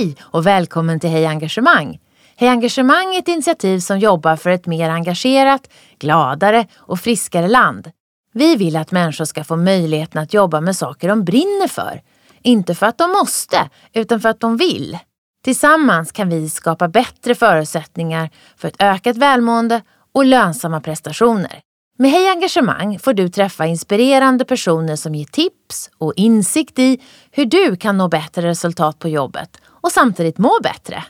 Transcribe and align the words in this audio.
Hej 0.00 0.16
och 0.20 0.46
välkommen 0.46 1.00
till 1.00 1.10
Hej 1.10 1.26
Engagemang! 1.26 2.00
Hej 2.36 2.48
Engagemang 2.48 3.14
är 3.14 3.18
ett 3.18 3.28
initiativ 3.28 3.78
som 3.78 3.98
jobbar 3.98 4.36
för 4.36 4.50
ett 4.50 4.66
mer 4.66 4.90
engagerat, 4.90 5.70
gladare 5.98 6.66
och 6.76 7.00
friskare 7.00 7.48
land. 7.48 7.90
Vi 8.32 8.56
vill 8.56 8.76
att 8.76 8.90
människor 8.90 9.24
ska 9.24 9.44
få 9.44 9.56
möjligheten 9.56 10.22
att 10.22 10.34
jobba 10.34 10.60
med 10.60 10.76
saker 10.76 11.08
de 11.08 11.24
brinner 11.24 11.68
för. 11.68 12.02
Inte 12.42 12.74
för 12.74 12.86
att 12.86 12.98
de 12.98 13.10
måste, 13.10 13.70
utan 13.92 14.20
för 14.20 14.28
att 14.28 14.40
de 14.40 14.56
vill. 14.56 14.98
Tillsammans 15.44 16.12
kan 16.12 16.28
vi 16.28 16.50
skapa 16.50 16.88
bättre 16.88 17.34
förutsättningar 17.34 18.30
för 18.56 18.68
ett 18.68 18.82
ökat 18.82 19.16
välmående 19.16 19.82
och 20.12 20.24
lönsamma 20.24 20.80
prestationer. 20.80 21.60
Med 22.00 22.10
Hej 22.10 22.28
Engagemang 22.28 22.98
får 22.98 23.12
du 23.12 23.28
träffa 23.28 23.66
inspirerande 23.66 24.44
personer 24.44 24.96
som 24.96 25.14
ger 25.14 25.24
tips 25.24 25.90
och 25.98 26.12
insikt 26.16 26.78
i 26.78 27.00
hur 27.30 27.44
du 27.44 27.76
kan 27.76 27.98
nå 27.98 28.08
bättre 28.08 28.48
resultat 28.48 28.98
på 28.98 29.08
jobbet 29.08 29.60
och 29.64 29.92
samtidigt 29.92 30.38
må 30.38 30.58
bättre. 30.62 31.04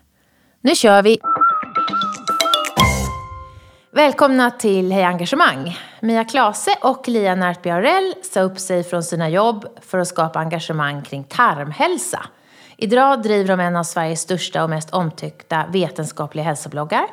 Nu 0.61 0.75
kör 0.75 1.03
vi! 1.03 1.19
Välkomna 3.93 4.51
till 4.51 4.93
Hej 4.93 5.05
Engagemang! 5.05 5.79
Mia 6.01 6.25
Klase 6.25 6.71
och 6.83 7.09
Lia 7.09 7.34
Närtby 7.34 7.70
sa 8.23 8.41
upp 8.41 8.59
sig 8.59 8.84
från 8.84 9.03
sina 9.03 9.29
jobb 9.29 9.67
för 9.81 9.98
att 9.98 10.09
skapa 10.09 10.39
engagemang 10.39 11.03
kring 11.03 11.25
tarmhälsa. 11.25 12.27
Idag 12.77 13.23
driver 13.23 13.48
de 13.48 13.61
en 13.61 13.77
av 13.77 13.84
Sveriges 13.84 14.20
största 14.20 14.65
och 14.65 14.70
mest 14.70 14.91
omtyckta 14.91 15.65
vetenskapliga 15.73 16.45
hälsobloggar. 16.45 17.07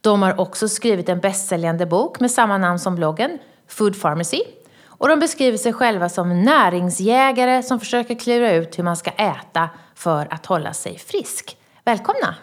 De 0.00 0.22
har 0.22 0.40
också 0.40 0.68
skrivit 0.68 1.08
en 1.08 1.20
bästsäljande 1.20 1.86
bok 1.86 2.20
med 2.20 2.30
samma 2.30 2.58
namn 2.58 2.78
som 2.78 2.94
bloggen, 2.94 3.38
Food 3.68 4.02
Pharmacy. 4.02 4.40
Och 4.86 5.08
de 5.08 5.20
beskriver 5.20 5.58
sig 5.58 5.72
själva 5.72 6.08
som 6.08 6.42
näringsjägare 6.42 7.62
som 7.62 7.80
försöker 7.80 8.14
klura 8.14 8.52
ut 8.52 8.78
hur 8.78 8.84
man 8.84 8.96
ska 8.96 9.10
äta 9.10 9.68
för 9.94 10.28
att 10.30 10.46
hålla 10.46 10.72
sig 10.72 10.98
frisk. 10.98 11.56
Välkomna! 11.84 12.34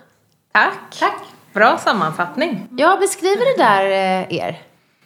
Tack! 0.51 0.97
Tack! 0.99 1.23
Bra 1.53 1.77
sammanfattning. 1.77 2.67
Ja, 2.77 2.97
beskriver 2.99 3.57
det 3.57 3.63
där 3.63 3.85
eh, 3.85 4.37
er? 4.37 4.61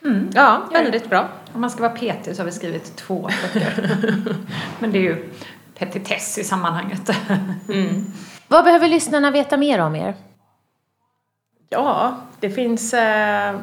Mm. 0.06 0.30
Ja, 0.34 0.62
väldigt 0.72 1.10
bra. 1.10 1.30
Om 1.54 1.62
man 1.62 1.70
ska 1.70 1.82
vara 1.82 1.92
petig 1.92 2.36
så 2.36 2.42
har 2.42 2.46
vi 2.46 2.52
skrivit 2.52 2.96
två 2.96 3.30
böcker. 3.54 3.90
Men 4.80 4.92
det 4.92 4.98
är 4.98 5.02
ju 5.02 5.30
petitess 5.78 6.38
i 6.38 6.44
sammanhanget. 6.44 7.10
Mm. 7.70 8.06
Vad 8.48 8.64
behöver 8.64 8.88
lyssnarna 8.88 9.32
veta 9.32 9.58
mer 9.58 9.80
om 9.80 9.96
er? 9.96 10.16
Ja, 11.74 12.16
det 12.40 12.50
finns 12.50 12.94
eh, 12.94 13.56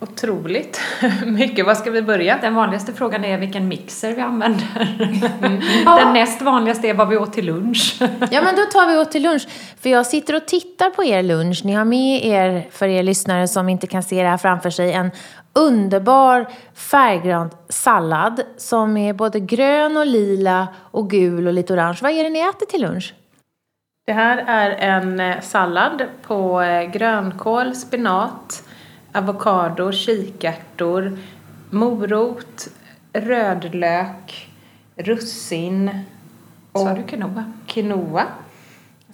otroligt 0.00 0.80
mycket. 1.26 1.66
Var 1.66 1.74
ska 1.74 1.90
vi 1.90 2.02
börja? 2.02 2.38
Den 2.42 2.54
vanligaste 2.54 2.92
frågan 2.92 3.24
är 3.24 3.38
vilken 3.38 3.68
mixer 3.68 4.12
vi 4.14 4.20
använder. 4.20 4.96
Mm. 5.42 5.60
Den 5.84 6.12
näst 6.12 6.42
vanligaste 6.42 6.88
är 6.88 6.94
vad 6.94 7.08
vi 7.08 7.16
åt 7.16 7.32
till 7.32 7.46
lunch. 7.46 7.96
ja, 8.30 8.42
men 8.42 8.56
då 8.56 8.62
tar 8.62 8.92
vi 8.92 8.98
åt 8.98 9.10
till 9.10 9.22
lunch. 9.22 9.48
För 9.80 9.90
jag 9.90 10.06
sitter 10.06 10.36
och 10.36 10.46
tittar 10.46 10.90
på 10.90 11.04
er 11.04 11.22
lunch. 11.22 11.64
Ni 11.64 11.72
har 11.72 11.84
med 11.84 12.24
er, 12.24 12.68
för 12.70 12.88
er 12.88 13.02
lyssnare 13.02 13.48
som 13.48 13.68
inte 13.68 13.86
kan 13.86 14.02
se 14.02 14.22
det 14.22 14.28
här 14.28 14.38
framför 14.38 14.70
sig, 14.70 14.92
en 14.92 15.10
underbar 15.52 16.46
färggrön 16.74 17.50
sallad 17.68 18.40
som 18.56 18.96
är 18.96 19.12
både 19.12 19.40
grön 19.40 19.96
och 19.96 20.06
lila 20.06 20.68
och 20.76 21.10
gul 21.10 21.46
och 21.46 21.52
lite 21.52 21.72
orange. 21.72 21.98
Vad 22.02 22.12
är 22.12 22.24
det 22.24 22.30
ni 22.30 22.38
äter 22.38 22.66
till 22.66 22.82
lunch? 22.82 23.14
Det 24.06 24.12
här 24.12 24.44
är 24.46 24.70
en 24.70 25.20
eh, 25.20 25.40
sallad 25.40 26.02
på 26.22 26.62
eh, 26.62 26.90
grönkål, 26.90 27.74
spenat, 27.74 28.68
avokado, 29.12 29.92
kikärtor, 29.92 31.18
morot, 31.70 32.68
rödlök, 33.12 34.50
russin 34.96 36.00
och 36.72 36.80
Sa 36.80 36.94
du 36.94 37.02
quinoa? 37.02 37.52
quinoa. 37.66 38.24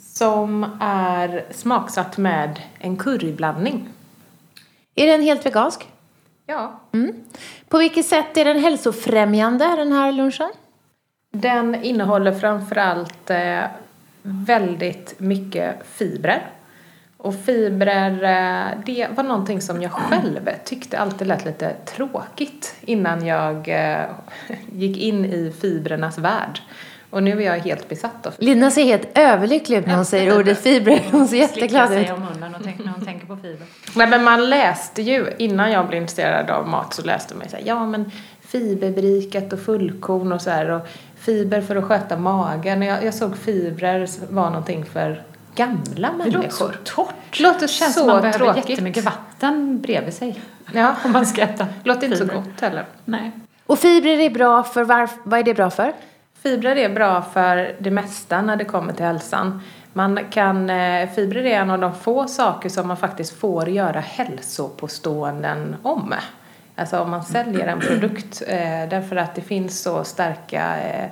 Som 0.00 0.78
är 0.80 1.44
smaksatt 1.50 2.18
med 2.18 2.60
en 2.78 2.96
curryblandning. 2.96 3.88
Är 4.94 5.06
den 5.06 5.22
helt 5.22 5.46
vegansk? 5.46 5.88
Ja. 6.46 6.80
Mm. 6.92 7.14
På 7.68 7.78
vilket 7.78 8.06
sätt 8.06 8.36
är 8.36 8.44
den 8.44 8.58
hälsofrämjande, 8.58 9.76
den 9.76 9.92
här 9.92 10.12
lunchen? 10.12 10.50
Den 11.30 11.74
innehåller 11.74 12.32
framförallt 12.32 13.30
eh, 13.30 13.64
väldigt 14.22 15.14
mycket 15.18 15.74
fibrer. 15.86 16.50
Och 17.16 17.34
fibrer, 17.44 18.12
eh, 18.12 18.78
det 18.86 19.08
var 19.14 19.24
någonting 19.24 19.60
som 19.60 19.82
jag 19.82 19.92
själv 19.92 20.50
tyckte 20.64 20.98
alltid 20.98 21.26
lät 21.26 21.44
lite 21.44 21.72
tråkigt 21.72 22.74
innan 22.80 23.26
jag 23.26 23.68
eh, 23.68 24.04
gick 24.72 24.98
in 24.98 25.24
i 25.24 25.52
fibrernas 25.60 26.18
värld. 26.18 26.60
Och 27.10 27.22
nu 27.22 27.42
är 27.42 27.46
jag 27.46 27.58
helt 27.58 27.88
besatt 27.88 28.26
av 28.26 28.34
Lina 28.38 28.70
ser 28.70 28.84
helt 28.84 29.18
överlycklig 29.18 29.78
ut 29.78 29.86
när 29.86 29.94
hon 29.94 30.04
säger 30.04 30.38
ordet 30.38 30.62
fibrer. 30.62 31.00
Hon 31.10 31.28
ser 31.28 31.36
jätteglad 31.36 31.92
ut. 31.92 32.06
sig 32.06 32.12
om 32.12 32.20
munnen 32.24 32.54
och 32.54 32.64
tänker, 32.64 32.84
när 32.84 32.92
hon 32.92 33.04
tänker 33.04 33.26
på 33.26 33.36
fibrer. 33.36 33.66
Nej, 33.94 34.06
men 34.06 34.24
man 34.24 34.50
läste 34.50 35.02
ju, 35.02 35.26
innan 35.38 35.72
jag 35.72 35.88
blev 35.88 36.02
intresserad 36.02 36.50
av 36.50 36.68
mat 36.68 36.94
så 36.94 37.02
läste 37.02 37.34
man 37.34 37.44
ju 37.44 37.50
såhär, 37.50 37.64
ja 37.66 37.86
men 37.86 38.10
fiberberikat 38.40 39.52
och 39.52 39.60
fullkorn 39.60 40.32
och 40.32 40.42
så 40.42 40.50
här 40.50 40.70
och 40.70 40.88
fiber 41.22 41.60
för 41.60 41.76
att 41.76 41.84
sköta 41.84 42.16
magen. 42.16 42.82
Jag, 42.82 43.04
jag 43.04 43.14
såg 43.14 43.36
fibrer 43.36 44.08
var 44.32 44.50
någonting 44.50 44.84
för 44.84 45.22
gamla 45.54 46.12
människor. 46.12 46.30
Det 46.30 46.36
låter 46.36 46.50
så 46.50 46.68
torrt. 46.84 47.14
Det 47.38 47.42
låter 47.42 47.66
känns 47.66 47.94
så 47.94 48.00
som 48.00 48.08
man 48.08 48.20
behöver 48.22 48.38
tråkigt. 48.38 48.68
jättemycket 48.68 49.04
vatten 49.04 49.80
bredvid 49.80 50.14
sig. 50.14 50.40
Ja. 50.72 50.94
Om 51.04 51.12
man 51.12 51.26
ska 51.26 51.42
äta 51.42 51.66
låter 51.84 52.04
inte 52.04 52.16
så 52.16 52.24
gott 52.24 52.60
heller. 52.60 52.84
Nej. 53.04 53.30
Och 53.66 53.78
fibrer 53.78 54.18
är 54.20 54.30
bra 54.30 54.62
för 54.62 54.84
varf- 54.84 55.18
vad 55.24 55.40
är 55.40 55.44
det 55.44 55.54
bra 55.54 55.70
för? 55.70 55.92
Fibrer 56.42 56.76
är 56.76 56.88
bra 56.88 57.22
för 57.22 57.76
det 57.78 57.90
mesta 57.90 58.42
när 58.42 58.56
det 58.56 58.64
kommer 58.64 58.92
till 58.92 59.04
hälsan. 59.04 59.60
Man 59.92 60.18
kan, 60.30 60.70
eh, 60.70 61.08
fibrer 61.10 61.44
är 61.44 61.60
en 61.60 61.70
av 61.70 61.78
de 61.78 61.94
få 61.94 62.26
saker 62.26 62.68
som 62.68 62.88
man 62.88 62.96
faktiskt 62.96 63.40
får 63.40 63.68
göra 63.68 64.00
hälsopåståenden 64.00 65.76
om. 65.82 66.14
Alltså 66.82 67.00
om 67.00 67.10
man 67.10 67.22
säljer 67.22 67.66
en 67.66 67.80
produkt 67.80 68.42
eh, 68.46 68.88
därför 68.90 69.16
att 69.16 69.34
det 69.34 69.40
finns 69.40 69.82
så 69.82 70.04
starka 70.04 70.80
eh, 70.80 71.10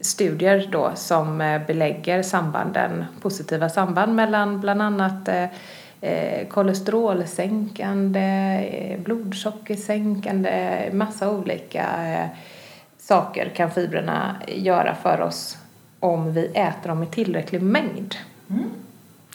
studier 0.00 0.68
då 0.72 0.92
som 0.94 1.40
eh, 1.40 1.66
belägger 1.66 2.22
sambanden, 2.22 3.04
positiva 3.20 3.68
samband 3.68 4.14
mellan 4.14 4.60
bland 4.60 4.82
annat 4.82 5.28
eh, 5.28 5.44
eh, 6.00 6.48
kolesterolsänkande, 6.48 8.20
eh, 8.20 9.00
blodsockersänkande, 9.00 10.88
massa 10.92 11.30
olika 11.30 12.06
eh, 12.06 12.26
saker 12.98 13.52
kan 13.56 13.70
fibrerna 13.70 14.36
göra 14.48 14.94
för 14.94 15.20
oss 15.20 15.58
om 16.00 16.32
vi 16.32 16.46
äter 16.46 16.88
dem 16.88 17.02
i 17.02 17.06
tillräcklig 17.06 17.62
mängd. 17.62 18.14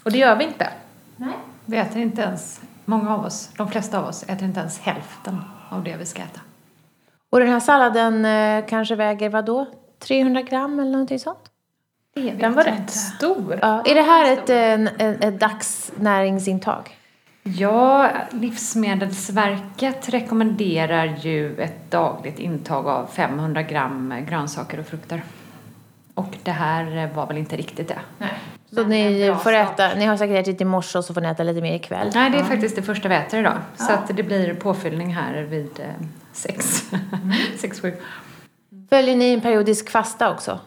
Och 0.03 0.11
det 0.11 0.17
gör 0.17 0.35
vi 0.35 0.43
inte. 0.43 0.69
Nej. 1.15 1.33
Vi 1.65 1.77
äter 1.77 2.01
inte 2.01 2.21
ens, 2.21 2.61
många 2.85 3.13
av 3.13 3.25
oss, 3.25 3.49
de 3.57 3.67
flesta 3.67 3.99
av 3.99 4.05
oss 4.05 4.23
äter 4.23 4.43
inte 4.43 4.59
ens 4.59 4.79
hälften 4.79 5.41
av 5.73 5.83
det 5.83 5.95
vi 5.97 6.05
ska 6.05 6.21
äta. 6.21 6.41
Och 7.29 7.39
den 7.39 7.49
här 7.49 7.59
salladen 7.59 8.25
eh, 8.25 8.65
kanske 8.69 8.95
väger 8.95 9.29
vad 9.29 9.45
då? 9.45 9.65
300 9.99 10.41
gram 10.41 10.79
eller 10.79 10.91
någonting 10.91 11.19
sånt? 11.19 11.49
Den 12.13 12.53
var 12.53 12.63
rätt 12.63 12.89
stor. 12.89 13.59
Ja. 13.61 13.81
Är 13.85 13.95
det 13.95 14.01
här 14.01 14.33
ett, 14.33 14.49
ett, 14.99 15.23
ett 15.23 15.39
dagsnäringsintag? 15.39 16.97
Ja, 17.43 18.09
Livsmedelsverket 18.31 20.09
rekommenderar 20.09 21.05
ju 21.05 21.61
ett 21.61 21.91
dagligt 21.91 22.39
intag 22.39 22.87
av 22.87 23.05
500 23.05 23.63
gram 23.63 24.13
grönsaker 24.27 24.79
och 24.79 24.85
frukter. 24.85 25.23
Och 26.13 26.37
det 26.43 26.51
här 26.51 27.07
var 27.15 27.27
väl 27.27 27.37
inte 27.37 27.57
riktigt 27.57 27.87
det. 27.87 27.99
Nej. 28.17 28.29
Så 28.75 28.83
ni 28.83 29.33
får 29.43 29.51
start. 29.51 29.79
äta, 29.79 29.95
ni 29.95 30.05
har 30.05 30.17
säkert 30.17 30.47
ätit 30.47 30.61
i 30.61 30.65
morse 30.65 30.97
och 30.97 31.05
så 31.05 31.13
får 31.13 31.21
ni 31.21 31.27
äta 31.27 31.43
lite 31.43 31.61
mer 31.61 31.75
ikväll? 31.75 32.11
Nej, 32.13 32.29
det 32.29 32.37
är 32.37 32.43
faktiskt 32.43 32.75
det 32.75 32.81
första 32.81 33.09
vi 33.09 33.15
äter 33.15 33.39
idag. 33.39 33.57
Så 33.75 33.91
att 33.91 34.17
det 34.17 34.23
blir 34.23 34.53
påfyllning 34.53 35.13
här 35.13 35.41
vid 35.41 35.79
eh, 35.79 36.07
sex, 36.31 36.83
sex, 37.57 37.79
sju. 37.79 37.93
Följer 38.89 39.15
ni 39.15 39.33
en 39.33 39.41
periodisk 39.41 39.89
fasta 39.89 40.31
också? 40.31 40.59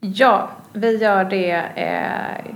Ja, 0.00 0.50
vi 0.72 0.96
gör 0.96 1.24
det 1.24 1.52
eh, 1.74 2.54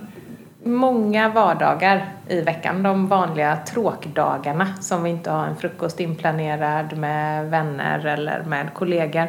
många 0.65 1.29
vardagar 1.29 2.13
i 2.29 2.41
veckan. 2.41 2.83
De 2.83 3.09
vanliga 3.09 3.57
tråkdagarna 3.57 4.75
som 4.81 5.03
vi 5.03 5.11
inte 5.11 5.31
har 5.31 5.47
en 5.47 5.57
frukost 5.57 6.01
inplanerad 6.01 6.97
med 6.97 7.51
vänner 7.51 8.07
eller 8.07 8.43
med 8.45 8.75
kollegor. 8.75 9.29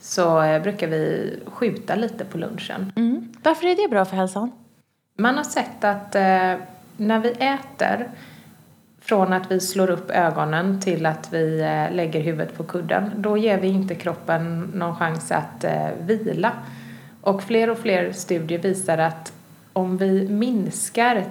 Så 0.00 0.42
eh, 0.42 0.62
brukar 0.62 0.86
vi 0.86 1.34
skjuta 1.46 1.94
lite 1.94 2.24
på 2.24 2.38
lunchen. 2.38 2.92
Mm. 2.96 3.32
Varför 3.42 3.66
är 3.66 3.76
det 3.76 3.88
bra 3.88 4.04
för 4.04 4.16
hälsan? 4.16 4.52
Man 5.16 5.36
har 5.36 5.44
sett 5.44 5.84
att 5.84 6.14
eh, 6.14 6.54
när 6.96 7.18
vi 7.18 7.30
äter 7.30 8.08
från 9.00 9.32
att 9.32 9.50
vi 9.50 9.60
slår 9.60 9.90
upp 9.90 10.10
ögonen 10.10 10.80
till 10.80 11.06
att 11.06 11.32
vi 11.32 11.60
eh, 11.60 11.96
lägger 11.96 12.20
huvudet 12.20 12.56
på 12.56 12.64
kudden, 12.64 13.10
då 13.16 13.36
ger 13.36 13.58
vi 13.58 13.68
inte 13.68 13.94
kroppen 13.94 14.60
någon 14.74 14.96
chans 14.96 15.32
att 15.32 15.64
eh, 15.64 15.88
vila. 16.00 16.52
Och 17.20 17.42
fler 17.42 17.70
och 17.70 17.78
fler 17.78 18.12
studier 18.12 18.58
visar 18.58 18.98
att 18.98 19.32
om 19.72 19.96
vi 19.96 20.28
minskar 20.28 21.24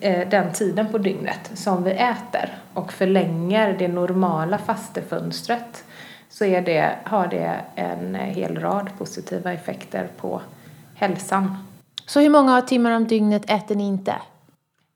eh, 0.00 0.28
den 0.28 0.52
tiden 0.52 0.88
på 0.88 0.98
dygnet 0.98 1.50
som 1.54 1.84
vi 1.84 1.90
äter 1.90 2.58
och 2.74 2.92
förlänger 2.92 3.76
det 3.78 3.88
normala 3.88 4.58
fastefönstret 4.58 5.84
så 6.28 6.44
är 6.44 6.62
det, 6.62 6.94
har 7.04 7.26
det 7.26 7.60
en 7.74 8.14
hel 8.14 8.60
rad 8.60 8.88
positiva 8.98 9.52
effekter 9.52 10.08
på 10.16 10.40
hälsan. 10.94 11.69
Så 12.10 12.20
hur 12.20 12.30
många 12.30 12.62
timmar 12.62 12.90
om 12.90 13.06
dygnet 13.06 13.50
äter 13.50 13.74
ni 13.74 13.86
inte? 13.86 14.14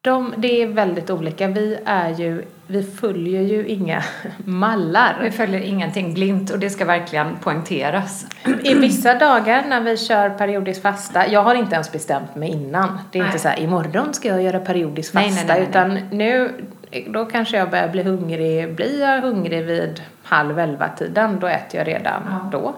De, 0.01 0.35
det 0.37 0.63
är 0.63 0.67
väldigt 0.67 1.11
olika. 1.11 1.47
Vi, 1.49 1.79
är 1.85 2.09
ju, 2.11 2.45
vi 2.67 2.83
följer 2.83 3.43
ju 3.43 3.67
inga 3.67 4.03
mallar. 4.45 5.19
Vi 5.23 5.31
följer 5.31 5.61
ingenting 5.61 6.15
blint 6.15 6.51
och 6.51 6.59
det 6.59 6.71
ska 6.71 6.85
verkligen 6.85 7.37
poängteras. 7.43 8.27
I 8.63 8.75
vissa 8.75 9.15
dagar 9.15 9.65
när 9.69 9.81
vi 9.81 9.97
kör 9.97 10.31
periodiskt 10.31 10.83
fasta, 10.83 11.27
jag 11.29 11.43
har 11.43 11.55
inte 11.55 11.75
ens 11.75 11.93
bestämt 11.93 12.35
mig 12.37 12.49
innan. 12.51 12.99
Det 13.11 13.19
är 13.19 13.23
Nej. 13.23 13.29
inte 13.29 13.39
så 13.43 13.49
här, 13.49 13.61
imorgon 13.61 14.15
ska 14.15 14.29
jag 14.29 14.43
göra 14.43 14.61
periodiskt 14.61 15.15
Nej, 15.15 15.31
fasta. 15.31 15.47
nej, 15.47 15.61
nej, 15.61 15.69
utan 15.69 16.19
nu, 16.19 16.55
då 17.09 17.25
kanske 17.25 17.57
jag 17.57 17.71
börjar 17.71 17.89
bli 17.89 18.03
hungrig. 18.03 18.75
Blir 18.75 19.01
jag 19.01 19.21
hungrig 19.21 19.65
vid 19.65 20.03
halv 20.23 20.59
elva 20.59 20.89
tiden, 20.89 21.39
då 21.41 21.47
äter 21.47 21.81
jag 21.81 21.89
redan 21.89 22.23
Ja. 22.29 22.49
då. 22.53 22.75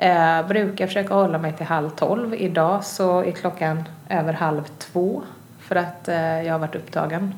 Eh, 0.00 0.46
brukar 0.46 0.86
försöka 0.86 1.14
hålla 1.14 1.38
mig 1.38 1.52
till 1.52 1.66
halv 1.66 1.90
tolv. 1.90 2.34
Idag 2.34 2.84
så 2.84 3.20
är 3.24 3.30
klockan 3.30 3.84
över 4.08 4.32
halv 4.32 4.64
två 4.78 5.22
för 5.60 5.76
att 5.76 6.08
eh, 6.08 6.42
jag 6.42 6.54
har 6.54 6.58
varit 6.58 6.74
upptagen. 6.74 7.34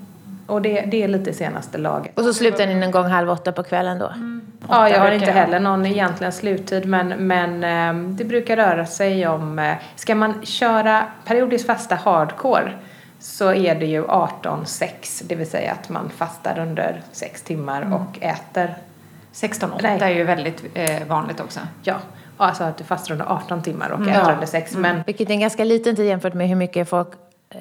Och 0.47 0.62
det, 0.62 0.81
det 0.81 1.03
är 1.03 1.09
lite 1.09 1.33
senaste 1.33 1.79
laget. 1.79 2.19
Och 2.19 2.25
så 2.25 2.35
slutar 2.35 2.67
ni 2.67 2.75
någon 2.75 2.91
gång 2.91 3.07
halv 3.07 3.31
åtta 3.31 3.53
på 3.53 3.62
kvällen 3.62 3.99
då? 3.99 4.12
Ja, 4.69 4.89
jag 4.89 5.01
har 5.01 5.11
inte 5.11 5.31
heller 5.31 5.61
någon 5.61 5.87
egentligen 5.87 6.33
sluttid 6.33 6.87
men, 6.87 7.09
men 7.09 7.65
eh, 7.65 8.11
det 8.11 8.25
brukar 8.25 8.57
röra 8.57 8.87
sig 8.87 9.27
om, 9.29 9.59
eh, 9.59 9.75
ska 9.97 10.15
man 10.15 10.47
köra 10.47 11.05
periodiskt 11.25 11.67
fasta 11.67 11.95
hardcore 11.95 12.73
så 13.19 13.53
är 13.55 13.75
det 13.75 13.87
ju 13.87 14.05
18-6, 14.05 15.23
det 15.25 15.35
vill 15.35 15.51
säga 15.51 15.73
att 15.73 15.89
man 15.89 16.11
fastar 16.11 16.59
under 16.59 17.03
6 17.12 17.43
timmar 17.43 17.83
Mm. 17.83 17.93
och 17.93 18.19
äter, 18.21 18.75
16-8 19.33 19.69
Nej. 19.83 19.99
är 20.01 20.09
ju 20.09 20.25
väldigt 20.25 20.65
eh, 20.75 21.07
vanligt 21.07 21.41
också. 21.41 21.61
ja, 21.83 21.95
alltså 22.44 22.64
att 22.64 22.76
du 22.78 22.84
fastar 22.84 23.12
under 23.12 23.25
18 23.26 23.62
timmar 23.62 23.90
och 23.90 23.98
Mm. 24.00 24.08
äter 24.08 24.22
Ja. 24.28 24.32
under 24.34 24.46
6. 24.46 24.75
Men 24.76 25.02
Vilket 25.06 25.28
är 25.31 25.34
en 25.34 25.40
ganska 25.40 25.64
liten 25.64 25.96
tid 25.96 26.06
jämfört 26.06 26.34
med 26.34 26.48
hur 26.48 26.56
mycket 26.56 26.88
folk 26.88 27.08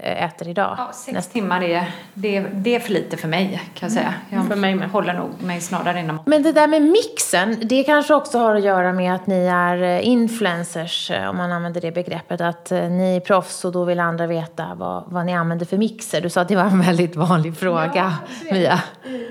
eh, 0.02 0.24
äter 0.26 0.48
idag. 0.48 0.76
Ja, 0.78 0.90
sex 0.94 1.28
timmar 1.28 1.64
är, 1.64 1.92
det, 2.14 2.40
det 2.40 2.76
är 2.76 2.80
för 2.80 2.92
lite 2.92 3.18
för 3.18 3.28
mig 3.28 3.62
kan 3.74 3.88
jag 3.90 3.92
säga. 3.92 4.14
Jag 4.30 4.48
För 4.48 4.56
mig 4.56 4.76
med. 4.76 4.90
håller 4.90 5.14
nog 5.14 5.30
mig 5.44 5.62
snarare 5.62 6.00
inom 6.00 6.20
Men 6.26 6.44
det 6.44 6.52
där 6.52 6.68
med 6.68 6.82
mixen, 6.82 7.58
det 7.62 7.84
kanske 7.84 8.14
också 8.14 8.40
har 8.40 8.56
att 8.56 8.64
göra 8.64 8.94
med 8.94 9.14
att 9.16 9.28
ni 9.28 9.46
är 9.46 9.82
eh, 9.84 10.08
influencers, 10.08 11.12
eh, 11.12 11.30
om 11.30 11.38
man 11.38 11.52
använder 11.52 11.82
det 11.82 11.92
begreppet. 11.92 12.42
Att 12.42 12.72
ni 12.72 13.16
är 13.16 13.20
proffs 13.20 13.66
och 13.66 13.72
då 13.72 13.84
vill 13.86 14.00
andra 14.00 14.28
veta 14.28 14.68
vad, 14.76 15.04
vad 15.08 15.26
ni 15.26 15.34
använder 15.36 15.66
för 15.66 15.78
mixer. 15.78 16.22
Du 16.22 16.30
sa 16.30 16.42
att 16.42 16.48
det 16.48 16.56
var 16.56 16.64
en 16.64 16.82
väldigt 16.82 17.16
vanlig 17.16 17.58
fråga, 17.58 18.14
Mia. 18.52 18.82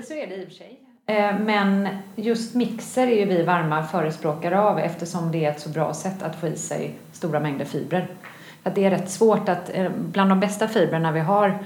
Så 0.07 0.13
är 0.13 0.27
det 0.27 0.35
i 0.35 0.43
och 0.43 0.47
för 0.47 0.55
sig. 0.55 0.78
Eh, 1.09 1.39
Men 1.39 1.87
just 2.15 2.55
mixer 2.55 3.07
är 3.07 3.15
ju 3.19 3.25
vi 3.25 3.43
varma 3.43 3.83
förespråkare 3.83 4.59
av 4.59 4.79
eftersom 4.79 5.31
det 5.31 5.45
är 5.45 5.51
ett 5.51 5.59
så 5.59 5.69
bra 5.69 5.93
sätt 5.93 6.23
att 6.23 6.35
få 6.35 6.47
i 6.47 6.55
sig 6.55 6.93
stora 7.11 7.39
mängder 7.39 7.65
fibrer. 7.65 8.07
Att 8.63 8.75
det 8.75 8.85
är 8.85 8.89
rätt 8.89 9.09
svårt 9.09 9.49
att, 9.49 9.69
eh, 9.73 9.89
bland 9.89 10.31
de 10.31 10.39
bästa 10.39 10.67
fibrerna 10.67 11.11
vi 11.11 11.19
har 11.19 11.59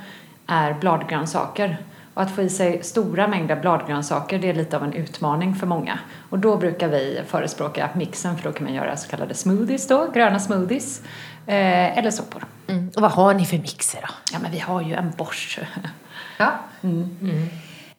är 0.48 0.74
bladgrönsaker. 0.74 1.78
Och 2.13 2.22
att 2.22 2.31
få 2.31 2.42
i 2.42 2.50
sig 2.50 2.84
stora 2.84 3.28
mängder 3.28 3.56
bladgrönsaker 3.56 4.40
det 4.40 4.50
är 4.50 4.54
lite 4.54 4.78
av 4.78 4.84
en 4.84 4.94
utmaning 4.94 5.56
för 5.56 5.68
många. 5.68 6.00
Och 6.30 6.40
då 6.40 6.57
brukar 6.57 6.88
vi 6.88 7.22
förespråka 7.28 7.90
mixen 7.95 8.38
för 8.38 8.44
då 8.44 8.51
kan 8.51 8.63
man 8.63 8.74
göra 8.74 8.98
så 8.98 9.10
kallade 9.10 9.34
smoothies 9.34 9.88
då, 9.88 10.07
gröna 10.13 10.40
smoothies. 10.40 11.01
Eh, 11.48 11.98
eller 11.98 12.12
soppor. 12.12 12.45
Mm. 12.68 12.92
Och 12.95 13.01
vad 13.01 13.12
har 13.12 13.34
ni 13.34 13.45
för 13.45 13.57
mixer 13.57 14.01
då? 14.01 14.07
Ja 14.34 14.40
men 14.42 14.51
vi 14.51 14.60
har 14.60 14.81
ju 14.81 14.94
en 14.94 15.12
Bosch. 15.18 15.60
Ja. 16.38 16.51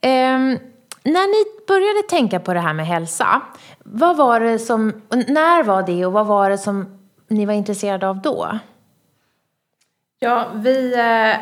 Ehm, 0.01 0.59
när 1.05 1.27
ni 1.27 1.67
började 1.67 2.09
tänka 2.09 2.41
på 2.41 2.55
det 2.55 2.61
här 2.61 2.73
med 2.73 2.87
hälsa, 2.87 3.43
vad 3.79 4.17
var 4.17 4.41
det 4.41 4.59
som, 4.59 5.03
när 5.11 5.63
var 5.63 5.83
det 5.83 6.07
och 6.07 6.13
vad 6.13 6.27
var 6.27 6.51
det 6.51 6.59
som 6.59 6.99
ni 7.29 7.47
var 7.47 7.55
intresserade 7.55 8.09
av 8.09 8.23
då? 8.23 8.59
Ja, 10.19 10.47
vi, 10.55 10.95
eh, 10.95 11.41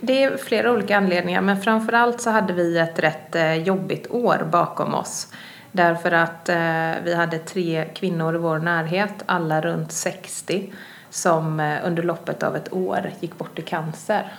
det 0.00 0.22
är 0.24 0.36
flera 0.36 0.72
olika 0.72 0.96
anledningar 0.96 1.40
men 1.40 1.62
framförallt 1.62 2.20
så 2.20 2.30
hade 2.30 2.52
vi 2.52 2.78
ett 2.78 2.98
rätt 2.98 3.34
eh, 3.34 3.54
jobbigt 3.54 4.10
år 4.10 4.48
bakom 4.52 4.94
oss. 4.94 5.28
Därför 5.72 6.12
att 6.12 6.48
eh, 6.48 6.92
vi 7.04 7.14
hade 7.14 7.38
tre 7.38 7.84
kvinnor 7.94 8.34
i 8.34 8.38
vår 8.38 8.58
närhet, 8.58 9.22
alla 9.26 9.60
runt 9.60 9.92
60, 9.92 10.72
som 11.10 11.78
under 11.84 12.02
loppet 12.02 12.42
av 12.42 12.56
ett 12.56 12.72
år 12.72 13.10
gick 13.20 13.38
bort 13.38 13.58
i 13.58 13.62
cancer. 13.62 14.32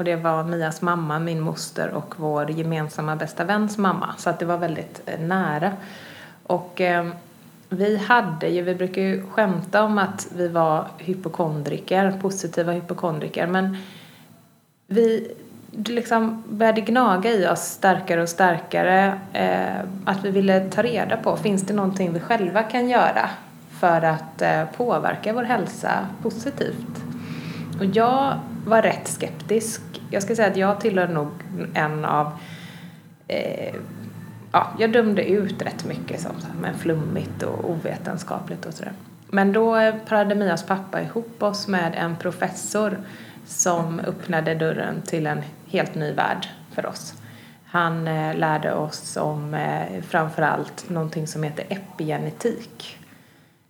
Och 0.00 0.04
det 0.04 0.16
var 0.16 0.44
Mias 0.44 0.82
mamma, 0.82 1.18
min 1.18 1.40
moster 1.40 1.90
och 1.90 2.14
vår 2.16 2.50
gemensamma 2.50 3.16
bästa 3.16 3.44
väns 3.44 3.78
mamma. 3.78 4.14
Så 4.18 4.30
att 4.30 4.38
det 4.38 4.44
var 4.44 4.58
väldigt 4.58 5.02
eh, 5.06 5.20
nära. 5.20 5.72
Och 6.42 6.80
eh, 6.80 7.06
vi 7.68 7.96
hade 7.96 8.48
ju, 8.48 8.62
vi 8.62 8.74
brukar 8.74 9.02
ju 9.02 9.26
skämta 9.26 9.82
om 9.82 9.98
att 9.98 10.28
vi 10.36 10.48
var 10.48 10.86
hypokondriker, 10.98 12.18
positiva 12.22 12.72
hypokondriker. 12.72 13.46
Men 13.46 13.76
vi 14.86 15.34
det 15.70 15.92
liksom 15.92 16.42
började 16.48 16.80
gnaga 16.80 17.30
i 17.30 17.46
oss 17.48 17.60
starkare 17.60 18.22
och 18.22 18.28
starkare. 18.28 19.18
Eh, 19.32 19.80
att 20.04 20.24
vi 20.24 20.30
ville 20.30 20.60
ta 20.60 20.82
reda 20.82 21.16
på, 21.16 21.36
finns 21.36 21.62
det 21.62 21.74
någonting 21.74 22.12
vi 22.12 22.20
själva 22.20 22.62
kan 22.62 22.88
göra 22.88 23.30
för 23.80 24.02
att 24.02 24.42
eh, 24.42 24.64
påverka 24.76 25.32
vår 25.32 25.42
hälsa 25.42 26.06
positivt? 26.22 27.04
Och 27.78 27.84
jag 27.84 28.38
var 28.66 28.82
rätt 28.82 29.08
skeptisk. 29.08 29.80
Jag 30.10 30.22
ska 30.22 30.36
säga 30.36 30.48
att 30.48 30.56
jag 30.56 30.80
tillhör 30.80 31.08
nog 31.08 31.28
en 31.74 32.04
av 32.04 32.32
eh, 33.28 33.74
ja, 34.52 34.70
jag 34.78 34.92
dömde 34.92 35.24
ut 35.24 35.62
rätt 35.62 35.84
mycket 35.84 36.20
som 36.20 36.40
så 36.40 36.46
här, 36.46 36.54
men 36.60 36.78
flummigt 36.78 37.42
och 37.42 37.70
ovetenskapligt 37.70 38.66
och 38.66 38.74
sådär. 38.74 38.92
Men 39.28 39.52
då 39.52 39.76
eh, 39.76 39.94
parade 40.08 40.34
Mias 40.34 40.66
pappa 40.66 41.02
ihop 41.02 41.42
oss 41.42 41.68
med 41.68 41.94
en 41.96 42.16
professor 42.16 42.98
som 43.46 44.00
öppnade 44.00 44.54
dörren 44.54 45.02
till 45.02 45.26
en 45.26 45.42
helt 45.66 45.94
ny 45.94 46.12
värld 46.12 46.48
för 46.74 46.86
oss. 46.86 47.14
Han 47.64 48.08
eh, 48.08 48.34
lärde 48.36 48.74
oss 48.74 49.16
om 49.16 49.54
eh, 49.54 50.02
framförallt 50.02 50.88
någonting 50.88 51.26
som 51.26 51.42
heter 51.42 51.64
epigenetik 51.68 52.98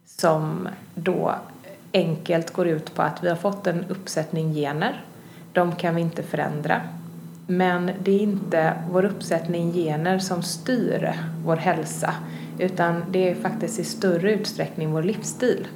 som 0.06 0.68
då 0.94 1.34
enkelt 1.92 2.52
går 2.52 2.66
ut 2.66 2.94
på 2.94 3.02
att 3.02 3.24
vi 3.24 3.28
har 3.28 3.36
fått 3.36 3.66
en 3.66 3.84
uppsättning 3.88 4.54
gener. 4.54 5.04
De 5.52 5.74
kan 5.74 5.94
vi 5.94 6.00
inte 6.00 6.22
förändra. 6.22 6.80
Men 7.46 7.90
det 8.02 8.10
är 8.10 8.20
inte 8.20 8.74
vår 8.90 9.04
uppsättning 9.04 9.72
gener 9.72 10.18
som 10.18 10.42
styr 10.42 11.12
vår 11.44 11.56
hälsa 11.56 12.14
utan 12.60 13.04
det 13.10 13.30
är 13.30 13.34
faktiskt 13.34 13.78
i 13.78 13.84
större 13.84 14.32
utsträckning 14.32 14.92
vår 14.92 15.02
livsstil. 15.02 15.68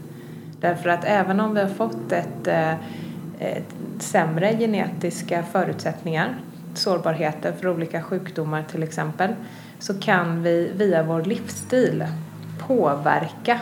Därför 0.61 0.89
att 0.89 1.05
även 1.05 1.41
om 1.41 1.55
vi 1.55 1.61
har 1.61 1.69
fått 1.69 2.13
ett, 2.13 2.47
eh, 2.47 2.73
ett 3.39 3.75
sämre 3.99 4.57
genetiska 4.59 5.43
förutsättningar, 5.43 6.37
sårbarheter 6.75 7.53
för 7.53 7.69
olika 7.69 8.03
sjukdomar 8.03 8.65
till 8.71 8.83
exempel, 8.83 9.31
så 9.79 10.01
kan 10.01 10.43
vi 10.43 10.71
via 10.77 11.03
vår 11.03 11.23
livsstil 11.23 12.05
påverka 12.59 13.61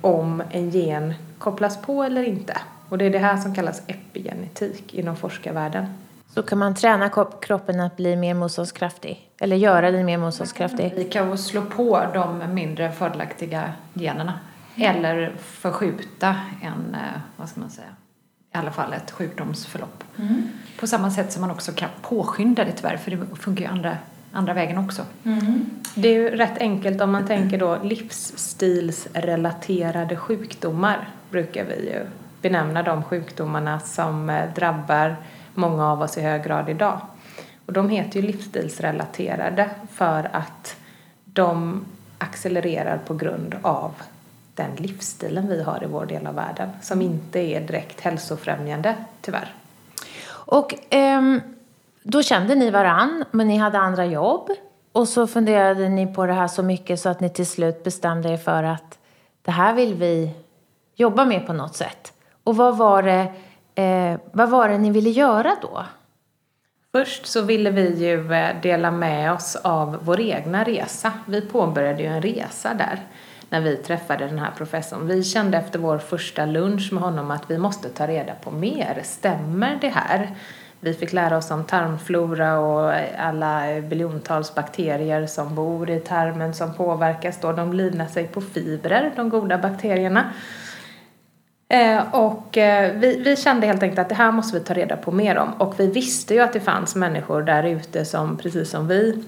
om 0.00 0.42
en 0.50 0.70
gen 0.70 1.14
kopplas 1.42 1.82
på 1.82 2.02
eller 2.02 2.22
inte. 2.22 2.56
Och 2.88 2.98
det 2.98 3.04
är 3.04 3.10
det 3.10 3.18
här 3.18 3.36
som 3.36 3.54
kallas 3.54 3.82
epigenetik 3.86 4.94
inom 4.94 5.16
forskarvärlden. 5.16 5.86
Så 6.34 6.42
kan 6.42 6.58
man 6.58 6.74
träna 6.74 7.10
kroppen 7.40 7.80
att 7.80 7.96
bli 7.96 8.16
mer 8.16 8.34
motståndskraftig? 8.34 9.30
Eller 9.38 9.56
göra 9.56 9.90
den 9.90 10.06
mer 10.06 10.18
motståndskraftig? 10.18 10.92
Vi 10.96 11.04
kan 11.04 11.38
slå 11.38 11.62
på 11.62 12.02
de 12.14 12.54
mindre 12.54 12.92
fördelaktiga 12.92 13.72
generna. 13.94 14.34
Eller 14.76 15.32
förskjuta 15.38 16.36
en, 16.62 16.94
eh, 16.94 17.00
vad 17.36 17.48
ska 17.48 17.60
man 17.60 17.70
säga, 17.70 17.86
i 18.54 18.58
alla 18.58 18.70
fall 18.70 18.92
ett 18.92 19.10
sjukdomsförlopp. 19.10 20.04
På 20.80 20.86
samma 20.86 21.10
sätt 21.10 21.32
som 21.32 21.40
man 21.40 21.50
också 21.50 21.72
kan 21.72 21.88
påskynda 22.02 22.64
det 22.64 22.72
tyvärr, 22.72 22.96
för 22.96 23.10
det 23.10 23.36
funkar 23.36 23.64
ju 23.64 23.70
andra, 23.70 23.96
andra 24.32 24.54
vägen 24.54 24.78
också. 24.78 25.02
Det 25.94 26.08
är 26.08 26.12
ju 26.12 26.30
rätt 26.30 26.58
enkelt 26.58 27.00
om 27.00 27.12
man 27.12 27.26
tänker 27.26 27.58
då 27.58 27.78
livsstilsrelaterade 27.82 30.16
sjukdomar 30.16 31.08
brukar 31.32 31.64
vi 31.64 31.74
ju 31.74 32.06
benämna 32.42 32.82
de 32.82 33.02
sjukdomarna 33.02 33.80
som 33.80 34.30
eh, 34.30 34.54
drabbar 34.54 35.16
många 35.54 35.92
av 35.92 36.02
oss 36.02 36.18
i 36.18 36.20
hög 36.20 36.44
grad 36.44 36.68
idag. 36.68 37.00
Och 37.66 37.72
de 37.72 37.88
heter 37.88 38.20
ju 38.20 38.26
livsstilsrelaterade 38.26 39.70
för 39.92 40.30
att 40.32 40.76
de 41.24 41.84
accelererar 42.18 42.98
på 42.98 43.14
grund 43.14 43.56
av 43.62 43.94
den 44.54 44.70
livsstilen 44.76 45.48
vi 45.48 45.62
har 45.62 45.84
i 45.84 45.86
vår 45.86 46.06
del 46.06 46.26
av 46.26 46.34
världen 46.34 46.70
som 46.82 47.02
inte 47.02 47.38
är 47.40 47.60
direkt 47.60 48.00
hälsofrämjande 48.00 48.94
tyvärr. 49.20 49.54
Och 50.28 50.74
ehm, 50.90 51.40
då 52.02 52.22
kände 52.22 52.54
ni 52.54 52.70
varann, 52.70 53.24
men 53.30 53.48
ni 53.48 53.56
hade 53.56 53.78
andra 53.78 54.06
jobb. 54.06 54.50
Och 54.92 55.08
så 55.08 55.26
funderade 55.26 55.88
ni 55.88 56.14
på 56.14 56.26
det 56.26 56.32
här 56.32 56.48
så 56.48 56.62
mycket 56.62 57.00
så 57.00 57.08
att 57.08 57.20
ni 57.20 57.28
till 57.28 57.46
slut 57.46 57.84
bestämde 57.84 58.28
er 58.28 58.36
för 58.36 58.62
att 58.62 58.98
det 59.42 59.50
här 59.50 59.74
vill 59.74 59.94
vi 59.94 60.30
jobba 60.94 61.24
med 61.24 61.46
på 61.46 61.52
något 61.52 61.76
sätt. 61.76 62.12
Och 62.44 62.56
vad 62.56 62.76
var 62.76 63.02
det, 63.02 63.32
eh, 63.82 64.20
vad 64.32 64.50
var 64.50 64.68
det 64.68 64.78
ni 64.78 64.90
ville 64.90 65.10
göra 65.10 65.56
då? 65.62 65.84
Först 66.92 67.26
så 67.26 67.42
ville 67.42 67.70
vi 67.70 68.08
ju 68.08 68.32
eh, 68.32 68.60
dela 68.62 68.90
med 68.90 69.32
oss 69.32 69.56
av 69.56 69.98
vår 70.02 70.20
egna 70.20 70.64
resa. 70.64 71.12
Vi 71.26 71.40
påbörjade 71.40 72.02
ju 72.02 72.08
en 72.08 72.22
resa 72.22 72.74
där. 72.74 73.00
när 73.48 73.60
vi 73.60 73.76
träffade 73.76 74.26
den 74.26 74.38
här 74.38 74.50
professorn. 74.56 75.06
Vi 75.06 75.22
kände 75.24 75.58
efter 75.58 75.78
vår 75.78 75.98
första 75.98 76.46
lunch 76.46 76.92
med 76.92 77.02
honom 77.02 77.30
att 77.30 77.50
vi 77.50 77.58
måste 77.58 77.88
ta 77.88 78.06
reda 78.06 78.34
på 78.34 78.50
mer. 78.50 79.00
Stämmer 79.04 79.78
det 79.80 79.88
här? 79.88 80.36
Vi 80.80 80.94
fick 80.94 81.12
lära 81.12 81.36
oss 81.36 81.50
om 81.50 81.64
tarmflora 81.64 82.58
och 82.58 82.92
alla 83.18 83.80
biljontals 83.80 84.54
bakterier 84.54 85.26
som 85.26 85.54
bor 85.54 85.90
i 85.90 86.00
tarmen 86.00 86.54
som 86.54 86.74
påverkas 86.74 87.38
då. 87.40 87.52
De 87.52 87.72
livnär 87.72 88.06
sig 88.06 88.26
på 88.26 88.40
fibrer, 88.40 89.12
de 89.16 89.28
goda 89.28 89.58
bakterierna. 89.58 90.32
Eh, 91.72 92.14
och 92.14 92.58
eh, 92.58 92.92
vi, 92.92 93.22
vi 93.22 93.36
kände 93.36 93.66
helt 93.66 93.82
enkelt 93.82 93.98
att 93.98 94.08
det 94.08 94.14
här 94.14 94.32
måste 94.32 94.58
vi 94.58 94.64
ta 94.64 94.74
reda 94.74 94.96
på 94.96 95.12
mer 95.12 95.36
om. 95.36 95.52
Och 95.52 95.80
vi 95.80 95.86
visste 95.86 96.34
ju 96.34 96.40
att 96.40 96.52
det 96.52 96.60
fanns 96.60 96.94
människor 96.94 97.42
där 97.42 97.64
ute 97.64 98.04
som, 98.04 98.36
precis 98.36 98.70
som 98.70 98.88
vi, 98.88 99.24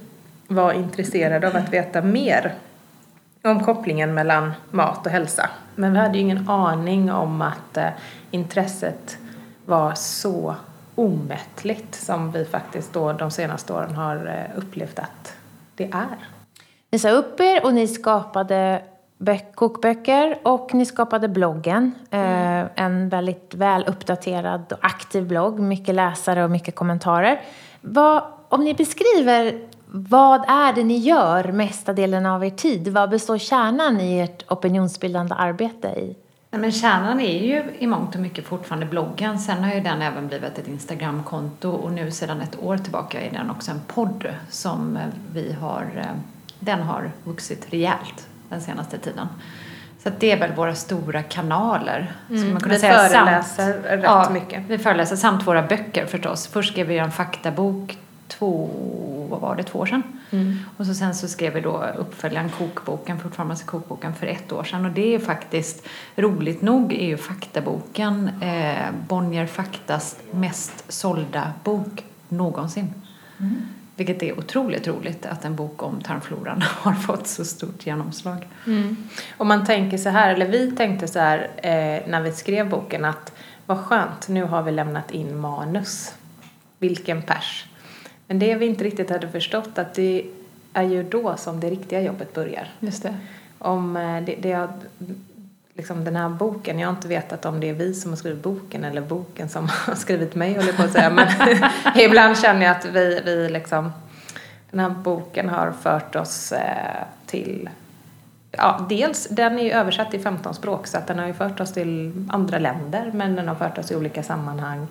var 0.47 0.73
intresserade 0.73 1.49
av 1.49 1.57
att 1.57 1.73
veta 1.73 2.03
mer 2.03 2.55
om 3.43 3.65
kopplingen 3.65 4.15
mellan 4.15 4.53
mat 4.71 5.07
och 5.07 5.13
hälsa. 5.13 5.51
Men 5.75 5.93
vi 5.93 5.99
hade 5.99 6.19
ju 6.19 6.21
ingen 6.21 6.49
aning 6.49 7.13
om 7.13 7.43
att 7.43 7.77
eh, 7.77 7.89
intresset 8.31 9.19
var 9.67 9.95
så 9.95 10.55
omättligt 10.95 11.95
som 11.95 12.33
vi 12.33 12.45
faktiskt 12.45 12.93
då 12.93 13.13
de 13.13 13.31
senaste 13.31 13.73
åren 13.73 13.95
har 13.95 14.17
eh, 14.27 14.59
upplevt 14.59 14.99
att 14.99 15.37
det 15.77 15.85
är. 15.85 16.29
Ni 16.91 16.99
sa 16.99 17.11
upp 17.11 17.41
er 17.41 17.65
och 17.65 17.75
ni 17.75 17.89
skapade 17.89 18.83
kokböcker 19.55 20.39
och 20.43 20.75
ni 20.75 20.87
skapade 20.87 21.29
bloggen. 21.29 21.93
Mm. 22.11 22.65
Eh, 22.65 22.71
en 22.75 23.09
väldigt 23.09 23.55
väl 23.55 23.85
uppdaterad 23.87 24.73
och 24.73 24.79
aktiv 24.83 25.27
blogg, 25.27 25.61
mycket 25.61 25.95
läsare 25.95 26.45
och 26.45 26.51
mycket 26.51 26.75
kommentarer. 26.75 27.41
Vad, 27.81 28.23
om 28.49 28.65
ni 28.65 28.75
beskriver 28.75 29.69
vad 29.87 30.45
är 30.49 30.73
det 30.73 30.85
ni 30.85 30.99
gör 30.99 31.53
mesta 31.53 31.93
delen 31.93 32.27
av 32.27 32.45
er 32.45 32.51
tid? 32.51 32.89
Vad 32.89 33.11
består 33.11 33.39
kärnan 33.39 34.01
i 34.01 34.21
ert 34.21 34.53
opinionsbildande 34.53 35.35
arbete 35.35 35.89
i? 35.89 36.17
Men 36.51 36.73
kärnan 36.73 37.21
är 37.21 37.45
ju 37.45 37.65
i 37.79 37.87
mångt 37.87 38.15
och 38.15 38.21
mycket 38.21 38.45
fortfarande 38.45 38.87
bloggen. 38.87 39.39
Sen 39.39 39.65
har 39.65 39.75
ju 39.75 39.81
den 39.81 40.03
även 40.03 40.29
blivit 40.29 40.59
ett 40.59 40.69
Instagramkonto 40.69 41.71
och 41.71 41.93
nu 41.93 42.11
sedan 42.11 42.41
ett 42.41 42.63
år 42.63 42.77
tillbaka 42.77 43.21
är 43.21 43.31
den 43.31 43.51
också 43.51 43.71
en 43.71 43.81
podd 43.87 44.27
som 44.51 44.99
vi 45.33 45.53
har, 45.53 45.87
eh, 45.97 46.17
den 46.61 46.81
har 46.81 47.11
vuxit 47.25 47.67
rejält 47.71 48.29
den 48.55 48.63
senaste 48.63 48.99
tiden. 48.99 49.29
Så 50.03 50.11
det 50.19 50.33
är 50.33 50.39
väl 50.39 50.53
våra 50.53 50.75
stora 50.75 51.23
kanaler. 51.23 52.13
Mm. 52.31 52.53
Man 52.53 52.63
vi 52.69 52.79
säga. 52.79 52.99
föreläser 52.99 53.73
samt, 53.73 53.85
rätt 53.85 54.01
ja, 54.03 54.31
mycket. 54.33 54.63
Vi 54.69 54.79
föreläser 54.79 55.17
samt 55.17 55.47
våra 55.47 55.63
böcker 55.63 56.07
förstås. 56.07 56.47
Först 56.47 56.73
skrev 56.73 56.87
vi 56.87 56.99
en 56.99 57.11
faktabok 57.11 57.99
två, 58.29 58.71
vad 59.31 59.41
var 59.41 59.57
det, 59.57 59.63
två 59.63 59.79
år 59.79 59.87
sedan. 59.87 60.03
Mm. 60.31 60.59
Och 60.77 60.87
så 60.87 60.95
sen 60.95 61.15
så 61.15 61.29
skrev 61.29 61.55
vi 61.55 61.61
då 61.61 61.85
uppföljaren 61.99 62.51
Kokboken, 62.51 63.19
kokboken 63.67 64.15
för 64.15 64.27
ett 64.27 64.53
år 64.53 64.65
sedan. 64.65 64.85
Och 64.85 64.91
det 64.91 65.15
är 65.15 65.19
faktiskt, 65.19 65.87
roligt 66.17 66.63
nog, 66.63 66.93
är 66.93 67.07
ju 67.07 67.17
faktaboken 67.17 68.31
eh, 68.41 68.91
Bonnier 69.09 69.47
Faktas 69.47 70.17
mest 70.31 70.93
sålda 70.93 71.53
bok 71.65 72.05
någonsin. 72.29 72.95
Mm. 73.39 73.69
Vilket 73.97 74.23
är 74.23 74.39
otroligt 74.39 74.87
roligt 74.87 75.27
att 75.27 75.45
en 75.45 75.57
bok 75.57 75.83
om 75.83 76.01
tarmfloran 76.01 76.63
har 76.81 76.93
fått 76.93 77.27
så 77.27 77.45
stort 77.45 77.87
genomslag. 77.87 78.49
Mm. 78.67 78.97
Och 79.37 79.47
man 79.47 79.67
tänker 79.67 79.99
så 79.99 80.09
här, 80.09 80.35
eller 80.35 80.49
vi 80.49 80.71
tänkte 80.71 81.09
så 81.09 81.19
här 81.19 81.51
eh, 81.57 82.11
när 82.11 82.23
vi 82.23 82.33
skrev 82.33 82.69
boken 82.69 83.05
att 83.05 83.33
vad 83.67 83.79
skönt, 83.79 84.29
nu 84.29 84.45
har 84.45 84.63
vi 84.63 84.73
lämnat 84.73 85.11
in 85.11 85.37
manus. 85.37 86.15
Vilken 86.79 87.23
pers. 87.23 87.67
Men 88.27 88.39
det 88.39 88.55
vi 88.55 88.67
inte 88.67 88.85
riktigt 88.85 89.11
hade 89.11 89.29
förstått 89.29 89.79
att 89.79 89.95
det 89.95 90.27
är 90.73 90.83
ju 90.83 91.03
då 91.03 91.37
som 91.37 91.61
det 91.61 91.71
riktiga 91.71 92.01
jobbet 92.01 92.35
börjar. 92.35 92.69
Just 92.81 93.03
det. 93.03 93.17
Om 93.59 93.97
eh, 93.97 94.23
det, 94.25 94.35
det 94.35 94.69
liksom 95.75 96.05
den 96.05 96.17
här 96.17 96.29
boken, 96.29 96.79
jag 96.79 96.89
har 96.89 96.95
inte 96.95 97.09
vetat 97.09 97.45
om 97.45 97.61
det 97.61 97.69
är 97.69 97.75
vi 97.75 97.95
som 97.95 98.11
har 98.11 98.17
skrivit 98.17 98.43
boken 98.43 98.85
eller 98.85 99.01
boken 99.01 99.49
som 99.49 99.69
har 99.87 99.95
skrivit 99.95 100.35
mig 100.35 100.55
håller 100.55 100.73
på 100.73 100.83
att 100.83 100.93
säga. 100.93 101.11
Men 101.11 101.29
ibland 102.01 102.39
känner 102.39 102.67
jag 102.67 102.77
att 102.77 102.85
vi, 102.85 103.21
vi 103.25 103.49
liksom, 103.49 103.93
den 104.71 104.81
här 104.81 104.91
boken 104.91 105.49
har 105.49 105.73
fört 105.73 106.17
oss 106.17 106.53
eh, 106.53 107.05
till 107.27 107.71
Ja, 108.57 108.87
dels, 108.89 109.29
den 109.31 109.59
är 109.59 109.63
ju 109.63 109.71
översatt 109.71 110.11
till 110.11 110.21
15 110.21 110.55
språk 110.55 110.87
så 110.87 110.99
att 110.99 111.07
den 111.07 111.19
har 111.19 111.27
ju 111.27 111.35
fört 111.35 111.61
oss 111.61 111.73
till 111.73 112.27
andra 112.29 112.59
länder 112.59 113.11
men 113.15 113.37
den 113.37 113.49
har 113.49 113.55
fört 113.55 113.79
oss 113.79 113.91
i 113.91 113.97
olika 113.97 114.23
sammanhang 114.23 114.87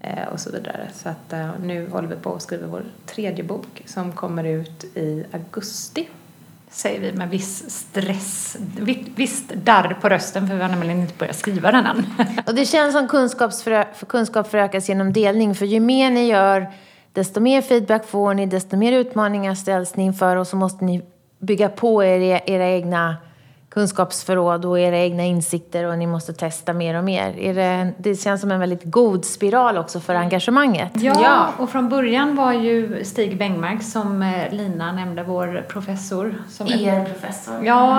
eh, 0.00 0.28
och 0.32 0.40
så 0.40 0.50
vidare. 0.50 0.88
Så 0.92 1.08
att 1.08 1.32
eh, 1.32 1.50
nu 1.62 1.90
håller 1.90 2.08
vi 2.08 2.16
på 2.16 2.34
att 2.34 2.42
skriva 2.42 2.66
vår 2.66 2.84
tredje 3.06 3.44
bok 3.44 3.82
som 3.86 4.12
kommer 4.12 4.44
ut 4.44 4.84
i 4.84 5.24
augusti 5.32 6.08
säger 6.70 7.00
vi 7.00 7.12
med 7.12 7.30
viss 7.30 7.70
stress, 7.70 8.56
visst 9.14 9.48
darr 9.48 9.98
på 10.00 10.08
rösten 10.08 10.48
för 10.48 10.54
vi 10.54 10.62
har 10.62 10.68
nämligen 10.68 11.00
inte 11.00 11.14
börjat 11.18 11.36
skriva 11.36 11.72
den 11.72 11.86
än. 11.86 12.04
Och 12.46 12.54
det 12.54 12.64
känns 12.64 12.94
som 12.94 13.08
för 13.08 14.06
kunskap 14.06 14.50
förökas 14.50 14.88
genom 14.88 15.12
delning 15.12 15.54
för 15.54 15.66
ju 15.66 15.80
mer 15.80 16.10
ni 16.10 16.26
gör 16.26 16.72
desto 17.12 17.40
mer 17.40 17.62
feedback 17.62 18.06
får 18.06 18.34
ni, 18.34 18.46
desto 18.46 18.76
mer 18.76 18.92
utmaningar 18.92 19.54
ställs 19.54 19.96
ni 19.96 20.04
inför 20.04 20.36
och 20.36 20.46
så 20.46 20.56
måste 20.56 20.84
ni 20.84 21.02
bygga 21.38 21.68
på 21.68 22.04
er, 22.04 22.20
e-, 22.20 22.42
era 22.46 22.68
egna 22.68 23.16
kunskapsförråd 23.68 24.64
och 24.64 24.80
era 24.80 24.98
egna 24.98 25.24
insikter 25.24 25.84
och 25.84 25.98
ni 25.98 26.06
måste 26.06 26.32
testa 26.32 26.72
mer 26.72 26.94
och 26.94 27.04
mer. 27.04 27.38
Är 27.38 27.54
det, 27.54 27.92
det 27.98 28.14
känns 28.14 28.40
som 28.40 28.50
en 28.50 28.60
väldigt 28.60 28.84
god 28.84 29.24
spiral 29.24 29.78
också 29.78 30.00
för 30.00 30.14
engagemanget. 30.14 30.92
Ja, 30.94 31.14
ja. 31.22 31.48
och 31.58 31.70
från 31.70 31.88
början 31.88 32.36
var 32.36 32.52
ju 32.52 33.04
Stig 33.04 33.38
Bengmark 33.38 33.82
som 33.82 34.22
eh, 34.22 34.52
Lina 34.52 34.92
nämnde, 34.92 35.22
vår 35.22 35.64
professor. 35.68 36.34
Som 36.48 36.66
er 36.66 37.04
professor. 37.04 37.64
Ja, 37.64 37.98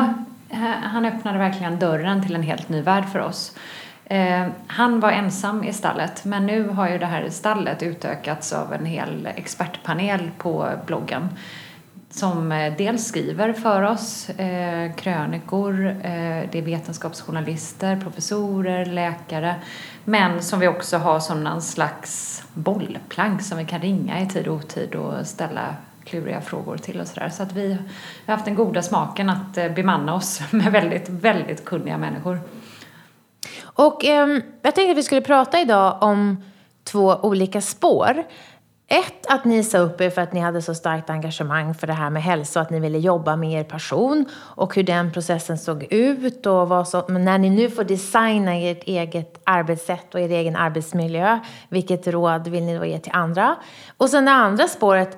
mm. 0.50 0.74
han 0.84 1.06
öppnade 1.06 1.38
verkligen 1.38 1.80
dörren 1.80 2.26
till 2.26 2.36
en 2.36 2.44
helt 2.44 2.70
ny 2.70 2.82
värld 2.82 3.06
för 3.12 3.20
oss. 3.20 3.56
Eh, 4.06 4.48
han 4.68 5.00
var 5.00 5.12
ensam 5.12 5.64
i 5.64 5.74
stallet 5.74 6.26
men 6.26 6.46
nu 6.46 6.70
har 6.70 6.90
ju 6.90 6.98
det 6.98 7.06
här 7.06 7.30
stallet 7.30 7.84
utökats 7.84 8.54
av 8.54 8.74
en 8.74 8.86
hel 8.86 9.28
expertpanel 9.36 10.32
på 10.38 10.70
bloggen 10.86 11.30
som 12.10 12.52
eh, 12.52 12.74
dels 12.78 13.08
skriver 13.08 13.54
för 13.54 13.82
oss 13.82 14.30
eh, 14.30 14.96
krönikor, 14.96 15.88
eh, 15.88 16.50
det 16.52 16.56
är 16.56 16.62
vetenskapsjournalister, 16.62 17.96
professorer, 17.96 18.86
läkare 18.86 19.56
men 20.10 20.42
som 20.44 20.60
vi 20.60 20.68
också 20.68 20.98
har 20.98 21.20
som 21.20 21.44
någon 21.44 21.62
slags 21.62 22.44
bollplank 22.54 23.42
som 23.42 23.58
vi 23.58 23.66
kan 23.66 23.82
ringa 23.82 24.22
i 24.22 24.28
tid 24.28 24.48
och 24.48 24.56
otid 24.56 24.96
och 24.96 25.28
ställa 25.28 25.76
kluriga 26.04 26.42
frågor 26.42 26.78
till 26.78 27.00
och 27.00 27.08
sådär. 27.08 27.30
Så 27.30 27.44
att 27.44 27.54
vi 27.54 27.78
har 28.26 28.34
haft 28.34 28.46
den 28.46 28.56
goda 28.56 28.82
smaken 28.82 29.30
att 29.30 29.58
eh, 29.58 29.72
bemanna 29.72 30.16
oss 30.16 30.42
med 30.52 30.72
väldigt, 30.72 31.10
väldigt 31.10 31.66
kunniga 31.66 31.98
människor. 31.98 32.40
Och 33.64 34.06
eh, 34.06 34.28
jag 34.62 34.76
tänkte 34.76 34.92
att 34.92 34.98
vi 34.98 35.04
skulle 35.04 35.22
prata 35.22 35.62
idag 35.62 35.98
om 36.04 36.44
två 36.84 37.16
olika 37.16 37.62
spår. 37.62 38.24
Ett, 38.92 39.26
att 39.28 39.46
ni 39.46 39.64
sa 39.64 39.78
upp 39.78 40.02
er 40.02 40.10
för 40.10 40.22
att 40.22 40.34
ni 40.34 40.40
hade 40.40 40.62
så 40.62 40.76
starkt 40.76 41.10
engagemang 41.10 41.74
för 41.74 41.88
det 41.88 41.94
här 41.94 42.10
med 42.10 42.24
hälsa 42.24 42.60
och 42.60 42.66
att 42.66 42.70
ni 42.70 42.80
ville 42.80 42.98
jobba 42.98 43.36
med 43.36 43.60
er 43.60 43.64
passion 43.64 44.26
och 44.36 44.76
hur 44.76 44.84
den 44.84 45.12
processen 45.12 45.58
såg 45.58 45.84
ut 45.84 46.46
och 46.46 46.70
vad 46.70 46.88
som, 46.88 47.04
när 47.24 47.38
ni 47.38 47.50
nu 47.50 47.70
får 47.70 47.84
designa 47.84 48.56
ert 48.56 48.84
eget 48.84 49.42
arbetssätt 49.44 50.16
och 50.16 50.22
er 50.22 50.30
egen 50.30 50.56
arbetsmiljö, 50.56 51.40
vilket 51.70 52.08
råd 52.08 52.48
vill 52.48 52.64
ni 52.64 52.78
då 52.78 52.86
ge 52.86 53.00
till 53.00 53.12
andra? 53.16 53.56
Och 53.98 54.10
sen 54.10 54.26
det 54.26 54.32
andra 54.32 54.68
spåret, 54.68 55.18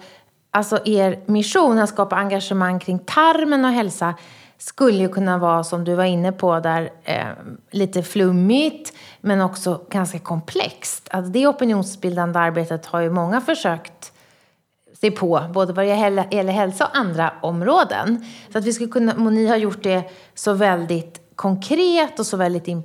alltså 0.51 0.79
er 0.85 1.19
mission 1.25 1.79
att 1.79 1.89
skapa 1.89 2.15
engagemang 2.15 2.79
kring 2.79 2.99
tarmen 2.99 3.65
och 3.65 3.71
hälsa 3.71 4.15
skulle 4.61 4.97
ju 4.97 5.09
kunna 5.09 5.37
vara, 5.37 5.63
som 5.63 5.83
du 5.83 5.95
var 5.95 6.03
inne 6.03 6.31
på, 6.31 6.59
där 6.59 6.89
eh, 7.03 7.25
lite 7.71 8.03
flummigt 8.03 8.93
men 9.21 9.41
också 9.41 9.81
ganska 9.89 10.19
komplext. 10.19 11.07
Alltså 11.11 11.31
det 11.31 11.47
opinionsbildande 11.47 12.39
arbetet 12.39 12.85
har 12.85 12.99
ju 12.99 13.09
många 13.09 13.41
försökt 13.41 14.11
se 15.01 15.11
på, 15.11 15.43
både 15.53 15.73
vad 15.73 15.85
det 15.85 15.95
gäller 16.31 16.51
hälsa 16.51 16.85
och 16.85 16.97
andra 16.97 17.33
områden. 17.41 18.25
Så 18.51 18.57
att 18.57 18.65
vi 18.65 18.73
skulle 18.73 18.91
kunna, 18.91 19.13
och 19.13 19.33
ni 19.33 19.47
har 19.47 19.57
gjort 19.57 19.83
det 19.83 20.03
så 20.33 20.53
väldigt 20.53 21.35
konkret 21.35 22.19
och 22.19 22.25
så 22.25 22.37
väldigt 22.37 22.67
eh, 22.67 22.75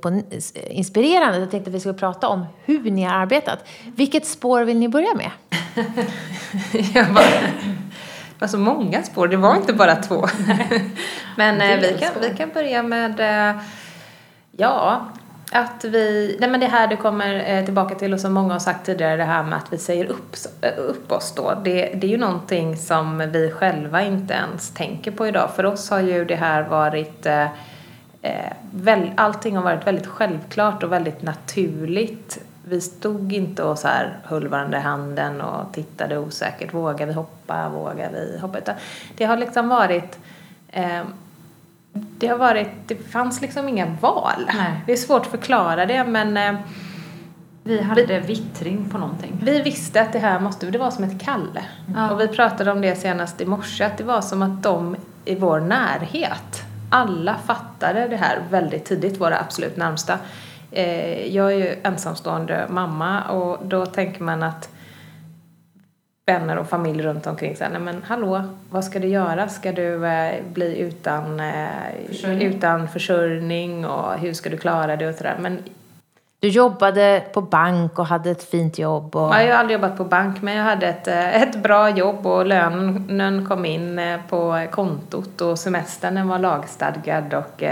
inspirerande. 0.69 1.39
Jag 1.39 1.51
tänkte 1.51 1.69
att 1.69 1.75
vi 1.75 1.79
skulle 1.79 1.97
prata 1.97 2.27
om 2.27 2.45
hur 2.65 2.91
ni 2.91 3.03
har 3.03 3.13
arbetat. 3.13 3.59
Vilket 3.95 4.25
spår 4.25 4.63
vill 4.63 4.77
ni 4.77 4.89
börja 4.89 5.15
med? 5.15 5.31
Var 8.39 8.47
så 8.47 8.57
många 8.57 9.03
spår, 9.03 9.27
det 9.27 9.37
var 9.37 9.55
inte 9.55 9.73
bara 9.73 9.95
två. 9.95 10.25
men 11.35 11.61
eh, 11.61 11.79
vi, 11.79 11.97
kan, 11.99 12.09
vi 12.21 12.37
kan 12.37 12.49
börja 12.49 12.83
med, 12.83 13.19
eh, 13.19 13.61
ja, 14.51 15.07
att 15.51 15.83
vi, 15.83 16.37
nej 16.39 16.49
men 16.49 16.59
det 16.59 16.65
här 16.65 16.87
det 16.87 16.95
kommer 16.95 17.57
eh, 17.57 17.65
tillbaka 17.65 17.95
till 17.95 18.13
och 18.13 18.19
som 18.19 18.33
många 18.33 18.53
har 18.53 18.59
sagt 18.59 18.85
tidigare 18.85 19.17
det 19.17 19.23
här 19.23 19.43
med 19.43 19.57
att 19.57 19.73
vi 19.73 19.77
säger 19.77 20.05
upp, 20.05 20.35
upp 20.77 21.11
oss 21.11 21.33
då. 21.35 21.61
Det, 21.63 21.91
det 21.95 22.07
är 22.07 22.11
ju 22.11 22.17
någonting 22.17 22.77
som 22.77 23.17
vi 23.17 23.51
själva 23.51 24.01
inte 24.01 24.33
ens 24.33 24.69
tänker 24.69 25.11
på 25.11 25.27
idag. 25.27 25.49
För 25.55 25.65
oss 25.65 25.89
har 25.89 25.99
ju 25.99 26.25
det 26.25 26.35
här 26.35 26.63
varit 26.63 27.25
eh, 27.25 27.47
väl, 28.71 29.11
allting 29.17 29.55
har 29.55 29.63
varit 29.63 29.87
väldigt 29.87 30.07
självklart 30.07 30.83
och 30.83 30.91
väldigt 30.91 31.21
naturligt 31.21 32.39
vi 32.69 32.81
stod 32.81 33.33
inte 33.33 33.63
och 33.63 33.79
så 33.79 33.87
här 33.87 34.19
höll 34.23 34.47
varandra 34.47 34.77
i 34.77 34.81
handen 34.81 35.41
och 35.41 35.73
tittade 35.73 36.17
osäkert. 36.17 36.73
Vågar 36.73 37.05
vi 37.05 37.13
hoppa? 37.13 37.69
Vågar 37.69 38.11
vi 38.11 38.39
hoppa? 38.39 38.57
Utan 38.57 38.75
det 39.17 39.25
har 39.25 39.37
liksom 39.37 39.67
varit 39.67 40.19
eh, 40.71 41.01
Det 41.93 42.27
har 42.27 42.37
varit, 42.37 42.69
det 42.87 42.95
fanns 42.95 43.41
liksom 43.41 43.69
inga 43.69 43.85
val. 44.01 44.49
Nej. 44.57 44.81
Det 44.85 44.91
är 44.91 44.97
svårt 44.97 45.21
att 45.21 45.31
förklara 45.31 45.85
det 45.85 46.03
men 46.03 46.37
eh, 46.37 46.59
Vi 47.63 47.81
hade 47.81 48.19
vittring 48.19 48.89
på 48.89 48.97
någonting. 48.97 49.39
vi 49.43 49.61
visste 49.61 50.01
att 50.01 50.13
det 50.13 50.19
här 50.19 50.39
måste, 50.39 50.65
det 50.65 50.77
var 50.77 50.91
som 50.91 51.03
ett 51.03 51.21
kall. 51.21 51.59
Ja. 51.95 52.11
Och 52.11 52.21
vi 52.21 52.27
pratade 52.27 52.71
om 52.71 52.81
det 52.81 52.95
senast 52.95 53.41
i 53.41 53.45
morse, 53.45 53.83
att 53.83 53.97
det 53.97 54.03
var 54.03 54.21
som 54.21 54.41
att 54.41 54.63
de 54.63 54.95
i 55.25 55.35
vår 55.35 55.59
närhet, 55.59 56.63
alla 56.89 57.35
fattade 57.45 58.07
det 58.07 58.17
här 58.17 58.39
väldigt 58.49 58.85
tidigt, 58.85 59.21
våra 59.21 59.39
absolut 59.39 59.77
närmsta. 59.77 60.17
Eh, 60.71 61.35
jag 61.35 61.53
är 61.53 61.57
ju 61.57 61.75
ensamstående 61.83 62.65
mamma 62.69 63.23
och 63.23 63.65
då 63.65 63.85
tänker 63.85 64.23
man 64.23 64.43
att 64.43 64.69
vänner 66.25 66.57
och 66.57 66.67
familj 66.69 67.01
runt 67.03 67.27
omkring 67.27 67.55
säger 67.55 67.71
nej 67.71 67.81
men 67.81 68.03
hallå, 68.07 68.43
vad 68.69 68.83
ska 68.83 68.99
du 68.99 69.07
göra? 69.07 69.47
Ska 69.47 69.71
du 69.71 70.05
eh, 70.07 70.43
bli 70.53 70.79
utan, 70.79 71.39
eh, 71.39 71.67
Försörjning. 72.07 72.47
utan 72.47 72.87
försörjning 72.87 73.85
och 73.85 74.13
hur 74.13 74.33
ska 74.33 74.49
du 74.49 74.57
klara 74.57 74.95
det 74.95 75.07
och 75.09 75.15
sådär. 75.15 75.37
Men 75.39 75.63
Du 76.39 76.47
jobbade 76.47 77.23
på 77.33 77.41
bank 77.41 77.99
och 77.99 78.05
hade 78.05 78.31
ett 78.31 78.43
fint 78.43 78.79
jobb. 78.79 79.15
Och... 79.15 79.21
Ja, 79.21 79.41
jag 79.41 79.53
har 79.53 79.59
aldrig 79.59 79.75
jobbat 79.75 79.97
på 79.97 80.03
bank 80.03 80.41
men 80.41 80.55
jag 80.55 80.63
hade 80.63 80.87
ett, 80.87 81.07
ett 81.07 81.63
bra 81.63 81.89
jobb 81.89 82.27
och 82.27 82.45
lönen 82.45 83.45
kom 83.49 83.65
in 83.65 84.01
på 84.29 84.67
kontot 84.71 85.41
och 85.41 85.59
semestern 85.59 86.27
var 86.27 86.39
lagstadgad 86.39 87.33
och 87.33 87.63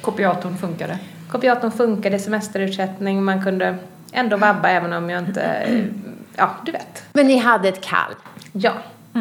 Kopiatorn 0.00 0.56
funkade. 0.56 0.98
Kopiatorn 1.30 1.70
funkade, 1.70 2.18
semesterersättning, 2.18 3.24
man 3.24 3.44
kunde 3.44 3.76
ändå 4.12 4.36
vabba 4.36 4.68
även 4.68 4.92
om 4.92 5.10
jag 5.10 5.22
inte, 5.22 5.68
ja 6.36 6.50
du 6.66 6.72
vet. 6.72 7.02
Men 7.12 7.26
ni 7.26 7.36
hade 7.36 7.68
ett 7.68 7.80
kall. 7.80 8.14
Ja, 8.52 8.72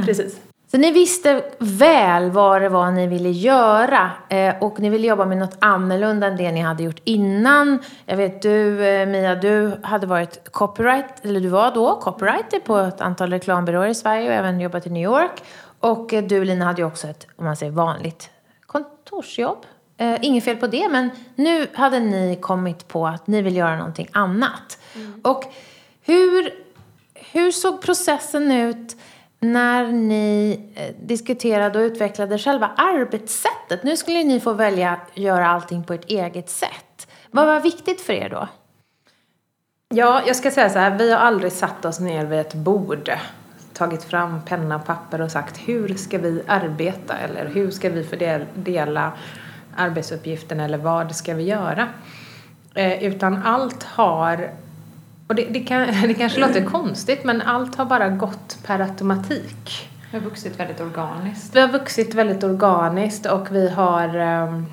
precis. 0.05 0.39
Så 0.71 0.77
ni 0.77 0.91
visste 0.91 1.43
väl 1.59 2.31
vad 2.31 2.61
det 2.61 2.69
var 2.69 2.91
ni 2.91 3.07
ville 3.07 3.29
göra 3.29 4.11
eh, 4.29 4.55
och 4.61 4.79
ni 4.79 4.89
ville 4.89 5.07
jobba 5.07 5.25
med 5.25 5.37
något 5.37 5.57
annorlunda 5.59 6.27
än 6.27 6.37
det 6.37 6.51
ni 6.51 6.59
hade 6.59 6.83
gjort 6.83 7.01
innan. 7.03 7.79
Jag 8.05 8.17
vet 8.17 8.41
du 8.41 8.87
eh, 8.87 9.07
Mia, 9.07 9.35
du 9.35 9.71
hade 9.83 10.07
varit 10.07 10.51
copyright, 10.51 11.25
eller 11.25 11.39
du 11.39 11.47
var 11.47 11.71
då 11.73 11.95
copywriter 11.95 12.59
på 12.59 12.77
ett 12.77 13.01
antal 13.01 13.31
reklambyråer 13.31 13.87
i 13.87 13.95
Sverige 13.95 14.27
och 14.27 14.35
även 14.35 14.59
jobbat 14.59 14.87
i 14.87 14.89
New 14.89 15.03
York. 15.03 15.43
Och 15.79 16.13
eh, 16.13 16.23
du 16.23 16.45
Lina 16.45 16.65
hade 16.65 16.81
ju 16.81 16.87
också 16.87 17.07
ett, 17.07 17.27
om 17.35 17.45
man 17.45 17.55
säger 17.55 17.71
vanligt, 17.71 18.29
kontorsjobb. 18.65 19.65
Eh, 19.99 20.17
inget 20.21 20.43
fel 20.43 20.57
på 20.57 20.67
det, 20.67 20.89
men 20.89 21.09
nu 21.35 21.67
hade 21.73 21.99
ni 21.99 22.37
kommit 22.41 22.87
på 22.87 23.07
att 23.07 23.27
ni 23.27 23.41
vill 23.41 23.55
göra 23.55 23.77
någonting 23.77 24.07
annat. 24.11 24.79
Och 25.21 25.43
hur, 26.01 26.53
hur 27.13 27.51
såg 27.51 27.81
processen 27.81 28.51
ut 28.51 28.95
när 29.39 29.87
ni 29.87 30.59
eh, 30.75 30.95
diskuterade 31.05 31.79
och 31.79 31.83
utvecklade 31.83 32.37
själva 32.37 32.67
arbetssättet? 32.77 33.83
Nu 33.83 33.97
skulle 33.97 34.23
ni 34.23 34.39
få 34.39 34.53
välja 34.53 34.91
att 34.91 35.17
göra 35.17 35.47
allting 35.47 35.83
på 35.83 35.93
ert 35.93 36.09
eget 36.09 36.49
sätt. 36.49 37.07
Vad 37.31 37.45
var 37.45 37.59
viktigt 37.59 38.01
för 38.01 38.13
er 38.13 38.29
då? 38.29 38.47
Ja, 39.89 40.21
jag 40.27 40.35
ska 40.35 40.51
säga 40.51 40.69
så 40.69 40.79
här, 40.79 40.97
vi 40.97 41.11
har 41.11 41.19
aldrig 41.19 41.51
satt 41.51 41.85
oss 41.85 41.99
ner 41.99 42.25
vid 42.25 42.39
ett 42.39 42.53
bord, 42.53 43.11
tagit 43.73 44.03
fram 44.03 44.41
penna 44.45 44.75
och 44.75 44.85
papper 44.85 45.21
och 45.21 45.31
sagt 45.31 45.57
hur 45.57 45.95
ska 45.95 46.17
vi 46.17 46.43
arbeta 46.47 47.17
eller 47.17 47.45
hur 47.45 47.71
ska 47.71 47.89
vi 47.89 48.03
fördela 48.03 49.13
arbetsuppgiften 49.79 50.59
eller 50.59 50.77
vad 50.77 51.15
ska 51.15 51.33
vi 51.33 51.43
göra? 51.43 51.87
Eh, 52.73 53.03
utan 53.03 53.43
allt 53.43 53.83
har, 53.83 54.51
och 55.27 55.35
det, 55.35 55.45
det, 55.49 55.59
kan, 55.59 55.87
det 56.07 56.13
kanske 56.13 56.39
låter 56.39 56.65
konstigt 56.65 57.23
men 57.23 57.41
allt 57.41 57.75
har 57.75 57.85
bara 57.85 58.09
gått 58.09 58.57
per 58.65 58.79
automatik. 58.79 59.89
Det 60.11 60.17
har 60.17 60.23
vuxit 60.23 60.59
väldigt 60.59 60.79
organiskt. 60.79 61.55
Vi 61.55 61.59
har 61.59 61.67
vuxit 61.67 62.13
väldigt 62.13 62.43
organiskt 62.43 63.25
och 63.25 63.47
vi 63.51 63.69
har 63.69 64.15
ehm, 64.15 64.65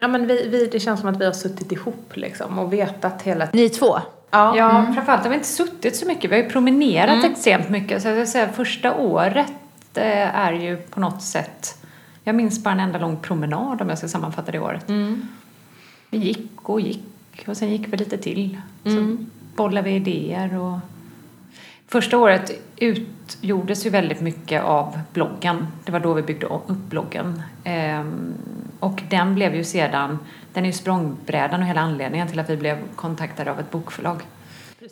Ja 0.00 0.08
men 0.08 0.26
vi, 0.26 0.48
vi, 0.48 0.66
det 0.66 0.80
känns 0.80 1.00
som 1.00 1.08
att 1.08 1.20
vi 1.20 1.24
har 1.24 1.32
suttit 1.32 1.72
ihop 1.72 2.12
liksom 2.14 2.58
och 2.58 2.72
vetat 2.72 3.22
hela 3.22 3.46
tiden. 3.46 3.64
Ni 3.64 3.68
två? 3.68 3.98
Ja. 4.30 4.56
Ja, 4.56 4.86
framförallt 4.94 5.22
har 5.22 5.30
vi 5.30 5.34
inte 5.34 5.48
suttit 5.48 5.96
så 5.96 6.06
mycket. 6.06 6.30
Vi 6.30 6.34
har 6.36 6.42
ju 6.42 6.50
promenerat 6.50 7.24
extremt 7.24 7.68
mycket. 7.68 8.02
Så 8.02 8.08
jag 8.08 8.14
vill 8.14 8.30
säga, 8.30 8.48
första 8.48 8.94
året 8.94 9.52
eh, 9.94 10.36
är 10.36 10.52
ju 10.52 10.76
på 10.76 11.00
något 11.00 11.22
sätt... 11.22 11.78
Jag 12.26 12.34
minns 12.34 12.64
bara 12.64 12.74
en 12.74 12.80
enda 12.80 12.98
lång 12.98 13.16
promenad 13.16 13.82
om 13.82 13.88
jag 13.88 13.98
ska 13.98 14.08
sammanfatta 14.08 14.52
det 14.52 14.58
året. 14.58 14.90
Vi 16.10 16.18
gick 16.18 16.50
och 16.62 16.80
gick 16.80 17.04
och 17.46 17.56
sen 17.56 17.70
gick 17.70 17.92
vi 17.92 17.96
lite 17.96 18.18
till. 18.18 18.60
Så 18.84 19.16
bollade 19.56 19.90
vi 19.90 19.96
idéer 19.96 20.58
och... 20.58 20.78
Första 21.88 22.18
året 22.18 22.50
utgjordes 22.76 23.86
ju 23.86 23.90
väldigt 23.90 24.20
mycket 24.20 24.62
av 24.62 25.00
bloggen. 25.12 25.66
Det 25.84 25.92
var 25.92 26.00
då 26.00 26.14
vi 26.14 26.22
byggde 26.22 26.46
upp 26.46 26.68
bloggen. 26.68 27.42
Ehm, 27.64 28.34
och 28.80 29.02
den 29.10 29.34
blev 29.34 29.54
ju 29.54 29.64
sedan, 29.64 30.18
den 30.56 30.64
är 30.64 30.68
ju 30.68 30.72
språngbrädan 30.72 31.60
och 31.60 31.66
hela 31.66 31.80
anledningen 31.80 32.28
till 32.28 32.40
att 32.40 32.50
vi 32.50 32.56
blev 32.56 32.78
kontaktade 32.94 33.50
av 33.50 33.60
ett 33.60 33.70
bokförlag. 33.70 34.22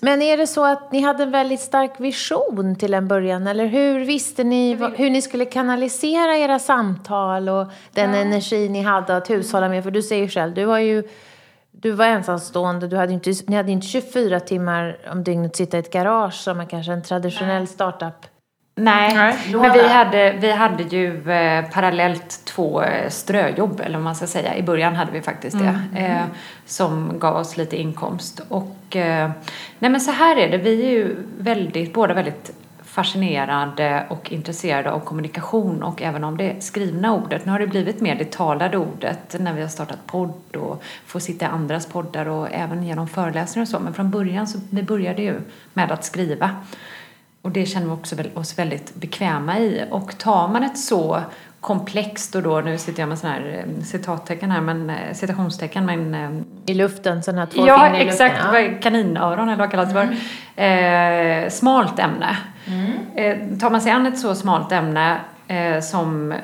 Men 0.01 0.23
är 0.23 0.37
det 0.37 0.47
så 0.47 0.65
att 0.65 0.93
ni 0.93 1.01
hade 1.01 1.23
en 1.23 1.31
väldigt 1.31 1.61
stark 1.61 2.01
vision 2.01 2.77
till 2.77 2.95
en 2.95 3.09
början? 3.09 3.47
Eller 3.47 3.67
hur 3.67 4.05
visste 4.05 4.45
ni 4.45 4.75
hur 4.97 5.11
ni 5.11 5.23
skulle 5.23 5.45
kanalisera 5.45 6.37
era 6.37 6.59
samtal 6.59 7.49
och 7.49 7.67
den 7.93 8.15
energi 8.15 8.69
ni 8.69 8.83
hade 8.83 9.17
att 9.17 9.31
hushålla 9.31 9.69
med? 9.69 9.85
För 9.85 9.91
du 9.91 10.03
säger 10.03 10.23
ju 10.23 10.29
själv, 10.29 10.55
du 10.55 10.65
var 10.65 10.79
ju 10.79 11.09
du 11.71 11.91
var 11.91 12.07
ensamstående, 12.07 12.89
du 12.89 12.97
hade 12.97 13.13
inte, 13.13 13.33
ni 13.47 13.57
hade 13.57 13.73
inte 13.73 13.87
24 13.87 14.41
timmar 14.41 14.99
om 15.13 15.25
dygnet 15.25 15.57
sitta 15.57 15.77
i 15.77 15.81
ett 15.81 15.93
garage 15.93 16.35
som 16.35 16.61
är 16.61 16.65
kanske 16.65 16.93
en 16.93 17.03
traditionell 17.03 17.67
startup. 17.67 18.34
Nej, 18.77 19.15
Nej. 19.15 19.37
men 19.53 19.73
vi 19.73 19.89
hade, 19.89 20.33
vi 20.41 20.51
hade 20.51 20.83
ju 20.83 21.31
eh, 21.31 21.65
parallellt 21.65 22.41
två 22.45 22.83
eh, 22.83 23.09
ströjobb, 23.09 23.81
eller 23.81 23.95
vad 23.95 24.05
man 24.05 24.17
ska 24.17 24.27
säga. 24.27 24.57
I 24.57 24.63
början 24.63 24.97
hade 24.97 25.13
vi 25.13 25.23
faktiskt 25.23 25.59
det. 25.59 26.01
Eh, 26.01 26.23
som 26.67 27.19
gav 27.19 27.37
oss 27.37 27.57
lite 27.57 27.77
inkomst. 27.77 28.41
Och, 28.49 28.97
eh, 28.97 29.31
nej 29.79 29.91
men 29.91 30.01
så 30.01 30.11
här 30.11 30.37
är 30.37 30.51
det, 30.51 30.59
vi 30.59 30.87
är 30.87 30.91
ju 30.91 31.17
väldigt, 31.39 31.95
båda 31.95 32.15
väldigt 32.15 32.53
fascinerade 32.83 34.07
och 34.09 34.33
intresserade 34.33 34.91
av 34.93 35.01
kommunikation 35.01 35.83
och 35.83 36.03
även 36.03 36.25
om 36.25 36.37
det 36.37 36.65
skrivna 36.65 37.15
ordet. 37.15 37.47
Nu 37.47 37.53
har 37.53 37.59
det 37.59 37.67
blivit 37.67 38.01
mer 38.01 38.15
det 38.15 38.33
talade 38.33 38.79
ordet 38.79 39.37
när 39.41 39.53
vi 39.53 39.63
har 39.63 39.69
startat 39.69 40.07
podd 40.07 40.57
och 40.57 40.83
får 41.07 41.21
sitta 41.21 41.45
i 41.45 41.49
andras 41.49 41.87
poddar 41.87 42.29
och 42.29 42.49
även 42.53 42.83
genom 42.83 43.09
föreläsningar 43.09 43.63
och 43.63 43.69
så. 43.69 43.79
Men 43.79 43.95
från 43.95 44.11
början 44.11 44.47
så 44.47 44.59
vi 44.71 44.83
började 44.83 45.23
ju 45.23 45.41
med 45.73 45.93
att 45.93 46.05
skriva. 46.05 46.51
Och 47.45 47.51
det 47.51 47.67
känner 47.67 47.87
vi 47.87 47.93
också 47.93 48.17
oss 48.35 48.59
väldigt 48.59 48.95
bekväma 48.95 49.59
i. 49.59 49.85
Och 49.91 50.19
tar 50.19 50.49
man 50.49 50.63
ett 50.63 50.79
så 50.79 51.21
komplext 51.61 52.35
och 52.35 52.43
då, 52.43 52.61
nu 52.61 52.79
sitter 52.79 53.03
jag 53.03 53.09
med 53.09 53.19
sådana 53.19 53.37
här 53.39 53.65
eh, 53.79 53.83
citattecken 53.85 54.51
här, 54.51 54.61
men 54.61 54.91
eh, 54.91 54.97
citationstecken, 55.15 55.87
men 55.87 56.15
eh, 56.15 56.31
I 56.67 56.75
luften, 56.75 57.23
sådana 57.23 57.41
här 57.41 57.47
två 57.51 57.67
Ja, 57.67 57.97
exakt. 57.97 58.45
vad 58.53 58.83
Kaninöron 58.83 59.49
eller 59.49 59.59
vad 59.59 59.71
kallas 59.71 59.89
det 59.89 59.95
för. 60.57 60.63
Eh, 60.63 61.51
smalt 61.51 61.99
ämne. 61.99 62.37
Eh, 63.15 63.59
tar 63.61 63.71
man 63.71 63.81
sig 63.81 63.93
an 63.93 64.07
ett 64.07 64.19
så 64.19 64.35
smalt 64.35 64.73
ämne 64.73 65.17
eh, 65.49 65.81
som 65.81 66.35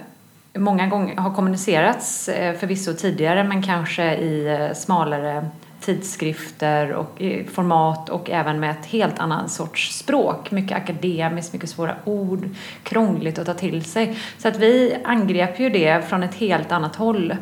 många 0.55 0.87
gånger 0.87 1.17
har 1.17 1.35
kommunicerats 1.35 2.31
förvisso 2.59 2.95
tidigare 2.95 3.45
men 3.45 3.63
kanske 3.63 4.15
i 4.15 4.71
smalare 4.75 5.47
tidskrifter 5.81 6.93
och 6.93 7.21
i 7.21 7.45
format 7.45 8.09
och 8.09 8.31
även 8.31 8.61
med 8.61 8.71
ett 8.71 8.87
helt 8.87 9.19
annan 9.19 9.49
sorts 9.49 9.99
språk. 9.99 10.51
Mycket 10.51 10.77
akademiskt, 10.77 11.53
mycket 11.53 11.71
svåra 11.71 11.97
ord, 12.05 12.49
krångligt 12.83 13.39
att 13.39 13.47
ta 13.47 13.55
till 13.55 13.85
sig. 13.85 14.17
Så 14.39 14.49
att 14.49 14.57
vi 14.57 14.97
angrep 15.05 15.61
ju 15.61 15.71
det 15.71 16.09
från 16.09 16.23
ett 16.23 16.35
helt 16.35 16.73
annat 16.73 16.97
håll. 16.97 17.37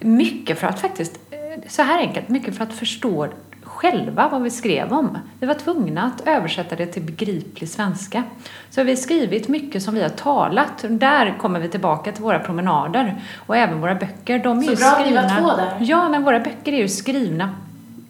Mycket 0.00 0.58
för 0.58 0.66
att 0.66 0.80
faktiskt, 0.80 1.20
eh, 1.30 1.68
så 1.68 1.82
här 1.82 1.98
enkelt, 1.98 2.28
mycket 2.28 2.56
för 2.56 2.64
att 2.64 2.72
förstå 2.72 3.28
själva 3.62 4.28
vad 4.28 4.42
vi 4.42 4.50
skrev 4.50 4.92
om. 4.92 5.18
Vi 5.40 5.46
var 5.46 5.54
tvungna 5.54 6.02
att 6.02 6.28
översätta 6.28 6.76
det 6.76 6.86
till 6.86 7.02
begriplig 7.02 7.68
svenska. 7.68 8.22
Så 8.70 8.82
vi 8.82 8.90
har 8.90 8.96
skrivit 8.96 9.48
mycket 9.48 9.82
som 9.82 9.94
vi 9.94 10.02
har 10.02 10.08
talat. 10.08 10.84
Där 10.88 11.38
kommer 11.38 11.60
vi 11.60 11.68
tillbaka 11.68 12.12
till 12.12 12.22
våra 12.22 12.38
promenader. 12.38 13.20
Och 13.46 13.56
även 13.56 13.80
våra 13.80 13.94
böcker. 13.94 14.38
De 14.38 14.58
är 14.58 14.62
Så 14.62 14.76
bra 14.76 14.86
att 14.86 14.98
ni 14.98 15.04
skrivna... 15.04 15.22
var 15.22 15.40
två 15.40 15.56
där. 15.56 15.76
Ja, 15.80 16.08
men 16.08 16.22
våra 16.22 16.40
böcker 16.40 16.72
är 16.72 16.78
ju 16.78 16.88
skrivna 16.88 17.54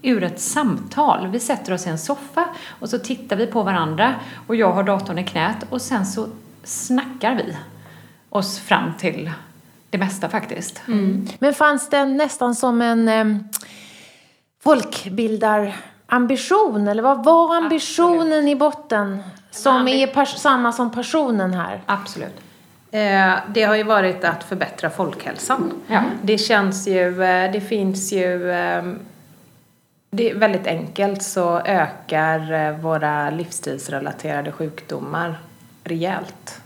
ur 0.03 0.23
ett 0.23 0.41
samtal. 0.41 1.27
Vi 1.27 1.41
sätter 1.41 1.75
oss 1.75 1.87
i 1.87 1.91
en 1.91 1.99
soffa 1.99 2.45
och 2.81 2.89
så 2.89 2.99
tittar 2.99 3.37
vi 3.37 3.47
på 3.47 3.63
varandra 3.63 4.15
och 4.47 4.57
jag 4.57 4.73
har 4.73 4.83
datorn 4.83 5.19
i 5.19 5.25
knät 5.25 5.57
och 5.71 5.83
sen 5.83 6.07
så 6.07 6.27
snackar 6.65 7.35
vi 7.35 7.57
oss 8.31 8.59
fram 8.59 8.93
till 8.99 9.31
det 9.91 9.99
mesta 9.99 10.29
faktiskt. 10.29 10.83
Men 11.39 11.55
fanns 11.55 11.91
det 11.91 12.05
nästan 12.05 12.55
som 12.55 12.83
en 12.83 13.09
eh, 13.09 13.25
folkbildarambition? 14.65 16.89
Eller 16.89 17.03
vad 17.03 17.25
var 17.25 17.57
ambitionen 17.57 18.49
i 18.49 18.57
botten? 18.57 19.23
Som 19.51 19.89
är 19.89 20.25
samma 20.25 20.73
som 20.73 20.91
personen 20.91 21.55
här? 21.55 21.83
Absolut. 21.87 22.41
Eh, 22.91 23.35
det 23.55 23.63
har 23.63 23.75
ju 23.75 23.83
varit 23.83 24.25
att 24.25 24.45
förbättra 24.45 24.91
folkhälsan. 24.91 25.73
Ja. 25.87 26.03
Det 26.23 26.39
känns 26.39 26.89
ju, 26.89 27.23
eh, 27.23 27.53
det 27.53 27.61
finns 27.61 28.13
ju, 28.13 28.51
eh, 28.51 28.83
det 30.17 30.31
är 30.31 30.35
väldigt 30.35 30.67
enkelt 30.67 31.23
så 31.23 31.59
ökar 31.61 32.53
eh, 32.53 32.79
våra 32.79 33.31
livsstilsrelaterade 33.31 34.53
sjukdomar 34.53 35.39
rejält. 35.85 36.61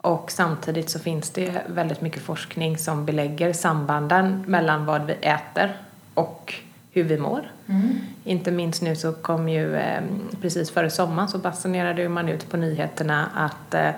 Och 0.00 0.30
samtidigt 0.30 0.90
så 0.90 0.98
finns 0.98 1.30
det 1.30 1.62
väldigt 1.66 2.00
mycket 2.00 2.22
forskning 2.22 2.78
som 2.78 3.04
belägger 3.04 3.52
sambanden 3.52 4.44
mellan 4.46 4.86
vad 4.86 5.06
vi 5.06 5.12
äter 5.12 5.76
och 6.14 6.54
hur 6.92 7.04
vi 7.04 7.18
mår. 7.18 7.50
Mm. 7.66 7.98
Inte 8.24 8.50
minst 8.50 8.82
nu 8.82 8.96
så 8.96 9.12
kom 9.12 9.48
ju 9.48 9.76
eh, 9.76 10.02
precis 10.40 10.70
före 10.70 10.90
sommaren 10.90 11.28
så 11.28 11.38
basunerade 11.38 12.08
man 12.08 12.28
ut 12.28 12.50
på 12.50 12.56
nyheterna 12.56 13.28
att 13.34 13.74
eh, 13.74 13.90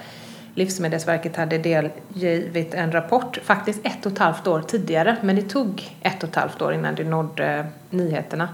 Livsmedelsverket 0.57 1.37
hade 1.37 1.59
delgivit 1.59 2.75
en 2.75 2.92
rapport, 2.92 3.38
faktiskt 3.45 3.87
ett 3.87 4.07
och 4.07 4.12
ett 4.12 4.19
halvt 4.19 4.47
år 4.47 4.61
tidigare, 4.61 5.16
men 5.23 5.37
det 5.37 5.42
tog 5.42 5.97
ett 6.01 6.23
och 6.23 6.29
ett 6.29 6.35
halvt 6.35 6.62
år 6.62 6.75
innan 6.75 6.95
det 6.95 7.05
nådde 7.05 7.55
eh, 7.55 7.64
nyheterna. 7.90 8.49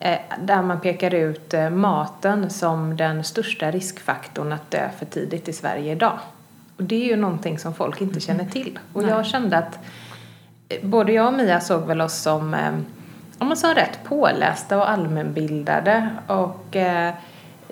Eh, 0.00 0.18
där 0.40 0.62
man 0.62 0.80
pekar 0.80 1.14
ut 1.14 1.54
eh, 1.54 1.70
maten 1.70 2.50
som 2.50 2.96
den 2.96 3.24
största 3.24 3.70
riskfaktorn 3.70 4.52
att 4.52 4.70
dö 4.70 4.88
för 4.98 5.06
tidigt 5.06 5.48
i 5.48 5.52
Sverige 5.52 5.92
idag. 5.92 6.18
Och 6.76 6.84
det 6.84 6.94
är 6.94 7.06
ju 7.06 7.16
någonting 7.16 7.58
som 7.58 7.74
folk 7.74 8.00
inte 8.00 8.20
känner 8.20 8.44
till. 8.44 8.78
Och 8.92 9.02
jag 9.02 9.26
kände 9.26 9.58
att 9.58 9.78
både 10.82 11.12
jag 11.12 11.26
och 11.26 11.34
Mia 11.34 11.60
såg 11.60 11.86
väl 11.86 12.00
oss 12.00 12.22
som, 12.22 12.54
om 13.38 13.48
man 13.48 13.56
sa 13.56 13.74
rätt, 13.74 13.98
pålästa 14.04 14.76
och 14.76 14.90
allmänbildade. 14.90 16.08
Och 16.26 16.76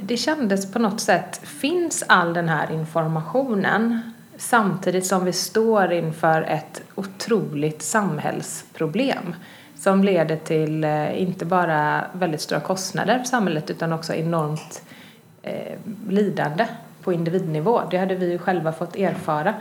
det 0.03 0.17
kändes 0.17 0.73
på 0.73 0.79
något 0.79 1.01
sätt, 1.01 1.41
finns 1.45 2.05
all 2.07 2.35
den 2.35 2.49
här 2.49 2.73
informationen 2.73 4.01
samtidigt 4.37 5.07
som 5.07 5.25
vi 5.25 5.33
står 5.33 5.93
inför 5.93 6.43
ett 6.43 6.83
otroligt 6.95 7.83
samhällsproblem 7.83 9.35
som 9.77 10.05
leder 10.05 10.37
till 10.37 10.85
eh, 10.85 11.23
inte 11.23 11.45
bara 11.45 12.05
väldigt 12.13 12.41
stora 12.41 12.61
kostnader 12.61 13.19
för 13.19 13.25
samhället 13.25 13.71
utan 13.71 13.93
också 13.93 14.15
enormt 14.15 14.83
eh, 15.43 15.79
lidande 16.09 16.67
på 17.03 17.13
individnivå. 17.13 17.83
Det 17.91 17.97
hade 17.97 18.15
vi 18.15 18.31
ju 18.31 18.39
själva 18.39 18.73
fått 18.73 18.97
erfara. 18.97 19.55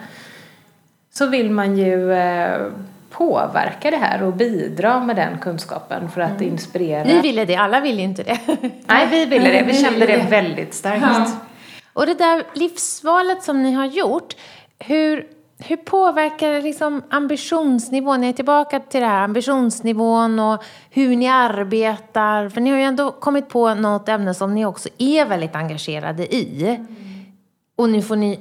Så 1.12 1.28
vill 1.28 1.52
man 1.52 1.78
ju 1.78 2.14
eh, 2.14 2.68
påverka 3.10 3.92
det 3.92 3.98
här 3.98 4.24
och 4.24 4.34
bidra 4.34 5.00
med 5.00 5.16
den 5.16 5.38
kunskapen 5.38 6.10
för 6.10 6.22
att 6.22 6.42
mm. 6.42 6.54
inspirera. 6.54 7.04
Ni 7.04 7.22
ville 7.22 7.46
det, 7.46 7.56
alla 7.56 7.80
ville 7.80 8.02
inte 8.02 8.24
det. 8.24 8.40
Nej, 8.86 9.08
vi 9.12 9.26
ville 9.26 9.52
det. 9.52 9.64
Vi 9.64 9.74
kände 9.84 10.06
det 10.06 10.26
väldigt 10.30 10.74
starkt. 10.74 11.02
Ja. 11.02 11.32
Och 11.94 12.06
det 12.06 12.14
där 12.14 12.44
livsvalet 12.54 13.44
som 13.44 13.64
ni 13.64 13.72
har 13.72 13.86
gjort, 13.86 14.36
hur, 14.80 15.28
hur 15.60 15.78
påverkar 15.78 16.52
det 16.52 16.62
liksom 16.62 17.04
ambitionsnivån? 17.10 18.22
Ni 18.22 18.30
är 18.30 18.34
tillbaka 18.34 18.80
till 18.80 19.02
det 19.02 19.08
här 19.08 19.24
ambitionsnivån 19.24 20.40
och 20.40 20.64
hur 20.90 21.16
ni 21.16 21.28
arbetar. 21.28 22.50
För 22.50 22.62
ni 22.62 22.70
har 22.70 22.78
ju 22.78 22.84
ändå 22.84 23.12
kommit 23.12 23.50
på 23.50 23.74
något 23.74 24.10
ämne 24.10 24.34
som 24.34 24.56
ni 24.56 24.66
också 24.66 24.90
är 24.98 25.26
väldigt 25.26 25.56
engagerade 25.56 26.36
i. 26.36 26.66
Mm. 26.66 26.88
Och 27.76 27.90
nu 27.90 28.02
får 28.02 28.16
ni 28.16 28.40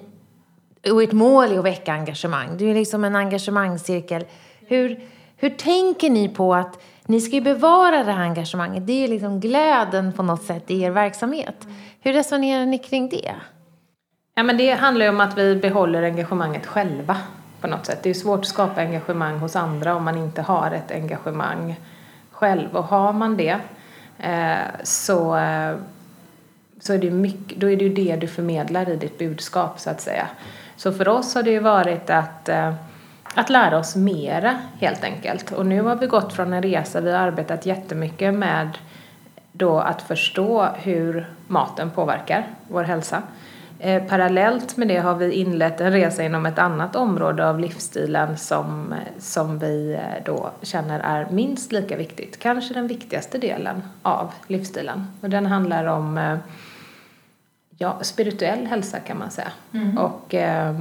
och 0.92 1.02
ert 1.02 1.12
mål 1.12 1.52
är 1.52 1.58
att 1.58 1.64
väcka 1.64 1.92
engagemang. 1.92 2.48
Det 2.58 2.70
är 2.70 2.74
liksom 2.74 3.04
en 3.04 3.16
engagemangscirkel. 3.16 4.24
Hur, 4.68 5.00
hur 5.36 5.50
tänker 5.50 6.10
ni 6.10 6.28
på 6.28 6.54
att 6.54 6.78
ni 7.06 7.20
ska 7.20 7.34
ju 7.34 7.40
bevara 7.40 8.04
det 8.04 8.12
här 8.12 8.22
engagemanget? 8.22 8.86
Det 8.86 9.04
är 9.04 9.08
liksom 9.08 9.40
glöden 9.40 10.12
på 10.12 10.22
något 10.22 10.42
sätt 10.42 10.70
i 10.70 10.82
er 10.82 10.90
verksamhet. 10.90 11.66
Hur 12.00 12.12
resonerar 12.12 12.66
ni 12.66 12.78
kring 12.78 13.08
det? 13.08 13.34
Ja, 14.34 14.42
men 14.42 14.56
det 14.56 14.72
handlar 14.72 15.04
ju 15.04 15.10
om 15.10 15.20
att 15.20 15.38
vi 15.38 15.56
behåller 15.56 16.02
engagemanget 16.02 16.66
själva 16.66 17.16
på 17.60 17.66
något 17.66 17.86
sätt. 17.86 18.02
Det 18.02 18.10
är 18.10 18.14
svårt 18.14 18.40
att 18.40 18.46
skapa 18.46 18.80
engagemang 18.80 19.38
hos 19.38 19.56
andra 19.56 19.94
om 19.94 20.04
man 20.04 20.18
inte 20.18 20.42
har 20.42 20.70
ett 20.70 20.90
engagemang 20.90 21.80
själv. 22.30 22.76
Och 22.76 22.84
har 22.84 23.12
man 23.12 23.36
det 23.36 23.58
eh, 24.18 24.58
så, 24.82 25.36
eh, 25.36 25.76
så 26.80 26.92
är 26.92 26.98
det 26.98 27.10
mycket, 27.10 27.60
då 27.60 27.70
är 27.70 27.76
det 27.76 27.84
ju 27.84 27.94
det 27.94 28.16
du 28.16 28.26
förmedlar 28.26 28.88
i 28.88 28.96
ditt 28.96 29.18
budskap 29.18 29.80
så 29.80 29.90
att 29.90 30.00
säga. 30.00 30.28
Så 30.76 30.92
för 30.92 31.08
oss 31.08 31.34
har 31.34 31.42
det 31.42 31.50
ju 31.50 31.60
varit 31.60 32.10
att 32.10 32.48
eh, 32.48 32.74
att 33.38 33.50
lära 33.50 33.78
oss 33.78 33.96
mera 33.96 34.58
helt 34.80 35.04
enkelt. 35.04 35.52
Och 35.52 35.66
nu 35.66 35.82
har 35.82 35.96
vi 35.96 36.06
gått 36.06 36.32
från 36.32 36.52
en 36.52 36.62
resa, 36.62 37.00
vi 37.00 37.12
har 37.12 37.18
arbetat 37.18 37.66
jättemycket 37.66 38.34
med 38.34 38.78
då 39.52 39.80
att 39.80 40.02
förstå 40.02 40.64
hur 40.64 41.26
maten 41.46 41.90
påverkar 41.90 42.46
vår 42.68 42.82
hälsa. 42.82 43.22
Eh, 43.78 44.02
parallellt 44.02 44.76
med 44.76 44.88
det 44.88 44.98
har 44.98 45.14
vi 45.14 45.32
inlett 45.32 45.80
en 45.80 45.92
resa 45.92 46.22
inom 46.22 46.46
ett 46.46 46.58
annat 46.58 46.96
område 46.96 47.48
av 47.48 47.60
livsstilen 47.60 48.36
som, 48.36 48.94
som 49.18 49.58
vi 49.58 49.94
eh, 49.94 50.24
då 50.24 50.50
känner 50.62 51.00
är 51.00 51.26
minst 51.30 51.72
lika 51.72 51.96
viktigt, 51.96 52.38
kanske 52.38 52.74
den 52.74 52.86
viktigaste 52.86 53.38
delen 53.38 53.82
av 54.02 54.32
livsstilen. 54.46 55.06
Och 55.20 55.30
den 55.30 55.46
handlar 55.46 55.86
om 55.86 56.18
eh, 56.18 56.38
ja, 57.76 57.98
spirituell 58.02 58.66
hälsa 58.66 58.98
kan 59.00 59.18
man 59.18 59.30
säga. 59.30 59.52
Mm. 59.72 59.98
Och 59.98 60.34
eh, 60.34 60.74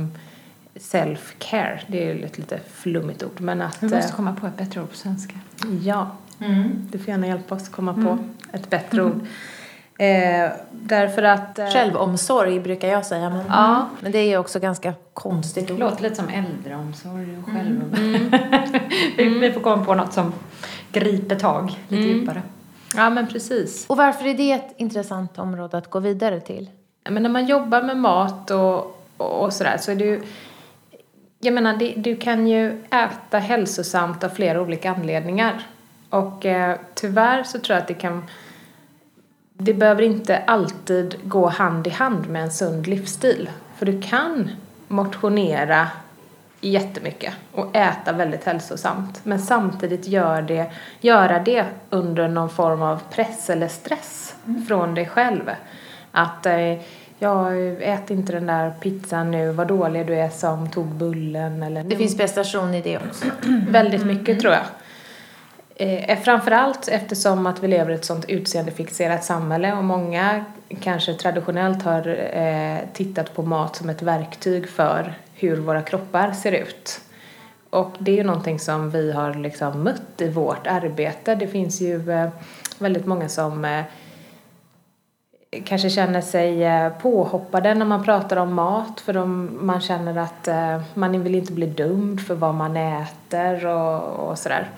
self-care. 0.80 1.80
Det 1.88 2.10
är 2.10 2.13
ju 2.13 2.26
ett 2.26 2.38
lite 2.38 2.60
flummigt 2.74 3.24
ord. 3.24 3.42
Men 3.42 3.62
att, 3.62 3.84
Vi 3.84 3.90
måste 3.90 4.10
eh, 4.10 4.16
komma 4.16 4.36
på 4.42 4.48
ett 4.48 4.58
bättre 4.58 4.82
ord 4.82 4.90
på 4.90 4.96
svenska. 4.96 5.36
Ja, 5.82 6.12
mm. 6.40 6.88
du 6.92 6.98
får 6.98 7.10
gärna 7.10 7.28
hjälpa 7.28 7.56
oss 7.56 7.70
komma 7.70 7.94
på 7.94 8.00
mm. 8.00 8.30
ett 8.52 8.70
bättre 8.70 9.04
ord. 9.04 9.22
Eh, 10.00 10.52
därför 10.72 11.24
att... 11.24 11.60
Eh, 11.60 11.68
Självomsorg 11.68 12.60
brukar 12.60 12.88
jag 12.88 13.06
säga. 13.06 13.30
Men, 13.30 13.46
ja. 13.48 13.90
men 14.00 14.12
det 14.12 14.18
är 14.18 14.30
ju 14.30 14.38
också 14.38 14.60
ganska 14.60 14.94
konstigt 15.13 15.72
ord. 15.72 15.78
Det 15.78 15.84
låter 15.84 16.04
lite 16.04 16.16
som 16.16 16.30
äldreomsorg 16.30 17.38
och 17.44 17.50
mm. 17.50 17.56
självomsorg. 17.56 18.16
Mm. 18.16 18.90
vi, 19.18 19.40
vi 19.40 19.52
får 19.52 19.62
komma 19.62 19.86
på 19.86 19.96
något 19.96 20.13
som 20.13 20.34
griper 20.92 21.36
tag 21.36 21.76
lite 21.88 22.04
mm. 22.04 22.18
djupare. 22.18 22.42
Ja, 22.96 23.10
men 23.10 23.28
precis. 23.28 23.86
Och 23.88 23.98
varför 23.98 24.26
är 24.26 24.34
det 24.34 24.52
ett 24.52 24.74
intressant 24.78 25.40
område 25.40 25.78
att 25.78 25.90
gå 25.90 26.00
vidare 26.00 26.40
till? 26.40 26.70
Ja, 27.04 27.12
men 27.12 27.24
när 27.24 27.30
man 27.30 27.46
jobbar 27.46 27.82
med 27.82 27.98
mat 27.98 28.52
och, 28.52 29.02
och, 29.18 29.44
och 29.44 29.54
sådär 29.54 29.78
så 29.80 29.92
är 29.92 29.96
det 29.96 30.06
ju 30.06 30.22
jag 31.39 31.54
menar, 31.54 31.78
det, 31.78 31.93
du 31.97 32.15
kan 32.15 32.47
ju 32.47 32.84
äta 32.84 33.39
hälsosamt 33.39 34.23
av 34.23 34.30
flera 34.30 34.62
olika 34.62 34.91
anledningar. 34.91 35.67
Och 36.10 36.45
eh, 36.45 36.78
tyvärr 36.93 37.43
så 37.43 37.60
tror 37.60 37.76
jag 37.76 37.82
att 37.82 37.88
det 37.88 37.93
kan... 37.93 38.23
Det 39.60 39.73
behöver 39.73 40.04
inte 40.04 40.38
alltid 40.38 41.15
gå 41.23 41.47
hand 41.47 41.88
i 41.88 41.89
hand 41.89 42.30
med 42.30 42.43
en 42.43 42.52
sund 42.52 42.88
livsstil. 42.88 43.50
För 43.78 43.86
du 43.86 44.02
kan 44.02 44.50
motionera 44.88 45.88
jättemycket 46.62 47.34
och 47.52 47.76
äta 47.76 48.12
väldigt 48.12 48.43
hälsosamt. 48.43 49.26
Men 49.26 49.39
samtidigt 49.39 50.08
gör 50.08 50.41
det, 50.41 50.71
göra 51.00 51.39
det 51.39 51.65
under 51.89 52.28
någon 52.28 52.50
form 52.50 52.82
av 52.82 53.02
press 53.12 53.50
eller 53.50 53.67
stress 53.67 54.36
mm. 54.45 54.65
från 54.65 54.95
dig 54.95 55.06
själv. 55.06 55.52
Att 56.12 56.45
eh, 56.45 56.73
jag 57.19 57.58
ät 57.82 58.12
inte 58.12 58.32
den 58.34 58.45
där 58.45 58.73
pizzan 58.82 59.32
nu, 59.32 59.51
vad 59.51 59.67
dålig 59.67 60.08
du 60.08 60.15
är 60.15 60.30
som 60.30 60.69
tog 60.69 60.88
bullen 60.88 61.63
eller... 61.63 61.84
Det 61.84 61.95
finns 61.95 62.17
prestation 62.17 62.73
i 62.73 62.82
det 62.82 62.97
också. 62.97 63.25
Väldigt 63.69 64.06
mycket 64.06 64.30
mm. 64.30 64.39
tror 64.39 64.53
jag. 64.53 64.63
Eh, 65.80 66.19
framförallt 66.19 66.88
eftersom 66.88 67.47
att 67.47 67.63
vi 67.63 67.67
lever 67.67 67.91
i 67.91 67.95
ett 67.95 68.06
sånt 68.06 68.25
utseendefixerat 68.30 69.23
samhälle 69.23 69.73
och 69.73 69.84
många 69.84 70.45
kanske 70.82 71.13
traditionellt 71.13 71.84
har 71.84 72.08
eh, 72.34 72.77
tittat 72.93 73.34
på 73.36 73.41
mat 73.41 73.75
som 73.75 73.89
ett 73.89 74.01
verktyg 74.01 74.69
för 74.69 75.13
hur 75.34 75.58
våra 75.58 75.82
kroppar 75.82 76.32
ser 76.32 76.51
ut. 76.51 77.01
Och 77.69 77.95
det 77.99 78.12
är 78.12 78.15
ju 78.15 78.23
någonting 78.23 78.60
som 78.60 78.89
vi 78.89 79.12
har 79.12 79.34
liksom 79.34 79.84
mött 79.84 80.21
i 80.21 80.30
vårt 80.30 80.67
arbete. 80.67 81.36
Det 81.36 81.47
finns 81.47 81.82
ju 81.82 82.12
eh, 82.12 82.30
väldigt 82.80 83.06
många 83.06 83.30
som 83.30 83.65
eh, 83.65 83.84
kanske 85.52 85.90
känner 85.90 86.22
sig 86.22 86.64
eh, 86.64 86.90
påhoppade 86.90 87.74
när 87.74 87.86
man 87.86 88.04
pratar 88.04 88.38
om 88.38 88.54
mat 88.54 89.00
för 89.02 89.14
de, 89.14 89.58
man 89.62 89.82
känner 89.82 90.18
att 90.18 90.48
eh, 90.48 90.82
man 90.94 91.24
vill 91.24 91.36
inte 91.36 91.54
bli 91.54 91.66
dömd 91.66 92.22
för 92.22 92.36
vad 92.36 92.56
man 92.56 92.78
äter 92.78 93.66
och, 93.66 94.30
och 94.30 94.40
sådär. 94.40 94.70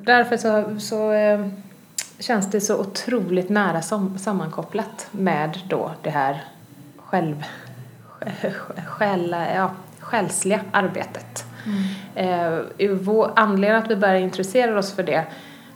Därför 0.00 0.36
så, 0.36 0.80
så 0.80 1.12
eh, 1.12 1.46
känns 2.18 2.50
det 2.50 2.60
så 2.60 2.80
otroligt 2.80 3.48
nära 3.48 3.82
som, 3.82 4.18
sammankopplat 4.18 5.08
med 5.10 5.58
då 5.68 5.90
det 6.02 6.10
här 6.10 6.44
själv, 6.96 7.44
själ, 8.86 9.36
ja, 9.54 9.70
själsliga 9.98 10.60
arbetet. 10.72 11.44
Mm. 11.66 12.60
Eh, 12.80 12.90
vår, 12.90 13.32
anledningen 13.36 13.82
att 13.84 13.90
vi 13.90 13.96
började 13.96 14.20
intressera 14.20 14.78
oss 14.78 14.92
för 14.92 15.02
det 15.02 15.24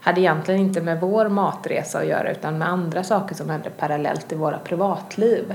hade 0.07 0.21
egentligen 0.21 0.61
inte 0.61 0.81
med 0.81 1.01
vår 1.01 1.29
matresa 1.29 1.99
att 1.99 2.07
göra 2.07 2.31
utan 2.31 2.59
med 2.59 2.69
andra 2.69 3.05
saker 3.05 3.35
som 3.35 3.51
hände 3.51 3.71
parallellt 3.71 4.33
i 4.33 4.35
våra 4.35 4.59
privatliv 4.59 5.55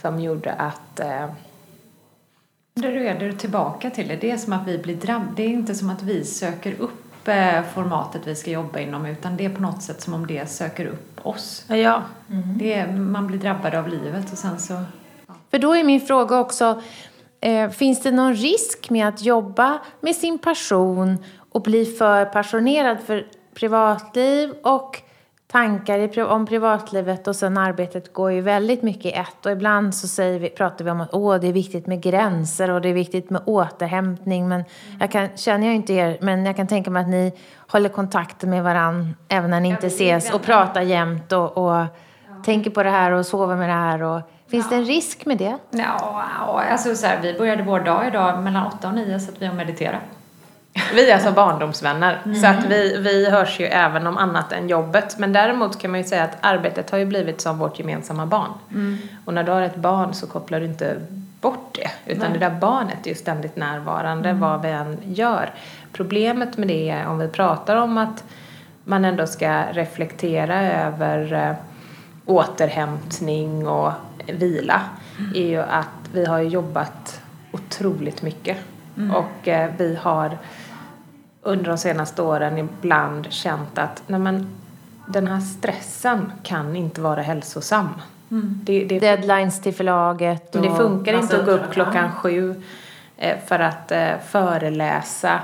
som 0.00 0.20
gjorde 0.20 0.52
att 0.52 1.00
eh... 1.00 1.24
Är 2.84 3.18
du 3.18 3.32
tillbaka 3.32 3.90
till 3.90 4.08
det. 4.08 4.16
Det 4.16 4.30
är 4.30 4.36
som 4.36 4.52
att 4.52 4.68
vi 4.68 4.78
blir 4.78 4.96
drabbade. 4.96 5.32
Det 5.36 5.42
är 5.42 5.48
inte 5.48 5.74
som 5.74 5.90
att 5.90 6.02
vi 6.02 6.24
söker 6.24 6.80
upp 6.80 7.28
eh, 7.28 7.62
formatet 7.74 8.26
vi 8.26 8.34
ska 8.34 8.50
jobba 8.50 8.78
inom 8.78 9.06
utan 9.06 9.36
det 9.36 9.44
är 9.44 9.50
på 9.50 9.62
något 9.62 9.82
sätt 9.82 10.00
som 10.00 10.14
om 10.14 10.26
det 10.26 10.50
söker 10.50 10.86
upp 10.86 11.26
oss. 11.26 11.64
Ja. 11.68 12.02
Mm. 12.30 12.58
Det 12.58 12.72
är, 12.72 12.92
man 12.92 13.26
blir 13.26 13.38
drabbad 13.38 13.74
av 13.74 13.88
livet 13.88 14.32
och 14.32 14.38
sen 14.38 14.58
så... 14.58 14.72
Ja. 15.26 15.34
För 15.50 15.58
då 15.58 15.76
är 15.76 15.84
min 15.84 16.00
fråga 16.00 16.38
också, 16.38 16.82
eh, 17.40 17.70
finns 17.70 18.02
det 18.02 18.10
någon 18.10 18.34
risk 18.34 18.90
med 18.90 19.08
att 19.08 19.22
jobba 19.22 19.78
med 20.00 20.16
sin 20.16 20.38
passion 20.38 21.18
och 21.50 21.62
bli 21.62 21.84
för 21.84 22.24
passionerad? 22.24 22.98
För 23.06 23.26
privatliv 23.54 24.54
och 24.62 25.02
tankar 25.54 26.24
om 26.24 26.46
privatlivet 26.46 27.28
och 27.28 27.36
sen 27.36 27.58
arbetet 27.58 28.12
går 28.12 28.32
ju 28.32 28.40
väldigt 28.40 28.82
mycket 28.82 29.04
i 29.04 29.12
ett. 29.12 29.46
Och 29.46 29.52
ibland 29.52 29.94
så 29.94 30.08
säger 30.08 30.38
vi, 30.38 30.48
pratar 30.48 30.84
vi 30.84 30.90
om 30.90 31.00
att 31.00 31.08
Åh, 31.14 31.36
det 31.40 31.48
är 31.48 31.52
viktigt 31.52 31.86
med 31.86 32.02
gränser 32.02 32.70
och 32.70 32.80
det 32.80 32.88
är 32.88 32.94
viktigt 32.94 33.30
med 33.30 33.42
återhämtning. 33.44 34.48
Men 34.48 34.64
jag 35.00 35.10
kan, 35.10 35.28
känner 35.36 35.66
jag 35.66 35.76
inte 35.76 35.92
er, 35.92 36.18
men 36.20 36.46
jag 36.46 36.56
kan 36.56 36.66
tänka 36.66 36.90
mig 36.90 37.02
att 37.02 37.08
ni 37.08 37.32
håller 37.68 37.88
kontakt 37.88 38.42
med 38.42 38.64
varandra 38.64 39.14
även 39.28 39.50
när 39.50 39.60
ni 39.60 39.68
inte 39.68 39.86
ses 39.86 40.34
och 40.34 40.42
pratar 40.42 40.80
jämt 40.80 41.32
och, 41.32 41.58
och 41.58 41.74
ja. 41.74 41.86
tänker 42.44 42.70
på 42.70 42.82
det 42.82 42.90
här 42.90 43.12
och 43.12 43.26
sover 43.26 43.56
med 43.56 43.68
det 43.68 43.74
här. 43.74 44.02
Och, 44.02 44.20
finns 44.48 44.66
ja. 44.70 44.76
det 44.76 44.82
en 44.82 44.88
risk 44.88 45.26
med 45.26 45.38
det? 45.38 45.56
Ja, 45.70 46.24
alltså 46.70 46.94
så 46.94 47.06
här, 47.06 47.22
vi 47.22 47.38
började 47.38 47.62
vår 47.62 47.80
dag 47.80 48.06
idag 48.06 48.42
mellan 48.42 48.66
åtta 48.66 48.88
och 48.88 48.94
nio 48.94 49.20
så 49.20 49.32
att 49.32 49.42
vi 49.42 49.46
har 49.46 49.54
mediterat. 49.54 50.00
Vi 50.94 51.10
är 51.10 51.14
alltså 51.14 51.32
barndomsvänner, 51.32 52.20
mm. 52.24 52.40
så 52.40 52.46
att 52.46 52.64
vi, 52.64 52.96
vi 52.98 53.30
hörs 53.30 53.60
ju 53.60 53.66
även 53.66 54.06
om 54.06 54.18
annat 54.18 54.52
än 54.52 54.68
jobbet. 54.68 55.18
Men 55.18 55.32
däremot 55.32 55.78
kan 55.80 55.90
man 55.90 56.00
ju 56.00 56.06
säga 56.06 56.24
att 56.24 56.36
arbetet 56.40 56.90
har 56.90 56.98
ju 56.98 57.04
blivit 57.04 57.40
som 57.40 57.58
vårt 57.58 57.78
gemensamma 57.78 58.26
barn. 58.26 58.50
Mm. 58.70 58.98
Och 59.24 59.34
när 59.34 59.44
du 59.44 59.52
har 59.52 59.62
ett 59.62 59.76
barn 59.76 60.14
så 60.14 60.26
kopplar 60.26 60.60
du 60.60 60.66
inte 60.66 61.00
bort 61.40 61.68
det, 61.74 62.12
utan 62.12 62.30
Nej. 62.30 62.38
det 62.38 62.48
där 62.48 62.60
barnet 62.60 62.98
är 63.04 63.08
ju 63.08 63.14
ständigt 63.14 63.56
närvarande 63.56 64.28
mm. 64.28 64.40
vad 64.40 64.62
vi 64.62 64.68
än 64.68 64.98
gör. 65.04 65.50
Problemet 65.92 66.56
med 66.56 66.68
det 66.68 66.90
är 66.90 67.06
om 67.06 67.18
vi 67.18 67.28
pratar 67.28 67.76
om 67.76 67.98
att 67.98 68.24
man 68.84 69.04
ändå 69.04 69.26
ska 69.26 69.62
reflektera 69.72 70.62
över 70.62 71.32
äh, 71.32 71.54
återhämtning 72.26 73.68
och 73.68 73.92
vila, 74.26 74.80
mm. 75.18 75.32
är 75.34 75.48
ju 75.48 75.60
att 75.60 76.08
vi 76.12 76.24
har 76.24 76.40
jobbat 76.40 77.20
otroligt 77.52 78.22
mycket. 78.22 78.56
Mm. 78.96 79.16
Och 79.16 79.48
eh, 79.48 79.70
vi 79.78 79.96
har 80.02 80.38
under 81.44 81.64
de 81.64 81.78
senaste 81.78 82.22
åren 82.22 82.58
ibland 82.58 83.26
känt 83.32 83.78
att 83.78 84.02
nej 84.06 84.20
men, 84.20 84.48
den 85.06 85.26
här 85.26 85.40
stressen 85.40 86.32
kan 86.42 86.76
inte 86.76 87.00
vara 87.00 87.22
hälsosam. 87.22 87.88
Mm. 88.30 88.60
Det, 88.64 88.84
det, 88.84 88.98
Deadlines 88.98 89.60
till 89.60 89.74
förlaget. 89.74 90.52
det 90.52 90.70
funkar 90.70 91.14
inte 91.14 91.40
att 91.40 91.46
gå 91.46 91.50
upp 91.50 91.72
klockan 91.72 92.12
sju 92.12 92.62
eh, 93.16 93.38
för 93.46 93.58
att 93.58 93.92
eh, 93.92 94.18
föreläsa 94.26 95.40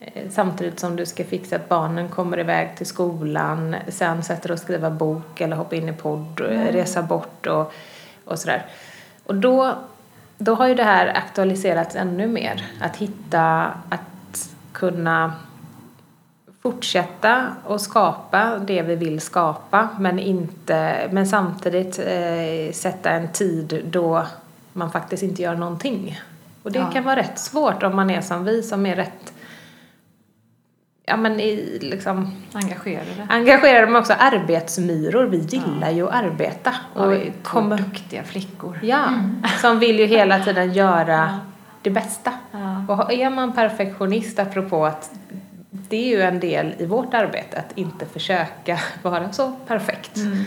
eh, 0.00 0.22
samtidigt 0.30 0.80
som 0.80 0.96
du 0.96 1.06
ska 1.06 1.24
fixa 1.24 1.56
att 1.56 1.68
barnen 1.68 2.08
kommer 2.08 2.40
iväg 2.40 2.76
till 2.76 2.86
skolan, 2.86 3.76
sen 3.88 4.22
sätter 4.22 4.48
du 4.48 4.54
och 4.54 4.60
skriva 4.60 4.90
bok 4.90 5.40
eller 5.40 5.56
hoppa 5.56 5.76
in 5.76 5.88
i 5.88 5.92
podd, 5.92 6.40
mm. 6.40 6.66
resa 6.66 7.02
bort 7.02 7.46
och, 7.46 7.72
och 8.24 8.38
sådär. 8.38 8.66
Och 9.24 9.34
då, 9.34 9.74
då 10.38 10.54
har 10.54 10.68
ju 10.68 10.74
det 10.74 10.84
här 10.84 11.06
aktualiserats 11.16 11.96
ännu 11.96 12.26
mer. 12.26 12.66
Att 12.80 12.96
hitta, 12.96 13.72
att 13.88 14.00
kunna 14.90 15.32
fortsätta 16.62 17.46
att 17.68 17.80
skapa 17.80 18.58
det 18.58 18.82
vi 18.82 18.96
vill 18.96 19.20
skapa 19.20 19.88
men, 19.98 20.18
inte, 20.18 21.08
men 21.12 21.26
samtidigt 21.26 21.98
eh, 21.98 22.72
sätta 22.72 23.10
en 23.10 23.32
tid 23.32 23.84
då 23.90 24.26
man 24.72 24.90
faktiskt 24.90 25.22
inte 25.22 25.42
gör 25.42 25.54
någonting. 25.54 26.20
Och 26.62 26.72
det 26.72 26.78
ja. 26.78 26.90
kan 26.90 27.04
vara 27.04 27.16
rätt 27.16 27.38
svårt 27.38 27.82
om 27.82 27.96
man 27.96 28.10
är 28.10 28.20
som 28.20 28.44
vi 28.44 28.62
som 28.62 28.86
är 28.86 28.96
rätt 28.96 29.32
ja, 31.06 31.16
men 31.16 31.40
i, 31.40 31.78
liksom, 31.82 32.32
engagerade. 32.52 33.26
Engagerade 33.28 33.86
men 33.86 33.96
också 33.96 34.12
arbetsmyror. 34.18 35.24
Vi 35.24 35.38
gillar 35.38 35.88
ja. 35.88 35.90
ju 35.90 36.08
att 36.08 36.14
arbeta. 36.14 36.74
Och, 36.94 37.06
och 37.06 37.16
kommer, 37.42 37.78
duktiga 37.78 38.24
flickor. 38.24 38.78
Ja, 38.82 39.08
mm. 39.08 39.42
som 39.60 39.78
vill 39.78 39.98
ju 39.98 40.06
hela 40.06 40.38
tiden 40.38 40.72
göra 40.72 41.40
ja 41.44 41.53
det 41.84 41.90
bästa. 41.90 42.32
Ja. 42.52 42.84
Och 42.88 43.12
är 43.12 43.30
man 43.30 43.52
perfektionist, 43.52 44.38
apropå 44.38 44.86
att 44.86 45.10
det 45.70 45.96
är 45.96 46.16
ju 46.16 46.22
en 46.22 46.40
del 46.40 46.74
i 46.78 46.86
vårt 46.86 47.14
arbete 47.14 47.58
att 47.58 47.78
inte 47.78 48.06
försöka 48.06 48.78
vara 49.02 49.32
så 49.32 49.52
perfekt. 49.66 50.16
Mm, 50.16 50.44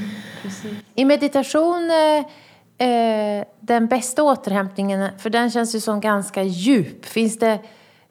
I 0.95 1.05
meditation, 1.05 1.89
eh, 1.91 2.87
eh, 2.87 3.45
den 3.59 3.87
bästa 3.87 4.23
återhämtningen, 4.23 5.09
för 5.17 5.29
den 5.29 5.51
känns 5.51 5.75
ju 5.75 5.79
som 5.79 6.01
ganska 6.01 6.43
djup. 6.43 7.05
Finns 7.05 7.39
det 7.39 7.59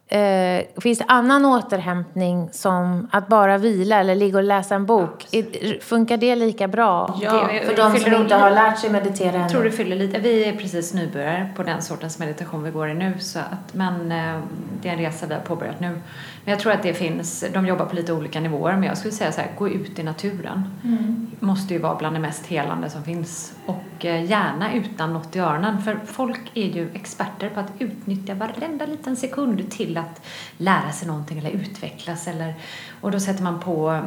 Eh, 0.09 0.65
finns 0.81 0.99
det 0.99 1.05
annan 1.09 1.45
återhämtning 1.45 2.49
som 2.53 3.09
att 3.13 3.29
bara 3.29 3.59
vila 3.59 4.01
eller 4.01 4.15
ligga 4.15 4.39
och 4.39 4.45
läsa 4.45 4.75
en 4.75 4.87
bok? 4.87 5.25
Absolut. 5.25 5.85
Funkar 5.85 6.17
det 6.17 6.37
lika 6.37 6.69
bra 6.69 7.19
ja, 7.23 7.49
det, 7.53 7.67
för 7.67 7.77
de 7.77 7.99
som 7.99 8.15
inte 8.15 8.35
har 8.35 8.51
lärt 8.51 8.79
sig 8.79 8.91
meditera 8.91 9.29
ännu? 9.29 9.39
Jag 9.39 9.51
tror 9.51 9.65
det 9.65 9.71
fyller 9.71 9.97
lite. 9.97 10.19
Vi 10.19 10.45
är 10.45 10.57
precis 10.57 10.95
nybörjare 10.95 11.51
på 11.57 11.63
den 11.63 11.83
sortens 11.83 12.19
meditation 12.19 12.63
vi 12.63 12.71
går 12.71 12.91
i 12.91 12.95
nu. 12.95 13.15
Så 13.19 13.39
att, 13.39 13.75
men 13.75 14.13
eh, 14.13 14.41
det 14.83 14.89
är 14.89 14.93
en 14.93 14.99
resa 14.99 15.27
vi 15.27 15.35
har 15.35 15.41
påbörjat 15.41 15.81
nu. 15.81 16.01
Men 16.47 16.53
jag 16.53 16.61
tror 16.61 16.73
att 16.73 16.83
det 16.83 16.95
finns, 16.95 17.45
de 17.55 17.67
jobbar 17.67 17.87
på 17.87 17.97
lite 17.97 18.13
olika 18.13 18.41
nivåer, 18.41 18.73
men 18.73 18.83
jag 18.83 18.99
skulle 18.99 19.15
säga 19.15 19.33
så 19.33 19.41
här, 19.41 19.51
gå 19.59 19.69
ut 19.69 19.99
i 19.99 20.03
naturen. 20.03 20.71
Mm. 20.85 21.31
Måste 21.41 21.75
ju 21.75 21.81
vara 21.81 21.97
bland 21.97 22.15
det 22.15 22.21
mest 22.21 22.47
helande 22.47 22.91
som 22.91 23.05
finns. 23.05 23.55
Och 23.67 24.05
eh, 24.05 24.25
gärna 24.25 24.75
utan 24.75 25.13
något 25.13 25.37
i 25.37 25.39
öronen, 25.39 25.83
för 25.83 25.99
folk 26.07 26.41
är 26.55 26.67
ju 26.67 26.91
experter 26.95 27.49
på 27.51 27.61
att 27.61 27.73
utnyttja 27.79 28.35
varenda 28.35 28.87
liten 28.87 29.17
sekund 29.17 29.71
till 29.71 29.97
att 29.97 30.27
lära 30.57 30.93
sig 30.93 31.09
någonting 31.09 31.39
eller 31.39 31.51
utvecklas. 31.51 32.29
Eller, 32.29 32.55
och 33.01 33.11
då 33.11 33.21
sätter 33.21 33.43
man 33.43 33.61
på 33.61 34.01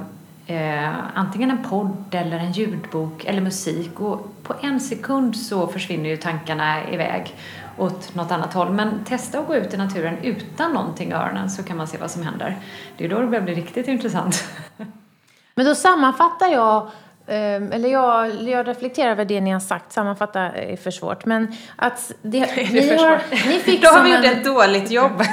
eh, 0.48 0.96
antingen 1.14 1.52
en 1.52 1.64
podd 1.64 2.16
eller 2.16 2.38
en 2.38 2.52
ljudbok 2.52 3.26
eller 3.26 3.42
musik 3.42 4.00
och 4.00 4.34
på 4.44 4.56
en 4.62 4.80
sekund 4.80 5.36
så 5.36 5.68
försvinner 5.68 6.10
ju 6.10 6.18
tankarna 6.18 6.90
iväg 6.90 7.36
åt 7.80 8.16
något 8.16 8.32
annat 8.32 8.54
håll. 8.54 8.70
Men 8.70 9.04
testa 9.06 9.40
att 9.40 9.48
gå 9.48 9.56
ut 9.56 9.74
i 9.74 9.78
naturen 9.78 10.18
utan 10.24 10.74
någonting 10.74 11.12
i 11.12 11.14
öronen 11.14 11.50
så 11.50 11.64
kan 11.64 11.78
man 11.78 11.88
se 11.88 11.98
vad 11.98 12.12
som 12.12 12.24
händer. 12.24 12.58
Det 12.98 13.06
är 13.06 13.10
då 13.10 13.22
det 13.22 13.28
börjar 13.28 13.42
bli 13.42 13.54
riktigt 13.54 13.88
intressant. 13.88 14.44
Men 15.56 15.66
då 15.66 15.76
sammanfattar 15.76 16.48
jag 16.48 16.90
ehm, 17.28 17.72
eller 17.72 17.90
jag, 17.90 18.42
jag 18.42 18.68
reflekterar 18.68 19.12
över 19.12 19.26
det 19.26 19.42
ni 19.42 19.52
har 19.52 19.60
sagt, 19.60 19.92
sammanfatta 19.92 20.42
är 20.42 20.76
för 20.76 20.92
svårt. 20.92 21.26
Men 21.26 21.56
att 21.76 22.12
det, 22.22 22.40
det 22.56 22.74
ni, 22.74 22.98
har, 22.98 23.22
ni 23.48 23.60
fick 23.60 23.84
Då 23.84 23.90
har 23.90 24.04
vi 24.04 24.16
gjort 24.16 24.26
ett 24.26 24.46
dåligt 24.46 24.92
jobb. 24.92 25.12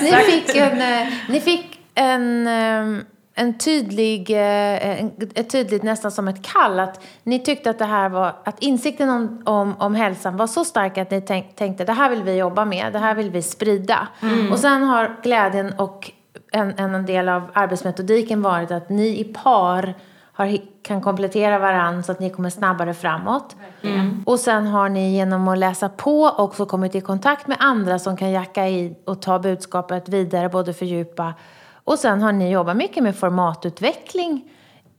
ni, 0.00 0.12
fick 0.12 0.56
en, 0.56 0.80
eh, 0.80 1.08
ni 1.28 1.40
fick 1.40 1.80
en 1.94 2.48
en 3.34 3.58
tydlig, 3.58 4.30
eh, 4.30 5.04
ett 5.34 5.50
tydligt 5.50 5.82
nästan 5.82 6.10
som 6.10 6.28
ett 6.28 6.42
kall 6.42 6.80
att 6.80 7.00
ni 7.22 7.38
tyckte 7.38 7.70
att 7.70 7.78
det 7.78 7.84
här 7.84 8.08
var, 8.08 8.34
att 8.44 8.62
insikten 8.62 9.08
om, 9.08 9.42
om, 9.44 9.74
om 9.78 9.94
hälsan 9.94 10.36
var 10.36 10.46
så 10.46 10.64
stark 10.64 10.98
att 10.98 11.10
ni 11.10 11.20
tänk, 11.20 11.56
tänkte 11.56 11.84
det 11.84 11.92
här 11.92 12.10
vill 12.10 12.22
vi 12.22 12.36
jobba 12.36 12.64
med, 12.64 12.92
det 12.92 12.98
här 12.98 13.14
vill 13.14 13.30
vi 13.30 13.42
sprida. 13.42 14.08
Mm. 14.22 14.52
Och 14.52 14.58
sen 14.58 14.82
har 14.82 15.16
glädjen 15.22 15.72
och 15.78 16.10
en, 16.52 16.78
en 16.78 17.06
del 17.06 17.28
av 17.28 17.42
arbetsmetodiken 17.52 18.42
varit 18.42 18.70
att 18.70 18.88
ni 18.88 19.20
i 19.20 19.24
par 19.24 19.94
har, 20.32 20.58
kan 20.82 21.00
komplettera 21.00 21.58
varandra 21.58 22.02
så 22.02 22.12
att 22.12 22.20
ni 22.20 22.30
kommer 22.30 22.50
snabbare 22.50 22.94
framåt. 22.94 23.56
Mm. 23.82 24.22
Och 24.26 24.40
sen 24.40 24.66
har 24.66 24.88
ni 24.88 25.16
genom 25.16 25.48
att 25.48 25.58
läsa 25.58 25.88
på 25.88 26.26
också 26.38 26.66
kommit 26.66 26.94
i 26.94 27.00
kontakt 27.00 27.46
med 27.46 27.56
andra 27.60 27.98
som 27.98 28.16
kan 28.16 28.30
jacka 28.30 28.68
i 28.68 28.96
och 29.04 29.22
ta 29.22 29.38
budskapet 29.38 30.08
vidare, 30.08 30.48
både 30.48 30.72
fördjupa 30.72 31.34
och 31.84 31.98
sen 31.98 32.22
har 32.22 32.32
ni 32.32 32.50
jobbat 32.50 32.76
mycket 32.76 33.02
med 33.02 33.16
formatutveckling 33.16 34.50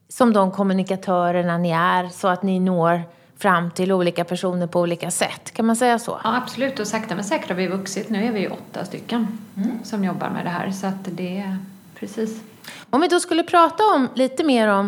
som 0.10 0.34
de 0.34 0.52
kommunikatörerna 0.52 1.58
ni 1.58 1.70
är 1.70 2.10
så 2.10 2.28
att 2.28 2.44
ni 2.44 2.60
når 2.60 3.04
fram 3.38 3.72
till 3.72 3.92
olika 3.92 4.24
personer 4.24 4.68
på 4.68 4.80
olika 4.80 5.12
sätt. 5.12 5.52
Kan 5.52 5.66
man 5.66 5.76
säga 5.76 6.00
så? 6.00 6.20
Ja, 6.24 6.38
absolut. 6.38 6.80
Och 6.80 6.88
sakta 6.88 7.16
men 7.16 7.24
säkert 7.24 7.50
har 7.50 7.56
vi 7.56 7.68
vuxit. 7.68 8.10
Nu 8.10 8.26
är 8.26 8.32
vi 8.32 8.48
åtta 8.48 8.86
stycken 8.86 9.40
mm. 9.58 9.84
som 9.84 10.04
jobbar 10.04 10.30
med 10.30 10.46
det 10.46 10.50
här. 10.50 10.72
Så 10.72 10.88
att 10.88 11.06
det 11.06 11.38
är 11.38 11.58
precis. 11.96 12.42
Om 12.90 13.02
vi 13.02 13.08
då 13.08 13.20
skulle 13.20 13.44
prata 13.44 13.84
om 13.84 14.10
lite 14.16 14.44
mer 14.44 14.68
om 14.68 14.86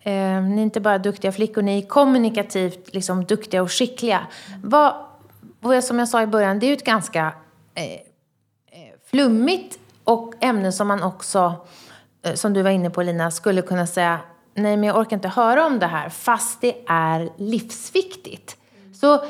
eh, 0.00 0.12
ni 0.42 0.60
är 0.60 0.62
inte 0.62 0.80
bara 0.80 0.98
duktiga 0.98 1.32
flickor, 1.32 1.62
ni 1.62 1.78
är 1.78 1.86
kommunikativt 1.86 2.94
liksom, 2.94 3.24
duktiga 3.24 3.62
och 3.62 3.72
skickliga. 3.72 4.26
Vad, 4.62 4.94
som 5.84 5.98
jag 5.98 6.08
sa 6.08 6.22
i 6.22 6.26
början, 6.26 6.58
det 6.58 6.66
är 6.66 6.68
ju 6.68 6.74
ett 6.74 6.84
ganska 6.84 7.32
eh, 7.74 7.84
eh 7.84 8.00
flummigt 9.10 9.78
och 10.04 10.34
ämnen 10.40 10.72
som 10.72 10.88
man 10.88 11.02
också, 11.02 11.54
eh, 12.22 12.34
som 12.34 12.52
du 12.52 12.62
var 12.62 12.70
inne 12.70 12.90
på 12.90 13.02
Lina, 13.02 13.30
skulle 13.30 13.62
kunna 13.62 13.86
säga 13.86 14.20
nej 14.54 14.76
men 14.76 14.86
jag 14.86 14.96
orkar 14.96 15.16
inte 15.16 15.28
höra 15.28 15.66
om 15.66 15.78
det 15.78 15.86
här 15.86 16.08
fast 16.08 16.60
det 16.60 16.74
är 16.86 17.30
livsviktigt. 17.36 18.56
Så 18.94 19.24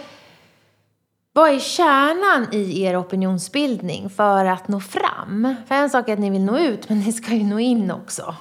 vad 1.32 1.50
är 1.50 1.58
kärnan 1.58 2.46
i 2.52 2.82
er 2.82 3.00
opinionsbildning 3.00 4.10
för 4.10 4.44
att 4.44 4.68
nå 4.68 4.80
fram? 4.80 5.54
För 5.68 5.74
en 5.74 5.90
sak 5.90 6.08
är 6.08 6.12
att 6.12 6.18
ni 6.18 6.30
vill 6.30 6.44
nå 6.44 6.58
ut, 6.58 6.88
men 6.88 7.00
ni 7.00 7.12
ska 7.12 7.34
ju 7.34 7.44
nå 7.44 7.58
in 7.58 7.90
också. 7.90 8.34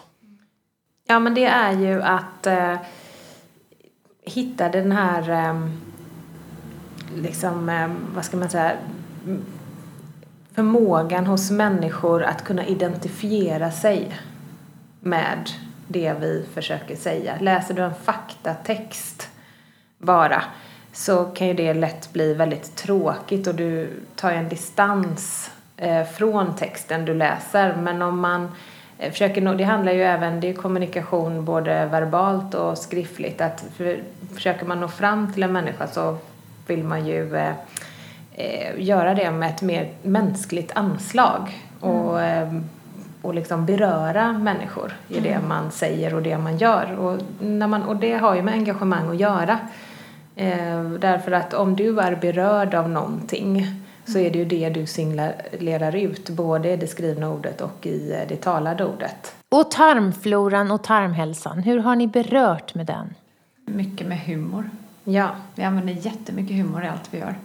Ja, 1.08 1.20
men 1.20 1.34
det 1.34 1.46
är 1.46 1.72
ju 1.72 2.02
att 2.02 2.48
eh, 2.48 2.76
hitta 4.22 4.70
den 4.70 4.92
här, 4.92 5.30
eh, 5.30 5.70
liksom, 7.16 7.70
eh, 7.70 7.92
vad 8.16 8.26
ska 8.26 8.38
man 8.38 8.50
säga, 8.50 8.78
förmågan 10.56 11.26
hos 11.26 11.52
människor 11.52 12.24
att 12.24 12.44
kunna 12.44 12.66
identifiera 12.66 13.72
sig 13.72 14.18
med 15.00 15.50
det 15.88 16.14
vi 16.20 16.46
försöker 16.54 16.96
säga. 16.96 17.38
Läser 17.40 17.74
du 17.74 17.82
en 17.82 17.96
faktatext 18.04 19.30
bara 19.98 20.44
så 20.94 21.26
kan 21.26 21.48
ju 21.48 21.54
det 21.54 21.74
lätt 21.74 22.14
bli 22.14 22.34
väldigt 22.34 22.76
tråkigt 22.76 23.48
och 23.48 23.56
du 23.56 23.90
tar 24.16 24.32
en 24.32 24.50
distans 24.50 25.52
eh, 25.78 26.04
från 26.04 26.56
texten 26.56 27.06
du 27.06 27.14
läser. 27.14 27.76
Men 27.76 28.02
om 28.02 28.20
man 28.20 28.52
eh, 28.98 29.12
försöker 29.12 29.42
nå, 29.42 29.54
det 29.54 29.64
handlar 29.64 29.92
ju 29.92 30.04
även, 30.04 30.40
det 30.40 30.50
är 30.50 30.54
kommunikation 30.54 31.46
både 31.46 31.86
verbalt 31.86 32.54
och 32.54 32.78
skriftligt. 32.78 33.42
Att 33.42 33.66
för, 33.78 34.04
försöker 34.34 34.66
man 34.66 34.80
nå 34.80 34.88
fram 34.88 35.34
till 35.34 35.44
en 35.44 35.54
människa 35.54 35.88
så 35.88 36.18
vill 36.68 36.84
man 36.84 37.08
ju 37.08 37.36
eh, 37.36 37.54
eh, 38.36 38.84
göra 38.84 39.14
det 39.14 39.32
med 39.32 39.50
ett 39.50 39.62
mer 39.62 39.90
mänskligt 40.02 40.72
anslag. 40.76 41.52
Och, 41.80 42.22
eh, 42.22 42.54
och 43.22 43.34
liksom 43.34 43.66
beröra 43.66 44.34
människor 44.34 44.94
i 45.08 45.20
det 45.20 45.40
man 45.48 45.72
säger 45.72 46.14
och 46.14 46.22
det 46.22 46.38
man 46.38 46.58
gör. 46.58 47.00
Och, 47.00 47.18
när 47.40 47.68
man, 47.68 47.84
och 47.84 47.96
det 47.96 48.14
har 48.14 48.36
ju 48.36 48.42
med 48.42 48.54
engagemang 48.54 49.10
att 49.10 49.20
göra. 49.20 49.60
Eh, 50.36 50.84
därför 50.84 51.32
att 51.32 51.54
om 51.54 51.76
du 51.76 52.00
är 52.00 52.16
berörd 52.16 52.74
av 52.74 52.90
någonting 52.90 53.66
så 54.06 54.20
är 54.20 54.32
det 54.32 54.40
ju 54.40 54.46
det 54.46 54.70
du 54.70 54.86
signalerar 54.86 55.96
ut 55.96 56.30
både 56.30 56.70
i 56.70 56.78
det 56.78 56.88
skrivna 56.88 57.30
ordet 57.30 57.62
och 57.62 57.86
i 57.86 58.12
eh, 58.12 58.28
det 58.28 58.36
talade 58.36 58.86
ordet. 58.86 59.36
Och 59.50 59.72
tarmfloran 59.72 60.72
och 60.72 60.84
tarmhälsan, 60.84 61.60
hur 61.60 61.80
har 61.80 61.96
ni 61.96 62.08
berört 62.08 62.76
med 62.76 62.86
den? 62.86 63.14
Mycket 63.66 64.08
med 64.08 64.20
humor. 64.20 64.70
Ja. 65.04 65.30
Vi 65.56 65.64
använder 65.64 65.94
jättemycket 65.94 66.56
humor 66.56 66.84
i 66.84 66.88
allt 66.88 67.14
vi 67.14 67.20
gör. 67.20 67.36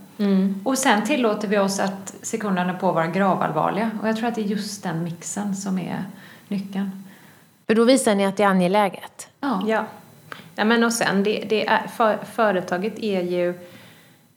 Och 0.64 0.78
sen 0.78 1.04
tillåter 1.04 1.48
vi 1.48 1.58
oss 1.58 1.80
att 1.80 2.14
sekunderna 2.22 2.74
på 2.74 2.92
vara 2.92 3.06
gravallvarliga. 3.06 3.90
Och 4.02 4.08
jag 4.08 4.16
tror 4.16 4.28
att 4.28 4.34
det 4.34 4.40
är 4.40 4.46
just 4.46 4.82
den 4.82 5.04
mixen 5.04 5.56
som 5.56 5.78
är 5.78 6.04
nyckeln. 6.48 7.04
För 7.66 7.74
då 7.74 7.84
visar 7.84 8.14
ni 8.14 8.26
att 8.26 8.36
det 8.36 8.42
är 8.42 8.48
angeläget. 8.48 9.28
Ja. 9.40 9.62
Ja. 9.66 9.84
ja 10.54 10.64
men 10.64 10.84
och 10.84 10.92
sen, 10.92 11.22
det, 11.22 11.44
det 11.48 11.66
är, 11.66 11.86
för, 11.86 12.18
företaget 12.32 12.98
är 12.98 13.22
ju 13.22 13.54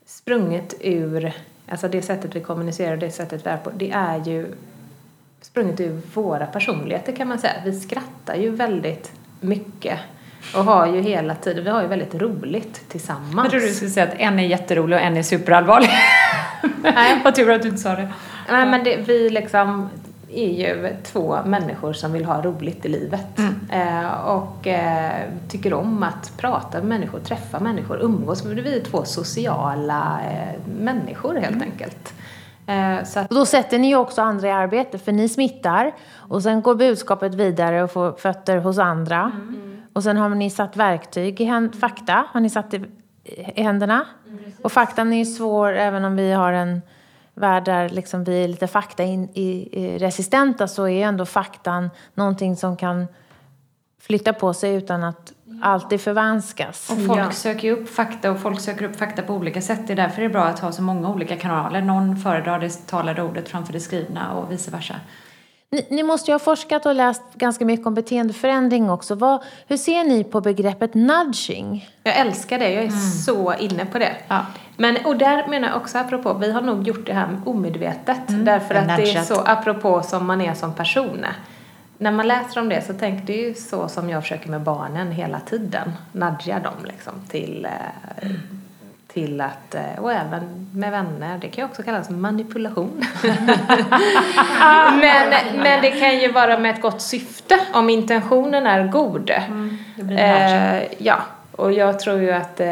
sprunget 0.06 0.74
ur, 0.82 1.34
alltså 1.68 1.88
det 1.88 2.02
sättet 2.02 2.36
vi 2.36 2.42
kommunicerar 2.42 2.94
och 2.94 3.00
det 3.00 3.12
sättet 3.12 3.46
vi 3.46 3.50
är 3.50 3.58
på, 3.58 3.70
det 3.70 3.92
är 3.92 4.26
ju 4.26 4.56
sprunget 5.42 5.80
ur 5.80 6.02
våra 6.14 6.46
personligheter 6.46 7.16
kan 7.16 7.28
man 7.28 7.40
säga. 7.40 7.54
Vi 7.66 7.80
skrattar 7.80 8.36
ju 8.36 8.50
väldigt 8.50 9.12
mycket 9.40 10.00
och 10.56 10.64
har 10.64 10.88
ju 10.88 11.02
hela 11.02 11.36
tiden, 11.36 11.64
vi 11.64 11.70
har 11.70 11.82
ju 11.82 11.88
väldigt 11.88 12.16
roligt 12.16 12.90
tillsammans. 12.90 13.36
Jag 13.36 13.50
trodde 13.50 13.66
du 13.66 13.74
skulle 13.74 13.92
säga 13.92 14.08
att 14.08 14.14
en 14.18 14.40
är 14.40 14.44
jätterolig 14.44 14.98
och 14.98 15.04
en 15.04 15.18
är 15.18 15.24
superallvarlig. 15.24 15.90
Nej. 16.82 17.22
Vad 17.24 17.36
tur 17.36 17.52
att 17.52 17.62
du 17.62 17.68
inte 17.68 17.82
sa 17.82 17.96
det. 17.96 18.10
Nej 18.50 18.66
men 18.66 18.84
det, 18.84 18.98
vi 18.98 19.30
liksom 19.30 19.90
är 20.32 20.50
ju 20.50 20.96
två 21.04 21.38
människor 21.46 21.94
som 21.94 22.14
vill 22.14 22.26
ha 22.26 22.42
roligt 22.42 22.86
i 22.86 22.90
livet. 22.90 23.40
Eh, 23.72 24.12
och 24.12 24.68
eh, 24.68 25.24
tycker 25.50 25.74
om 25.74 26.04
att 26.04 26.38
prata 26.38 26.78
med 26.78 26.88
människor, 26.88 27.20
träffa 27.20 27.60
människor, 27.60 28.02
umgås. 28.02 28.46
Vi 28.46 28.78
är 28.78 28.84
två 28.84 29.06
sociala 29.06 30.20
eh, 30.32 30.72
människor 30.80 31.36
helt 31.36 31.62
enkelt. 31.62 32.14
Eh, 32.68 33.04
så 33.04 33.20
att, 33.20 33.30
Och 33.30 33.36
då 33.36 33.46
sätter 33.46 33.80
ni 33.80 33.88
ju 33.88 33.96
också 33.96 34.22
andra 34.22 34.48
i 34.48 34.52
arbete, 34.52 34.98
för 34.98 35.12
ni 35.12 35.30
smittar. 35.30 35.92
Och 36.16 36.44
sen 36.44 36.62
går 36.62 36.76
budskapet 36.76 37.34
vidare 37.34 37.84
och 37.84 37.92
får 37.92 38.12
fötter 38.12 38.58
hos 38.58 38.78
andra. 38.78 39.32
Och 39.94 40.04
sen 40.04 40.18
har 40.18 40.30
ni 40.30 40.50
satt 40.50 40.78
verktyg 40.78 41.42
i 41.42 41.44
händ, 41.44 41.76
fakta 41.76 42.26
har 42.32 42.40
ni 42.40 42.50
satt 42.50 42.74
i, 42.74 42.82
i 43.56 43.62
händerna. 43.62 44.06
Och 44.64 44.72
faktan 44.72 45.14
är 45.14 45.18
ju 45.18 45.26
svår 45.26 45.74
även 45.74 46.06
om 46.06 46.16
vi 46.16 46.32
har 46.32 46.54
en 46.54 46.82
värld 47.34 47.66
där 47.66 47.90
liksom 47.90 48.24
vi 48.24 48.44
är 48.44 48.48
lite 48.48 48.68
fakta 48.68 49.04
in, 49.04 49.30
i, 49.34 49.70
i 49.82 49.98
resistenta 49.98 50.68
så 50.68 50.88
är 50.88 51.06
ändå 51.08 51.26
faktan 51.26 51.90
någonting 52.14 52.56
som 52.56 52.78
kan 52.78 53.08
flytta 54.02 54.34
på 54.34 54.54
sig 54.54 54.76
utan 54.76 55.04
att 55.04 55.34
alltid 55.62 56.02
förvanskas. 56.02 56.90
Och 56.90 57.06
folk 57.06 57.20
Ja. 57.20 57.32
söker 57.32 57.68
ju 57.68 57.74
upp 57.74 57.90
fakta 57.90 58.32
och 58.32 58.40
folk 58.40 58.60
söker 58.60 58.86
upp 58.86 58.96
fakta 58.96 59.22
på 59.22 59.34
olika 59.34 59.62
sätt. 59.62 59.88
Det 59.88 59.94
är 59.94 59.96
därför 59.96 60.22
det 60.22 60.26
är 60.28 60.30
bra 60.30 60.44
att 60.44 60.60
ha 60.60 60.72
så 60.72 60.82
många 60.82 61.10
olika 61.10 61.36
kanaler. 61.38 61.82
Någon 61.82 62.18
föredrar 62.18 62.60
det 62.60 62.88
talade 62.88 63.24
ordet 63.24 63.50
framför 63.50 63.74
det 63.74 63.80
skrivna 63.80 64.34
och 64.34 64.52
vice 64.52 64.72
versa. 64.72 64.96
Ni, 65.72 65.86
ni 65.90 66.04
måste 66.04 66.32
ju 66.32 66.34
ha 66.34 66.40
forskat 66.40 66.86
och 66.86 66.96
läst 66.96 67.24
ganska 67.34 67.66
mycket 67.66 67.88
om 67.88 67.94
beteendeförändring 67.94 68.90
också. 68.90 69.16
Vad, 69.16 69.44
hur 69.68 69.78
ser 69.78 70.04
ni 70.04 70.24
på 70.24 70.42
begreppet 70.42 70.94
nudging? 70.94 71.90
jag 72.04 72.18
älskar 72.18 72.60
det, 72.60 72.74
jag 72.74 72.84
är 72.84 72.90
så 73.26 73.54
inne 73.54 73.86
på 73.86 74.00
det. 74.00 74.16
Ja. 74.28 74.46
Men, 74.78 74.98
och 75.06 75.18
där 75.18 75.48
menar 75.48 75.68
jag 75.68 75.78
också 75.78 75.98
apropå, 75.98 76.34
vi 76.34 76.52
har 76.52 76.62
nog 76.62 76.88
gjort 76.88 77.06
det 77.06 77.14
här 77.14 77.42
omedvetet. 77.46 78.22
därför 78.28 78.76
att 78.76 78.98
det 78.98 79.12
är 79.12 79.24
så 79.24 79.42
apropå 79.46 80.04
som 80.04 80.26
man 80.26 80.42
är 80.42 80.54
som 80.54 80.74
person. 80.74 81.26
När 81.98 82.12
man 82.12 82.28
läser 82.28 82.62
om 82.62 82.70
det 82.70 82.82
så 82.82 82.94
tänker 82.94 83.26
det 83.26 83.34
ju 83.34 83.54
så 83.54 83.88
som 83.88 84.10
jag 84.10 84.24
försöker 84.24 84.50
med 84.50 84.62
barnen 84.62 85.12
hela 85.12 85.40
tiden. 85.40 85.92
Nudga 86.12 86.60
dem 86.60 86.86
liksom 86.86 87.14
till, 87.30 87.66
eh, 87.66 88.30
till 89.20 89.42
att, 89.42 89.76
eh, 89.76 90.00
och 90.02 90.14
även 90.14 90.68
med 90.74 90.92
vänner, 90.92 91.38
det 91.38 91.48
kan 91.48 91.64
ju 91.64 91.70
också 91.70 91.84
kallas 91.84 92.10
manipulation. 92.10 93.06
men, 95.02 95.34
men 95.56 95.82
det 95.82 95.92
kan 95.92 96.20
ju 96.20 96.32
vara 96.32 96.60
med 96.60 96.76
ett 96.76 96.82
gott 96.82 97.02
syfte 97.02 97.60
om 97.74 97.90
intentionen 97.90 98.68
är 98.68 98.88
god. 98.88 99.32
nudging. 99.96 100.20
Eh, 100.20 100.84
ja, 100.98 101.22
och 101.52 101.74
jag 101.74 102.00
tror 102.00 102.20
ju 102.20 102.32
att 102.32 102.60
eh, 102.60 102.68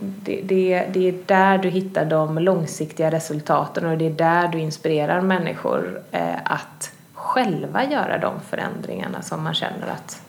det, 0.00 0.40
det, 0.42 0.86
det 0.92 1.08
är 1.08 1.14
där 1.26 1.58
du 1.58 1.68
hittar 1.68 2.04
de 2.04 2.38
långsiktiga 2.38 3.10
resultaten 3.10 3.86
och 3.86 3.98
det 3.98 4.06
är 4.06 4.10
där 4.10 4.48
du 4.48 4.58
inspirerar 4.58 5.20
människor 5.20 6.00
eh, 6.10 6.36
att 6.44 6.92
själva 7.14 7.84
göra 7.84 8.18
de 8.18 8.40
förändringarna 8.40 9.22
som 9.22 9.42
man 9.42 9.54
känner 9.54 9.86
att 9.86 10.22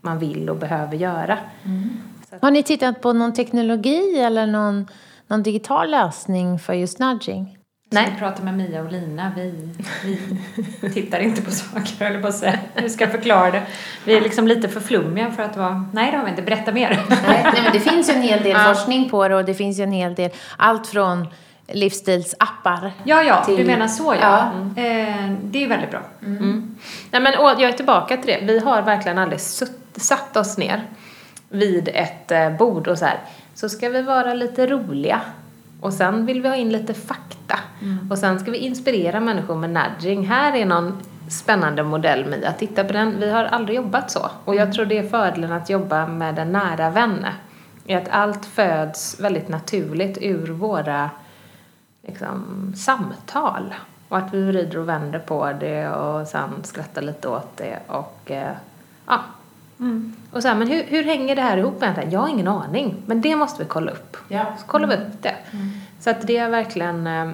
man 0.00 0.18
vill 0.18 0.50
och 0.50 0.56
behöver 0.56 0.96
göra. 0.96 1.38
Har 2.40 2.50
ni 2.50 2.62
tittat 2.62 3.00
på 3.00 3.12
någon 3.12 3.32
teknologi 3.32 4.18
eller 4.20 4.46
någon, 4.46 4.86
någon 5.26 5.42
digital 5.42 5.90
lösning 5.90 6.58
för 6.58 6.72
just 6.72 6.98
nudging? 6.98 7.58
Nej. 7.90 8.08
Vi 8.12 8.18
pratar 8.18 8.44
med 8.44 8.54
Mia 8.56 8.82
och 8.82 8.92
Lina. 8.92 9.32
Vi, 9.36 9.68
vi 10.80 10.90
tittar 10.92 11.18
inte 11.20 11.42
på 11.42 11.50
saker, 11.50 12.04
eller 12.06 12.20
på 12.22 12.28
att 12.28 12.34
säga. 12.36 12.58
Hur 12.74 12.88
ska 12.88 13.04
jag 13.04 13.12
förklara 13.12 13.50
det? 13.50 13.62
Vi 14.04 14.16
är 14.16 14.20
liksom 14.20 14.48
lite 14.48 14.68
för 14.68 14.80
flummiga 14.80 15.30
för 15.30 15.42
att 15.42 15.56
vara... 15.56 15.84
Nej, 15.92 16.10
det 16.10 16.16
har 16.16 16.24
vi 16.24 16.30
inte. 16.30 16.42
Berätta 16.42 16.72
mer. 16.72 17.04
Nej, 17.28 17.46
men 17.62 17.72
det 17.72 17.80
finns 17.80 18.10
ju 18.10 18.14
en 18.14 18.22
hel 18.22 18.42
del 18.42 18.56
forskning 18.74 19.10
på 19.10 19.28
det 19.28 19.34
och 19.36 19.44
det 19.44 19.54
finns 19.54 19.78
ju 19.78 19.82
en 19.82 19.92
hel 19.92 20.14
del, 20.14 20.30
allt 20.56 20.86
från 20.86 21.28
livsstilsappar. 21.68 22.92
Ja, 23.04 23.22
ja, 23.22 23.44
du 23.46 23.56
Till- 23.56 23.66
menar 23.66 23.88
så 23.88 24.14
ja. 24.20 24.50
Ja. 24.76 24.82
Eh, 24.82 25.32
det 25.42 25.64
är 25.64 25.68
väldigt 25.68 25.90
bra. 25.90 26.00
Nej, 27.10 27.20
men 27.22 27.32
jag 27.32 27.62
är 27.62 27.72
tillbaka 27.72 28.16
till 28.16 28.26
det. 28.26 28.40
Vi 28.42 28.58
har 28.58 28.82
verkligen 28.82 29.18
aldrig 29.18 29.40
satt 29.96 30.36
oss 30.36 30.58
ner 30.58 30.82
vid 31.52 31.88
ett 31.94 32.30
eh, 32.30 32.56
bord 32.56 32.88
och 32.88 32.98
så 32.98 33.04
här, 33.04 33.20
så 33.54 33.68
ska 33.68 33.88
vi 33.88 34.02
vara 34.02 34.34
lite 34.34 34.66
roliga. 34.66 35.20
Och 35.80 35.92
sen 35.92 36.26
vill 36.26 36.42
vi 36.42 36.48
ha 36.48 36.56
in 36.56 36.72
lite 36.72 36.94
fakta. 36.94 37.58
Och 38.10 38.18
sen 38.18 38.40
ska 38.40 38.50
vi 38.50 38.58
inspirera 38.58 39.20
människor 39.20 39.56
med 39.56 39.70
nudging. 39.70 40.26
Här 40.26 40.56
är 40.56 40.66
någon 40.66 41.02
spännande 41.30 41.82
modell 41.82 42.26
Mia, 42.26 42.52
titta 42.52 42.84
på 42.84 42.92
den. 42.92 43.20
Vi 43.20 43.30
har 43.30 43.44
aldrig 43.44 43.76
jobbat 43.76 44.10
så. 44.10 44.30
Och 44.44 44.54
jag 44.54 44.72
tror 44.72 44.86
det 44.86 44.98
är 44.98 45.08
fördelen 45.08 45.52
att 45.52 45.70
jobba 45.70 46.06
med 46.06 46.38
en 46.38 46.52
nära 46.52 46.90
vän. 46.90 47.26
Är 47.86 47.96
att 47.96 48.08
allt 48.08 48.46
föds 48.46 49.20
väldigt 49.20 49.48
naturligt 49.48 50.18
ur 50.20 50.46
våra 50.46 51.10
liksom, 52.06 52.72
samtal. 52.76 53.74
Och 54.08 54.18
att 54.18 54.34
vi 54.34 54.42
vrider 54.42 54.78
och 54.78 54.88
vänder 54.88 55.18
på 55.18 55.52
det 55.60 55.88
och 55.88 56.26
sen 56.26 56.50
skrattar 56.62 57.02
lite 57.02 57.28
åt 57.28 57.56
det 57.56 57.78
och 57.86 58.30
eh, 58.30 58.52
ja. 59.06 59.20
Och 60.30 60.42
så 60.42 60.48
här, 60.48 60.54
men 60.54 60.68
hur, 60.68 60.82
hur 60.82 61.04
hänger 61.04 61.36
det 61.36 61.42
här 61.42 61.56
ihop 61.56 61.82
egentligen? 61.82 62.10
Jag 62.10 62.20
har 62.20 62.28
ingen 62.28 62.48
aning, 62.48 63.02
men 63.06 63.20
det 63.20 63.36
måste 63.36 63.62
vi 63.62 63.68
kolla 63.68 63.90
upp. 63.90 64.16
Ja. 64.28 64.44
Så 64.60 64.66
kollar 64.66 64.88
vi 64.88 64.94
upp 64.94 65.22
det. 65.22 65.34
Så 66.00 66.10
att 66.10 66.26
det 66.26 66.36
är 66.36 66.48
verkligen 66.50 67.06
eh, 67.06 67.30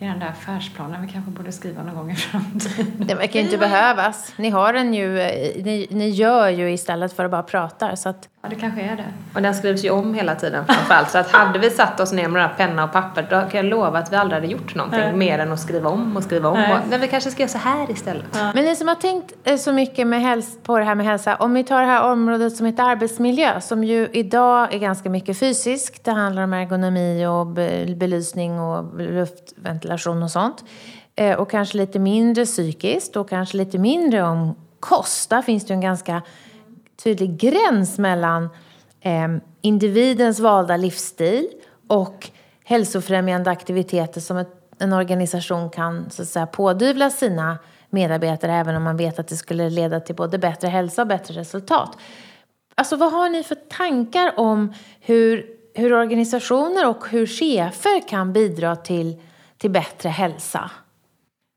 Det 0.00 0.06
är 0.06 0.10
den 0.10 0.18
där 0.18 0.28
affärsplanen 0.28 1.02
vi 1.02 1.08
kanske 1.12 1.30
borde 1.30 1.52
skriva 1.52 1.82
någon 1.82 1.94
gång 1.94 2.10
i 2.10 2.14
framtiden. 2.14 2.86
Det 2.98 3.14
verkar 3.14 3.40
ju 3.40 3.44
inte 3.44 3.58
behövas. 3.58 4.32
Ni 4.36 4.50
har 4.50 4.72
den 4.72 4.94
ju, 4.94 5.20
eh, 5.20 5.64
ni, 5.64 5.86
ni 5.90 6.08
gör 6.08 6.48
ju 6.48 6.72
istället 6.72 7.12
för 7.12 7.24
att 7.24 7.30
bara 7.30 7.42
prata. 7.42 7.96
Så 7.96 8.08
att, 8.08 8.28
Ja, 8.42 8.48
det 8.48 8.54
kanske 8.54 8.80
är 8.80 8.96
det. 8.96 9.04
Och 9.34 9.42
den 9.42 9.54
skrivs 9.54 9.84
ju 9.84 9.90
om 9.90 10.14
hela 10.14 10.34
tiden 10.34 10.64
framförallt. 10.66 11.10
Så 11.10 11.18
att 11.18 11.30
hade 11.30 11.58
vi 11.58 11.70
satt 11.70 12.00
oss 12.00 12.12
ner 12.12 12.22
med 12.22 12.32
några 12.32 12.48
penna 12.48 12.84
och 12.84 12.92
papper 12.92 13.22
då 13.30 13.36
kan 13.40 13.50
jag 13.52 13.64
lova 13.64 13.98
att 13.98 14.12
vi 14.12 14.16
aldrig 14.16 14.40
hade 14.42 14.52
gjort 14.52 14.74
någonting 14.74 15.00
Nej. 15.00 15.12
mer 15.16 15.38
än 15.38 15.52
att 15.52 15.60
skriva 15.60 15.90
om 15.90 16.16
och 16.16 16.22
skriva 16.22 16.48
om. 16.48 16.54
Nej. 16.58 16.72
Och, 16.72 16.78
men 16.90 17.00
vi 17.00 17.08
kanske 17.08 17.30
ska 17.30 17.42
göra 17.42 17.50
så 17.50 17.58
här 17.58 17.90
istället. 17.90 18.24
Men 18.54 18.64
ni 18.64 18.76
som 18.76 18.88
har 18.88 18.94
tänkt 18.94 19.32
eh, 19.44 19.56
så 19.56 19.72
mycket 19.72 20.06
med 20.06 20.20
häls- 20.20 20.58
på 20.62 20.78
det 20.78 20.84
här 20.84 20.94
med 20.94 21.06
hälsa, 21.06 21.36
om 21.36 21.54
vi 21.54 21.64
tar 21.64 21.80
det 21.80 21.86
här 21.86 22.10
området 22.12 22.56
som 22.56 22.66
heter 22.66 22.82
arbetsmiljö, 22.84 23.60
som 23.60 23.84
ju 23.84 24.08
idag 24.12 24.74
är 24.74 24.78
ganska 24.78 25.10
mycket 25.10 25.38
fysiskt. 25.38 26.04
Det 26.04 26.10
handlar 26.12 26.42
om 26.42 26.52
ergonomi 26.52 27.26
och 27.26 27.46
be- 27.46 27.94
belysning 27.96 28.60
och 28.60 29.00
luftventilation 29.00 29.89
och 30.22 30.30
sånt. 30.30 30.64
Eh, 31.16 31.38
och 31.38 31.50
kanske 31.50 31.78
lite 31.78 31.98
mindre 31.98 32.44
psykiskt 32.44 33.16
och 33.16 33.28
kanske 33.28 33.56
lite 33.56 33.78
mindre 33.78 34.22
om 34.22 34.56
kost. 34.80 35.30
Där 35.30 35.42
finns 35.42 35.66
det 35.66 35.72
ju 35.72 35.74
en 35.74 35.80
ganska 35.80 36.22
tydlig 37.04 37.38
gräns 37.38 37.98
mellan 37.98 38.48
ehm, 39.00 39.40
individens 39.60 40.40
valda 40.40 40.76
livsstil 40.76 41.48
och 41.88 42.30
hälsofrämjande 42.64 43.50
aktiviteter 43.50 44.20
som 44.20 44.44
en 44.78 44.92
organisation 44.92 45.70
kan 45.70 46.10
så 46.10 46.22
att 46.22 46.28
säga, 46.28 46.46
pådyvla 46.46 47.10
sina 47.10 47.58
medarbetare 47.90 48.52
även 48.52 48.76
om 48.76 48.82
man 48.82 48.96
vet 48.96 49.18
att 49.18 49.28
det 49.28 49.36
skulle 49.36 49.70
leda 49.70 50.00
till 50.00 50.14
både 50.14 50.38
bättre 50.38 50.68
hälsa 50.68 51.02
och 51.02 51.08
bättre 51.08 51.34
resultat. 51.34 51.96
Alltså 52.74 52.96
vad 52.96 53.12
har 53.12 53.28
ni 53.28 53.42
för 53.42 53.54
tankar 53.54 54.32
om 54.36 54.72
hur, 55.00 55.46
hur 55.74 55.92
organisationer 55.92 56.88
och 56.88 57.08
hur 57.08 57.26
chefer 57.26 58.08
kan 58.08 58.32
bidra 58.32 58.76
till, 58.76 59.20
till 59.60 59.70
bättre 59.70 60.08
hälsa? 60.08 60.70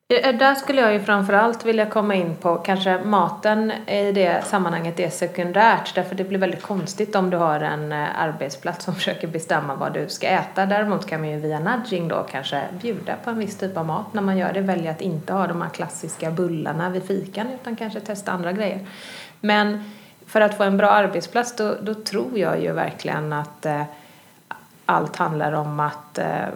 Där 0.07 0.55
skulle 0.55 0.81
jag 0.81 0.93
ju 0.93 0.99
framförallt 0.99 1.65
vilja 1.65 1.85
komma 1.85 2.15
in 2.15 2.35
på 2.35 2.55
kanske 2.55 2.99
maten 3.03 3.71
i 3.87 4.11
det 4.11 4.45
sammanhanget 4.45 4.99
är 4.99 5.09
sekundärt 5.09 5.95
därför 5.95 6.15
det 6.15 6.23
blir 6.23 6.39
väldigt 6.39 6.61
konstigt 6.61 7.15
om 7.15 7.29
du 7.29 7.37
har 7.37 7.59
en 7.59 7.91
eh, 7.91 8.21
arbetsplats 8.21 8.85
som 8.85 8.95
försöker 8.95 9.27
bestämma 9.27 9.75
vad 9.75 9.93
du 9.93 10.09
ska 10.09 10.27
äta. 10.27 10.65
Däremot 10.65 11.07
kan 11.07 11.19
man 11.19 11.29
ju 11.29 11.37
via 11.37 11.59
nudging 11.59 12.07
då 12.07 12.25
kanske 12.31 12.63
bjuda 12.81 13.15
på 13.23 13.29
en 13.29 13.39
viss 13.39 13.57
typ 13.57 13.77
av 13.77 13.85
mat 13.85 14.13
när 14.13 14.21
man 14.21 14.37
gör 14.37 14.53
det, 14.53 14.61
välja 14.61 14.91
att 14.91 15.01
inte 15.01 15.33
ha 15.33 15.47
de 15.47 15.61
här 15.61 15.69
klassiska 15.69 16.31
bullarna 16.31 16.89
vid 16.89 17.03
fikan 17.03 17.47
utan 17.49 17.75
kanske 17.75 17.99
testa 17.99 18.31
andra 18.31 18.51
grejer. 18.51 18.79
Men 19.39 19.91
för 20.25 20.41
att 20.41 20.57
få 20.57 20.63
en 20.63 20.77
bra 20.77 20.89
arbetsplats 20.89 21.55
då, 21.55 21.75
då 21.81 21.93
tror 21.93 22.37
jag 22.39 22.61
ju 22.61 22.71
verkligen 22.71 23.33
att 23.33 23.65
eh, 23.65 23.83
allt 24.85 25.15
handlar 25.15 25.53
om 25.53 25.79
att 25.79 26.17
eh, 26.17 26.47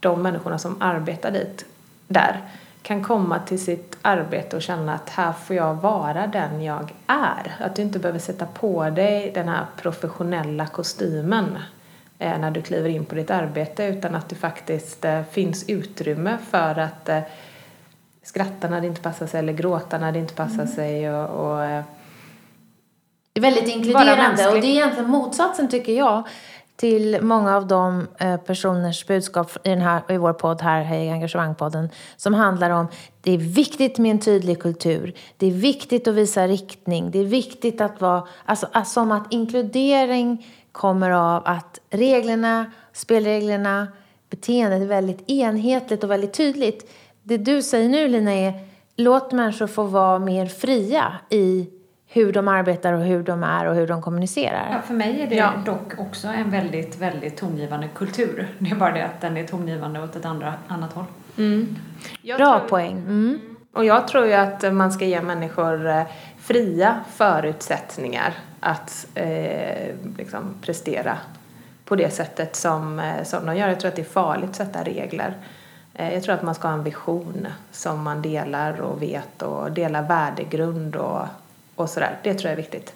de 0.00 0.22
människorna 0.22 0.58
som 0.58 0.82
arbetar 0.82 1.30
dit, 1.30 1.64
där 2.08 2.40
kan 2.82 3.02
komma 3.04 3.38
till 3.38 3.64
sitt 3.64 3.96
arbete 4.02 4.56
och 4.56 4.62
känna 4.62 4.94
att 4.94 5.08
här 5.08 5.32
får 5.32 5.56
jag 5.56 5.74
vara 5.74 6.26
den 6.26 6.62
jag 6.62 6.94
är. 7.06 7.56
Att 7.60 7.76
du 7.76 7.82
inte 7.82 7.98
behöver 7.98 8.18
sätta 8.18 8.46
på 8.46 8.90
dig 8.90 9.30
den 9.34 9.48
här 9.48 9.66
professionella 9.76 10.66
kostymen 10.66 11.58
eh, 12.18 12.38
när 12.38 12.50
du 12.50 12.62
kliver 12.62 12.88
in 12.88 13.04
på 13.04 13.14
ditt 13.14 13.30
arbete 13.30 13.84
utan 13.84 14.14
att 14.14 14.28
det 14.28 14.34
faktiskt 14.34 15.04
eh, 15.04 15.22
finns 15.30 15.68
utrymme 15.68 16.38
för 16.50 16.78
att 16.78 17.08
eh, 17.08 17.20
skratta 18.22 18.68
när 18.68 18.80
det 18.80 18.86
inte 18.86 19.00
passar 19.00 19.26
sig 19.26 19.38
eller 19.38 19.52
gråta 19.52 19.98
när 19.98 20.12
det 20.12 20.18
inte 20.18 20.34
passar 20.34 20.54
mm. 20.54 20.68
sig 20.68 21.10
och, 21.14 21.50
och 21.52 21.58
det 23.32 23.40
är 23.40 23.40
väldigt 23.40 23.68
inkluderande 23.68 24.48
och 24.48 24.54
det 24.54 24.66
är 24.66 24.70
egentligen 24.70 25.10
motsatsen 25.10 25.68
tycker 25.68 25.92
jag 25.92 26.28
till 26.80 27.18
många 27.22 27.56
av 27.56 27.66
de 27.66 28.06
eh, 28.18 28.36
personers 28.36 29.06
budskap 29.06 29.50
i, 29.64 29.68
den 29.68 29.80
här, 29.80 30.02
i 30.08 30.16
vår 30.16 30.32
podd 30.32 30.62
här, 30.62 30.82
Hej 30.82 31.10
Engagemangpodden, 31.10 31.88
som 32.16 32.34
handlar 32.34 32.70
om 32.70 32.88
det 33.20 33.32
är 33.32 33.38
viktigt 33.38 33.98
med 33.98 34.10
en 34.10 34.18
tydlig 34.18 34.62
kultur. 34.62 35.14
Det 35.36 35.46
är 35.46 35.50
viktigt 35.50 36.08
att 36.08 36.14
visa 36.14 36.46
riktning. 36.46 37.10
Det 37.10 37.18
är 37.18 37.24
viktigt 37.24 37.80
att 37.80 38.00
vara, 38.00 38.26
alltså 38.44 38.66
som 38.84 39.12
att 39.12 39.32
inkludering 39.32 40.46
kommer 40.72 41.10
av 41.10 41.42
att 41.44 41.80
reglerna, 41.90 42.72
spelreglerna, 42.92 43.88
beteendet 44.30 44.82
är 44.82 44.86
väldigt 44.86 45.30
enhetligt 45.30 46.04
och 46.04 46.10
väldigt 46.10 46.32
tydligt. 46.32 46.90
Det 47.22 47.36
du 47.36 47.62
säger 47.62 47.88
nu 47.88 48.08
Lina 48.08 48.32
är, 48.32 48.52
låt 48.96 49.32
människor 49.32 49.66
få 49.66 49.82
vara 49.82 50.18
mer 50.18 50.46
fria 50.46 51.12
i 51.30 51.68
hur 52.12 52.32
de 52.32 52.48
arbetar 52.48 52.92
och 52.92 53.00
hur 53.00 53.22
de 53.22 53.42
är 53.42 53.66
och 53.66 53.74
hur 53.74 53.86
de 53.86 54.02
kommunicerar. 54.02 54.68
Ja, 54.72 54.80
för 54.82 54.94
mig 54.94 55.22
är 55.22 55.26
det 55.26 55.34
ja. 55.34 55.52
dock 55.66 55.98
också 55.98 56.28
en 56.28 56.50
väldigt, 56.50 56.98
väldigt 56.98 57.36
tongivande 57.36 57.88
kultur. 57.88 58.48
Det 58.58 58.70
är 58.70 58.74
bara 58.74 58.92
det 58.92 59.04
att 59.04 59.20
den 59.20 59.36
är 59.36 59.46
tongivande 59.46 60.02
åt 60.02 60.16
ett 60.16 60.24
andra, 60.24 60.54
annat 60.68 60.92
håll. 60.92 61.04
Mm. 61.38 61.76
Bra 62.36 62.58
tror, 62.58 62.68
poäng. 62.68 62.96
Mm. 62.96 63.40
Och 63.72 63.84
jag 63.84 64.08
tror 64.08 64.26
ju 64.26 64.32
att 64.32 64.74
man 64.74 64.92
ska 64.92 65.04
ge 65.04 65.20
människor 65.20 65.88
eh, 65.88 66.02
fria 66.38 67.00
förutsättningar 67.10 68.34
att 68.60 69.06
eh, 69.14 69.94
liksom 70.18 70.54
prestera 70.62 71.18
på 71.84 71.96
det 71.96 72.10
sättet 72.10 72.56
som, 72.56 72.98
eh, 72.98 73.24
som 73.24 73.46
de 73.46 73.56
gör. 73.56 73.68
Jag 73.68 73.80
tror 73.80 73.88
att 73.88 73.96
det 73.96 74.02
är 74.02 74.04
farligt 74.04 74.50
att 74.50 74.56
sätta 74.56 74.82
regler. 74.82 75.34
Eh, 75.94 76.14
jag 76.14 76.22
tror 76.22 76.34
att 76.34 76.42
man 76.42 76.54
ska 76.54 76.68
ha 76.68 76.74
en 76.74 76.84
vision 76.84 77.46
som 77.70 78.02
man 78.02 78.22
delar 78.22 78.80
och 78.80 79.02
vet 79.02 79.42
och 79.42 79.72
delar 79.72 80.02
värdegrund 80.02 80.96
och 80.96 81.26
och 81.80 81.90
sådär. 81.90 82.18
Det 82.22 82.34
tror 82.34 82.50
jag 82.50 82.52
är 82.52 82.62
viktigt. 82.62 82.94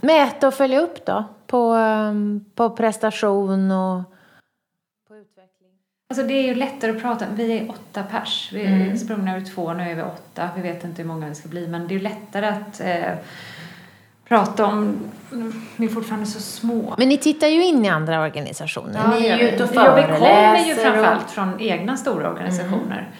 Mäta 0.00 0.48
och 0.48 0.54
följa 0.54 0.80
upp 0.80 1.06
då? 1.06 1.24
På, 1.46 1.74
um, 1.74 2.44
på 2.54 2.70
prestation 2.70 3.70
och 3.70 4.02
på 5.08 5.16
utveckling? 5.16 5.70
Alltså 6.10 6.26
det 6.26 6.34
är 6.34 6.42
ju 6.42 6.54
lättare 6.54 6.90
att 6.90 7.02
prata. 7.02 7.24
Vi 7.34 7.58
är 7.58 7.70
åtta 7.70 8.02
pers. 8.02 8.50
Vi 8.52 8.62
är 8.62 8.66
mm. 8.66 8.98
sprungna 8.98 9.36
ur 9.36 9.44
två, 9.44 9.72
nu 9.72 9.90
är 9.90 9.94
vi 9.94 10.02
åtta. 10.02 10.48
Vi 10.56 10.62
vet 10.62 10.84
inte 10.84 11.02
hur 11.02 11.08
många 11.08 11.28
vi 11.28 11.34
ska 11.34 11.48
bli. 11.48 11.68
Men 11.68 11.88
det 11.88 11.94
är 11.94 11.96
ju 11.96 12.02
lättare 12.02 12.46
att 12.46 12.80
eh, 12.80 13.18
prata 14.28 14.66
om... 14.66 14.98
Vi 15.76 15.86
är 15.86 15.88
fortfarande 15.88 16.26
så 16.26 16.40
små. 16.40 16.94
Men 16.98 17.08
ni 17.08 17.18
tittar 17.18 17.46
ju 17.46 17.64
in 17.64 17.84
i 17.84 17.88
andra 17.88 18.22
organisationer. 18.22 19.00
Ja, 19.04 19.18
ni 19.18 19.26
är 19.26 19.38
ju 19.38 19.48
ute 19.48 19.64
och 19.64 19.70
föreläser. 19.70 20.12
Ja, 20.12 20.52
vi 20.52 20.58
kommer 20.58 20.68
ju 20.68 20.74
framförallt 20.74 21.24
och... 21.24 21.30
från 21.30 21.60
egna 21.60 21.96
stora 21.96 22.30
organisationer. 22.30 22.98
Mm. 22.98 23.12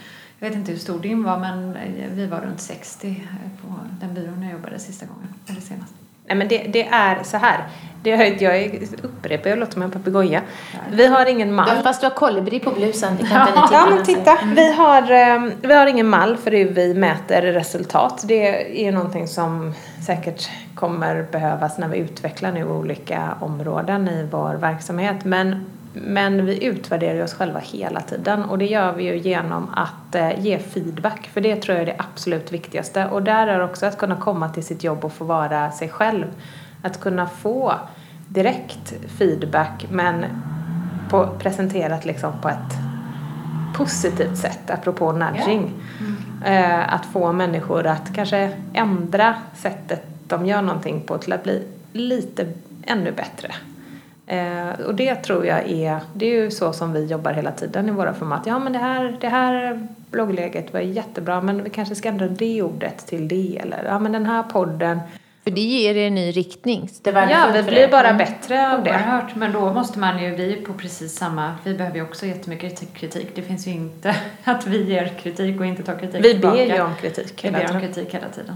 Jag 0.42 0.48
vet 0.48 0.58
inte 0.58 0.72
hur 0.72 0.78
stor 0.78 0.98
din 0.98 1.22
var 1.22 1.38
men 1.38 1.76
vi 2.14 2.26
var 2.26 2.40
runt 2.40 2.60
60 2.60 3.28
på 3.62 3.74
den 4.00 4.14
byrån 4.14 4.42
jag 4.42 4.52
jobbade 4.52 4.78
sista 4.78 5.06
gången, 5.06 5.34
eller 5.48 5.60
senast. 5.60 5.94
Nej 6.26 6.36
men 6.36 6.48
det, 6.48 6.58
det 6.58 6.86
är 6.86 7.22
så 7.22 7.36
här. 7.36 7.64
Det, 8.02 8.40
jag 8.40 8.88
upprepar, 9.02 9.50
jag 9.50 9.58
låter 9.58 9.72
som 9.72 9.82
en 9.82 9.90
papegoja. 9.90 10.42
Vi 10.90 11.06
har 11.06 11.26
ingen 11.26 11.54
mall. 11.54 11.82
Fast 11.82 12.00
du 12.00 12.06
har 12.06 12.14
kolibri 12.14 12.60
på 12.60 12.70
blusen. 12.70 13.16
Det 13.16 13.26
kan 13.26 13.48
ja, 13.54 13.68
ja 13.72 13.86
men 13.90 14.04
titta. 14.04 14.38
Vi 14.56 14.72
har, 14.72 15.10
ehm, 15.10 15.52
vi 15.62 15.74
har 15.74 15.86
ingen 15.86 16.08
mall 16.08 16.36
för 16.36 16.50
hur 16.50 16.70
vi 16.70 16.94
mäter 16.94 17.42
resultat. 17.42 18.24
Det 18.26 18.86
är 18.86 18.92
någonting 18.92 19.28
som 19.28 19.74
säkert 20.06 20.50
kommer 20.74 21.26
behövas 21.32 21.78
när 21.78 21.88
vi 21.88 21.98
utvecklar 21.98 22.52
nu 22.52 22.64
olika 22.64 23.36
områden 23.40 24.08
i 24.08 24.28
vår 24.30 24.54
verksamhet. 24.54 25.24
Men 25.24 25.66
men 25.94 26.46
vi 26.46 26.64
utvärderar 26.64 27.24
oss 27.24 27.34
själva 27.34 27.60
hela 27.60 28.00
tiden 28.00 28.44
och 28.44 28.58
det 28.58 28.66
gör 28.66 28.92
vi 28.92 29.04
ju 29.04 29.18
genom 29.18 29.70
att 29.74 30.14
eh, 30.14 30.40
ge 30.40 30.58
feedback 30.58 31.30
för 31.32 31.40
det 31.40 31.56
tror 31.56 31.76
jag 31.78 31.82
är 31.82 31.86
det 31.86 31.96
absolut 31.98 32.52
viktigaste 32.52 33.06
och 33.06 33.22
där 33.22 33.46
är 33.46 33.60
också 33.60 33.86
att 33.86 33.98
kunna 33.98 34.16
komma 34.16 34.48
till 34.48 34.64
sitt 34.64 34.84
jobb 34.84 35.04
och 35.04 35.12
få 35.12 35.24
vara 35.24 35.70
sig 35.70 35.88
själv. 35.88 36.24
Att 36.82 37.00
kunna 37.00 37.26
få 37.26 37.74
direkt 38.28 38.94
feedback 39.18 39.86
men 39.90 40.24
på, 41.10 41.28
presenterat 41.38 42.04
liksom 42.04 42.32
på 42.42 42.48
ett 42.48 42.78
positivt 43.74 44.36
sätt 44.36 44.70
apropå 44.70 45.12
nudging. 45.12 45.72
Mm. 46.00 46.42
Eh, 46.44 46.94
att 46.94 47.06
få 47.06 47.32
människor 47.32 47.86
att 47.86 48.14
kanske 48.14 48.50
ändra 48.72 49.34
sättet 49.54 50.02
de 50.28 50.46
gör 50.46 50.62
någonting 50.62 51.00
på 51.00 51.18
till 51.18 51.32
att 51.32 51.42
bli 51.42 51.66
lite 51.92 52.46
ännu 52.86 53.12
bättre. 53.12 53.54
Eh, 54.32 54.86
och 54.86 54.94
det 54.94 55.14
tror 55.14 55.46
jag 55.46 55.70
är, 55.70 56.00
det 56.14 56.26
är 56.26 56.42
ju 56.42 56.50
så 56.50 56.72
som 56.72 56.92
vi 56.92 57.04
jobbar 57.06 57.32
hela 57.32 57.52
tiden 57.52 57.88
i 57.88 57.92
våra 57.92 58.14
format. 58.14 58.42
Ja 58.46 58.58
men 58.58 58.72
det 58.72 58.78
här, 58.78 59.16
det 59.20 59.28
här 59.28 59.86
bloggläget 60.10 60.72
var 60.72 60.80
jättebra 60.80 61.40
men 61.40 61.64
vi 61.64 61.70
kanske 61.70 61.94
ska 61.94 62.08
ändra 62.08 62.28
det 62.28 62.62
ordet 62.62 63.06
till 63.06 63.28
det 63.28 63.58
eller 63.62 63.84
ja 63.84 63.98
men 63.98 64.12
den 64.12 64.26
här 64.26 64.42
podden 64.42 65.00
för 65.44 65.50
det 65.50 65.60
ger 65.60 65.96
er 65.96 66.06
en 66.06 66.14
ny 66.14 66.30
riktning. 66.30 66.88
Det 67.02 67.10
ja, 67.10 67.50
vi 67.54 67.62
blir 67.62 67.88
bara 67.88 68.12
bättre 68.12 68.72
av 68.72 68.84
det. 68.84 68.90
Oerhört, 68.90 69.34
men 69.34 69.52
då 69.52 69.72
måste 69.72 69.98
man 69.98 70.22
ju, 70.22 70.34
vi 70.34 70.56
på 70.56 70.72
precis 70.72 71.16
samma, 71.16 71.54
vi 71.64 71.74
behöver 71.74 71.96
ju 71.96 72.02
också 72.02 72.26
jättemycket 72.26 72.94
kritik. 72.94 73.28
Det 73.34 73.42
finns 73.42 73.66
ju 73.66 73.70
inte 73.70 74.16
att 74.44 74.66
vi 74.66 74.82
ger 74.82 75.08
kritik 75.22 75.60
och 75.60 75.66
inte 75.66 75.82
tar 75.82 75.98
kritik 75.98 76.24
Vi 76.24 76.30
tillbaka. 76.30 76.56
ber 76.56 76.74
ju 76.74 76.80
om 76.80 76.94
kritik 77.00 77.44
hela 77.44 77.58
Vi 77.58 77.64
ber 77.64 77.74
om 77.74 77.80
kritik 77.80 78.14
hela 78.14 78.28
tiden. 78.28 78.54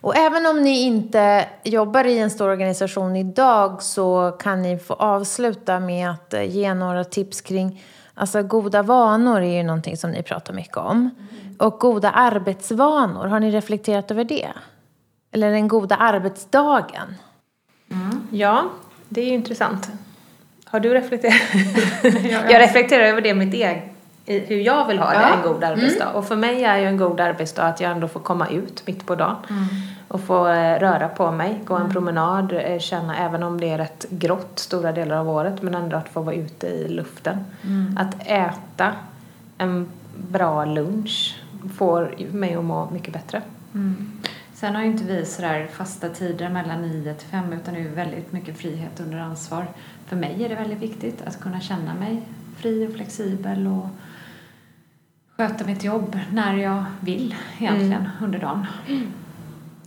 Och 0.00 0.16
även 0.16 0.46
om 0.46 0.62
ni 0.62 0.82
inte 0.82 1.48
jobbar 1.64 2.04
i 2.04 2.18
en 2.18 2.30
stor 2.30 2.48
organisation 2.48 3.16
idag 3.16 3.82
så 3.82 4.36
kan 4.40 4.62
ni 4.62 4.78
få 4.78 4.94
avsluta 4.94 5.80
med 5.80 6.10
att 6.10 6.34
eh, 6.34 6.42
ge 6.42 6.74
några 6.74 7.04
tips 7.04 7.40
kring 7.40 7.82
Alltså 8.18 8.42
goda 8.42 8.82
vanor 8.82 9.40
är 9.40 9.56
ju 9.56 9.62
någonting 9.62 9.96
som 9.96 10.10
ni 10.10 10.22
pratar 10.22 10.54
mycket 10.54 10.76
om. 10.76 10.96
Mm. 10.96 11.56
Och 11.58 11.78
goda 11.78 12.10
arbetsvanor, 12.10 13.26
har 13.26 13.40
ni 13.40 13.50
reflekterat 13.50 14.10
över 14.10 14.24
det? 14.24 14.48
Eller 15.36 15.52
den 15.52 15.68
goda 15.68 15.96
arbetsdagen? 15.96 17.14
Mm. 17.90 18.26
Ja, 18.30 18.64
det 19.08 19.20
är 19.20 19.24
ju 19.24 19.34
intressant. 19.34 19.90
Har 20.64 20.80
du 20.80 20.94
reflekterat? 20.94 21.34
jag 22.50 22.60
reflekterar 22.60 23.04
över 23.04 23.20
det 23.20 23.34
mitt 23.34 23.54
eget 23.54 23.84
hur 24.26 24.60
jag 24.60 24.86
vill 24.86 24.98
ha 24.98 25.10
det, 25.10 25.14
ja. 25.14 25.36
en 25.36 25.52
god 25.52 25.64
arbetsdag. 25.64 26.04
Mm. 26.04 26.16
Och 26.16 26.28
för 26.28 26.36
mig 26.36 26.64
är 26.64 26.78
ju 26.78 26.84
en 26.84 26.96
god 26.96 27.20
arbetsdag 27.20 27.62
att 27.62 27.80
jag 27.80 27.90
ändå 27.90 28.08
får 28.08 28.20
komma 28.20 28.48
ut 28.48 28.86
mitt 28.86 29.06
på 29.06 29.14
dagen. 29.14 29.36
Mm. 29.50 29.64
Och 30.08 30.20
få 30.20 30.48
eh, 30.48 30.78
röra 30.78 31.08
på 31.08 31.30
mig, 31.30 31.60
gå 31.64 31.74
en 31.74 31.80
mm. 31.80 31.92
promenad, 31.92 32.52
eh, 32.52 32.78
känna, 32.78 33.16
även 33.16 33.42
om 33.42 33.60
det 33.60 33.70
är 33.70 33.78
rätt 33.78 34.06
grått 34.10 34.58
stora 34.58 34.92
delar 34.92 35.16
av 35.16 35.30
året, 35.30 35.62
men 35.62 35.74
ändå 35.74 35.96
att 35.96 36.08
få 36.08 36.20
vara 36.20 36.34
ute 36.34 36.66
i 36.66 36.88
luften. 36.88 37.44
Mm. 37.64 37.98
Att 37.98 38.26
äta 38.26 38.92
en 39.58 39.88
bra 40.16 40.64
lunch 40.64 41.40
får 41.78 42.14
mig 42.32 42.54
att 42.54 42.64
må 42.64 42.90
mycket 42.90 43.12
bättre. 43.12 43.42
Mm. 44.56 44.72
Sen 44.72 44.74
har 44.74 44.82
ju 44.82 44.88
inte 44.88 45.04
vi 45.04 45.26
sådär 45.26 45.68
fasta 45.72 46.08
tider 46.08 46.48
mellan 46.48 46.82
9 46.82 47.14
till 47.14 47.28
5 47.28 47.52
utan 47.52 47.74
det 47.74 47.80
är 47.80 47.88
väldigt 47.88 48.32
mycket 48.32 48.58
frihet 48.58 49.00
under 49.00 49.18
ansvar. 49.18 49.66
För 50.06 50.16
mig 50.16 50.44
är 50.44 50.48
det 50.48 50.54
väldigt 50.54 50.82
viktigt 50.82 51.22
att 51.26 51.40
kunna 51.40 51.60
känna 51.60 51.94
mig 51.94 52.22
fri 52.56 52.86
och 52.86 52.92
flexibel 52.92 53.66
och 53.66 53.86
sköta 55.36 55.64
mitt 55.64 55.84
jobb 55.84 56.18
när 56.32 56.56
jag 56.56 56.84
vill 57.00 57.34
egentligen 57.58 57.92
mm. 57.92 58.10
under 58.22 58.38
dagen. 58.38 58.66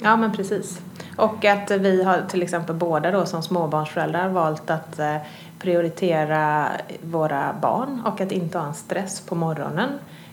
Ja 0.01 0.15
men 0.15 0.31
precis. 0.31 0.81
Och 1.17 1.45
att 1.45 1.71
vi 1.71 2.03
har 2.03 2.21
till 2.29 2.43
exempel 2.43 2.75
båda 2.75 3.11
då 3.11 3.25
som 3.25 3.43
småbarnsföräldrar 3.43 4.29
valt 4.29 4.69
att 4.69 4.99
eh, 4.99 5.17
prioritera 5.59 6.67
våra 7.01 7.53
barn 7.61 8.01
och 8.05 8.21
att 8.21 8.31
inte 8.31 8.57
ha 8.57 8.67
en 8.67 8.73
stress 8.73 9.21
på 9.21 9.35
morgonen 9.35 9.89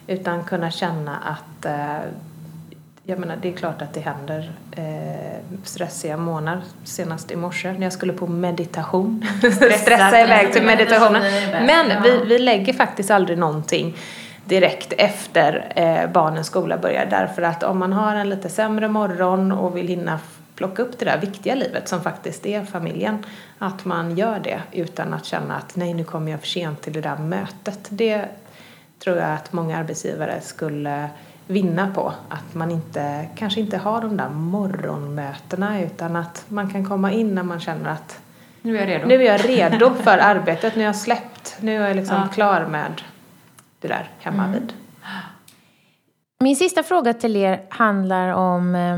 utan 0.07 0.43
kunna 0.43 0.71
känna 0.71 1.17
att 1.17 1.65
eh, 1.65 1.99
jag 3.09 3.19
menar, 3.19 3.37
det 3.41 3.47
är 3.47 3.53
klart 3.53 3.81
att 3.81 3.93
det 3.93 3.99
händer 3.99 4.51
eh, 4.71 5.57
stressiga 5.63 6.17
månader. 6.17 6.61
Senast 6.83 7.31
i 7.31 7.35
morse 7.35 7.73
när 7.73 7.83
jag 7.83 7.93
skulle 7.93 8.13
på 8.13 8.27
meditation. 8.27 9.25
Stressa 9.81 10.21
iväg 10.21 10.53
till 10.53 10.63
meditationen. 10.63 11.21
Men 11.51 12.03
vi, 12.03 12.25
vi 12.25 12.39
lägger 12.39 12.73
faktiskt 12.73 13.11
aldrig 13.11 13.37
någonting 13.37 13.97
direkt 14.45 14.93
efter 14.97 15.73
eh, 15.75 16.11
barnens 16.11 16.47
skola 16.47 16.77
börjar. 16.77 17.05
Därför 17.05 17.41
att 17.41 17.63
om 17.63 17.77
man 17.77 17.93
har 17.93 18.15
en 18.15 18.29
lite 18.29 18.49
sämre 18.49 18.87
morgon 18.87 19.51
och 19.51 19.77
vill 19.77 19.87
hinna 19.87 20.19
plocka 20.55 20.81
upp 20.81 20.99
det 20.99 21.05
där 21.05 21.17
viktiga 21.17 21.55
livet 21.55 21.87
som 21.87 22.01
faktiskt 22.01 22.45
är 22.45 22.65
familjen, 22.65 23.25
att 23.57 23.85
man 23.85 24.17
gör 24.17 24.39
det 24.39 24.61
utan 24.71 25.13
att 25.13 25.25
känna 25.25 25.55
att 25.55 25.75
nej, 25.75 25.93
nu 25.93 26.03
kommer 26.03 26.31
jag 26.31 26.39
för 26.39 26.47
sent 26.47 26.81
till 26.81 26.93
det 26.93 27.01
där 27.01 27.17
mötet. 27.17 27.79
Det 27.89 28.25
tror 28.99 29.17
jag 29.17 29.33
att 29.33 29.53
många 29.53 29.77
arbetsgivare 29.77 30.41
skulle 30.41 31.09
vinna 31.47 31.91
på. 31.95 32.13
Att 32.29 32.55
man 32.55 32.71
inte, 32.71 33.27
kanske 33.35 33.59
inte 33.59 33.77
har 33.77 34.01
de 34.01 34.17
där 34.17 34.29
morgonmötena 34.29 35.81
utan 35.81 36.15
att 36.15 36.45
man 36.47 36.69
kan 36.69 36.85
komma 36.85 37.11
in 37.11 37.35
när 37.35 37.43
man 37.43 37.59
känner 37.59 37.89
att 37.89 38.19
nu 38.61 38.77
är 38.77 38.79
jag 38.79 38.89
redo, 38.89 39.07
nu 39.07 39.15
är 39.15 39.31
jag 39.31 39.49
redo 39.49 39.93
för 39.93 40.17
arbetet, 40.17 40.75
nu 40.75 40.81
har 40.81 40.85
jag 40.85 40.95
släppt, 40.95 41.57
nu 41.61 41.83
är 41.83 41.87
jag 41.87 41.95
liksom 41.95 42.15
ja. 42.15 42.27
klar 42.33 42.65
med 42.65 43.01
det 43.79 43.87
där 43.87 44.09
hemma 44.19 44.43
mm. 44.43 44.53
vid. 44.53 44.73
Min 46.39 46.55
sista 46.55 46.83
fråga 46.83 47.13
till 47.13 47.35
er 47.35 47.61
handlar 47.69 48.29
om 48.29 48.75
eh, 48.75 48.97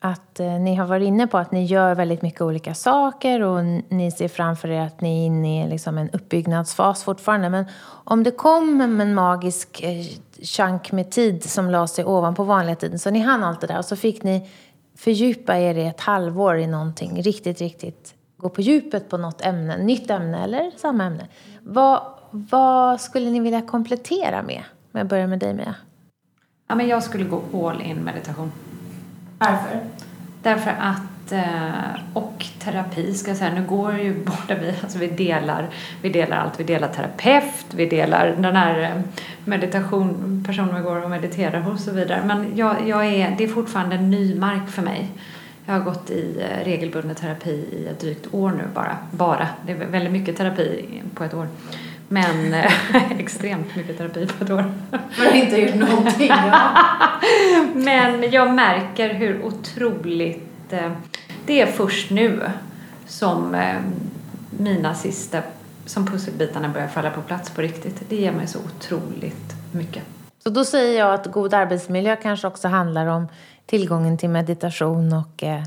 att 0.00 0.40
eh, 0.40 0.46
ni 0.46 0.74
har 0.74 0.86
varit 0.86 1.06
inne 1.06 1.26
på 1.26 1.38
att 1.38 1.52
ni 1.52 1.64
gör 1.64 1.94
väldigt 1.94 2.22
mycket 2.22 2.40
olika 2.40 2.74
saker 2.74 3.42
och 3.42 3.64
ni 3.88 4.10
ser 4.10 4.28
framför 4.28 4.68
er 4.68 4.80
att 4.80 5.00
ni 5.00 5.22
är 5.22 5.26
inne 5.26 5.64
i 5.64 5.68
liksom 5.68 5.98
en 5.98 6.10
uppbyggnadsfas 6.10 7.04
fortfarande. 7.04 7.50
Men 7.50 7.64
om 7.86 8.22
det 8.22 8.30
kom 8.30 8.80
en 8.80 9.14
magisk 9.14 9.82
eh, 9.82 10.06
chunk 10.44 10.92
med 10.92 11.10
tid 11.10 11.44
som 11.44 11.70
la 11.70 11.86
sig 11.86 12.04
ovanpå 12.04 12.44
vanliga 12.44 12.76
tiden 12.76 12.98
så 12.98 13.10
ni 13.10 13.18
hann 13.18 13.44
allt 13.44 13.60
det 13.60 13.66
där 13.66 13.78
och 13.78 13.84
så 13.84 13.96
fick 13.96 14.22
ni 14.22 14.50
fördjupa 14.96 15.58
er 15.58 15.74
i 15.74 15.86
ett 15.86 16.00
halvår 16.00 16.56
i 16.56 16.66
någonting 16.66 17.22
riktigt, 17.22 17.60
riktigt 17.60 18.14
gå 18.44 18.48
på 18.48 18.60
djupet 18.60 19.08
på 19.08 19.18
något 19.18 19.40
ämne, 19.40 19.76
nytt 19.76 20.10
ämne 20.10 20.44
eller 20.44 20.70
samma 20.76 21.04
ämne. 21.04 21.28
Vad, 21.62 22.02
vad 22.30 23.00
skulle 23.00 23.30
ni 23.30 23.40
vilja 23.40 23.62
komplettera 23.62 24.42
med? 24.42 24.62
Om 24.92 24.98
jag 24.98 25.06
börjar 25.06 25.26
med 25.26 25.38
dig 25.38 25.54
Mia. 25.54 25.74
Ja, 26.68 26.74
men 26.74 26.88
jag 26.88 27.02
skulle 27.02 27.24
gå 27.24 27.68
all 27.68 27.82
in 27.82 27.96
meditation. 27.96 28.52
Varför? 29.38 29.80
Därför 30.42 30.70
att, 30.70 31.02
och 32.14 32.46
terapi 32.58 33.14
ska 33.14 33.30
jag 33.30 33.38
säga, 33.38 33.54
nu 33.54 33.62
går 33.62 33.98
ju 33.98 34.24
båda 34.24 34.60
vi, 34.60 34.74
alltså 34.82 34.98
vi 34.98 35.06
delar, 35.06 35.68
vi 36.02 36.08
delar 36.08 36.36
allt, 36.36 36.60
vi 36.60 36.64
delar 36.64 36.88
terapeut, 36.88 37.66
vi 37.70 37.86
delar 37.86 38.34
den 38.38 38.56
här 38.56 38.82
eh, 38.82 39.02
meditation, 39.44 40.44
personen 40.46 40.74
vi 40.74 40.80
går 40.80 41.04
och 41.04 41.10
mediterar 41.10 41.60
hos 41.60 41.74
och 41.74 41.80
så 41.80 41.90
vidare. 41.90 42.22
Men 42.26 42.56
jag, 42.56 42.76
jag 42.88 43.06
är, 43.06 43.34
det 43.38 43.44
är 43.44 43.48
fortfarande 43.48 43.96
ny 43.96 44.34
mark 44.34 44.68
för 44.68 44.82
mig. 44.82 45.10
Jag 45.66 45.74
har 45.74 45.80
gått 45.80 46.10
i 46.10 46.40
eh, 46.40 46.64
regelbunden 46.64 47.16
terapi 47.16 47.50
i 47.50 47.86
ett 47.86 48.00
drygt 48.00 48.34
år 48.34 48.50
nu 48.50 48.64
bara. 48.74 48.96
Bara. 49.10 49.48
Det 49.66 49.72
är 49.72 49.76
väldigt 49.76 50.12
mycket 50.12 50.36
terapi 50.36 50.84
på 51.14 51.24
ett 51.24 51.34
år. 51.34 51.48
Men 52.08 52.54
extremt 53.18 53.76
mycket 53.76 53.98
terapi 53.98 54.26
på 54.26 54.44
ett 54.44 54.50
år. 54.50 54.64
För 55.10 55.26
att 55.26 55.34
inte 55.34 55.60
gjort 55.60 55.74
någonting. 55.74 56.28
Ja. 56.28 56.70
Men 57.74 58.30
jag 58.30 58.54
märker 58.54 59.14
hur 59.14 59.42
otroligt... 59.44 60.72
Det 61.46 61.60
är 61.60 61.66
först 61.66 62.10
nu 62.10 62.50
som 63.06 63.54
eh, 63.54 63.76
mina 64.50 64.94
sista 64.94 65.42
som 65.86 66.06
pusselbitarna 66.06 66.68
börjar 66.68 66.88
falla 66.88 67.10
på 67.10 67.22
plats 67.22 67.50
på 67.50 67.62
riktigt. 67.62 68.02
Det 68.08 68.16
ger 68.16 68.32
mig 68.32 68.46
så 68.46 68.58
otroligt 68.58 69.54
mycket. 69.72 70.02
Så 70.42 70.50
då 70.50 70.64
säger 70.64 70.98
jag 70.98 71.14
att 71.14 71.26
god 71.26 71.54
arbetsmiljö 71.54 72.16
kanske 72.16 72.46
också 72.46 72.68
handlar 72.68 73.06
om 73.06 73.28
tillgången 73.66 74.18
till 74.18 74.30
meditation 74.30 75.12
och 75.12 75.42
eh, 75.42 75.62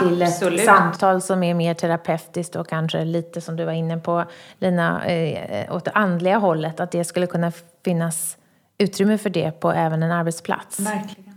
till 0.00 0.22
Absolut. 0.22 0.60
ett 0.60 0.66
samtal 0.66 1.22
som 1.22 1.42
är 1.42 1.54
mer 1.54 1.74
terapeutiskt 1.74 2.56
och 2.56 2.68
kanske 2.68 3.04
lite 3.04 3.40
som 3.40 3.56
du 3.56 3.64
var 3.64 3.72
inne 3.72 3.98
på 3.98 4.24
Lina, 4.58 5.06
eh, 5.06 5.74
åt 5.74 5.84
det 5.84 5.90
andliga 5.94 6.38
hållet. 6.38 6.80
Att 6.80 6.90
det 6.90 7.04
skulle 7.04 7.26
kunna 7.26 7.52
finnas 7.84 8.36
utrymme 8.78 9.18
för 9.18 9.30
det 9.30 9.60
på 9.60 9.72
även 9.72 10.02
en 10.02 10.12
arbetsplats. 10.12 10.80
Verkligen. 10.80 11.29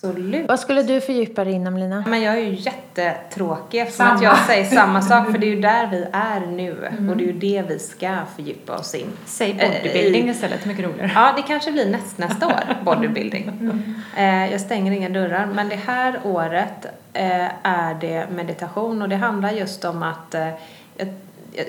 Absolut. 0.00 0.48
Vad 0.48 0.60
skulle 0.60 0.82
du 0.82 1.00
fördjupa 1.00 1.44
dig 1.44 1.52
inom 1.52 1.76
Lina? 1.76 2.04
Men 2.06 2.22
jag 2.22 2.34
är 2.34 2.40
ju 2.40 2.54
jättetråkig 2.54 3.80
eftersom 3.80 4.06
att 4.06 4.22
jag 4.22 4.38
säger 4.38 4.64
samma 4.64 5.02
sak 5.02 5.30
för 5.30 5.38
det 5.38 5.46
är 5.46 5.54
ju 5.54 5.60
där 5.60 5.86
vi 5.86 6.06
är 6.12 6.40
nu 6.40 6.86
mm. 6.86 7.10
och 7.10 7.16
det 7.16 7.24
är 7.24 7.26
ju 7.26 7.32
det 7.32 7.64
vi 7.68 7.78
ska 7.78 8.18
fördjupa 8.36 8.74
oss 8.74 8.94
in. 8.94 9.06
Säg 9.24 9.52
bodybuilding 9.54 10.28
äh, 10.28 10.30
istället, 10.30 10.64
mycket 10.64 10.84
roligare. 10.84 11.12
Ja, 11.14 11.32
det 11.36 11.42
kanske 11.42 11.72
blir 11.72 11.90
näst, 11.90 12.18
nästa 12.18 12.46
år, 12.46 12.84
bodybuilding. 12.84 13.48
Mm. 13.48 13.94
Eh, 14.16 14.52
jag 14.52 14.60
stänger 14.60 14.92
inga 14.92 15.08
dörrar 15.08 15.46
men 15.46 15.68
det 15.68 15.76
här 15.86 16.20
året 16.24 16.86
eh, 17.12 17.66
är 17.66 17.94
det 18.00 18.26
meditation 18.30 19.02
och 19.02 19.08
det 19.08 19.16
handlar 19.16 19.50
just 19.50 19.84
om 19.84 20.02
att 20.02 20.34
eh, 20.34 20.48
jag, 20.96 21.08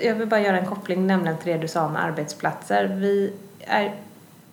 jag 0.04 0.14
vill 0.14 0.28
bara 0.28 0.40
göra 0.40 0.58
en 0.58 0.66
koppling 0.66 1.06
nämligen 1.06 1.38
till 1.38 1.52
det 1.52 1.58
du 1.58 1.68
sa 1.68 1.86
om 1.86 1.96
arbetsplatser. 1.96 2.84
Vi 2.84 3.32
är 3.60 3.94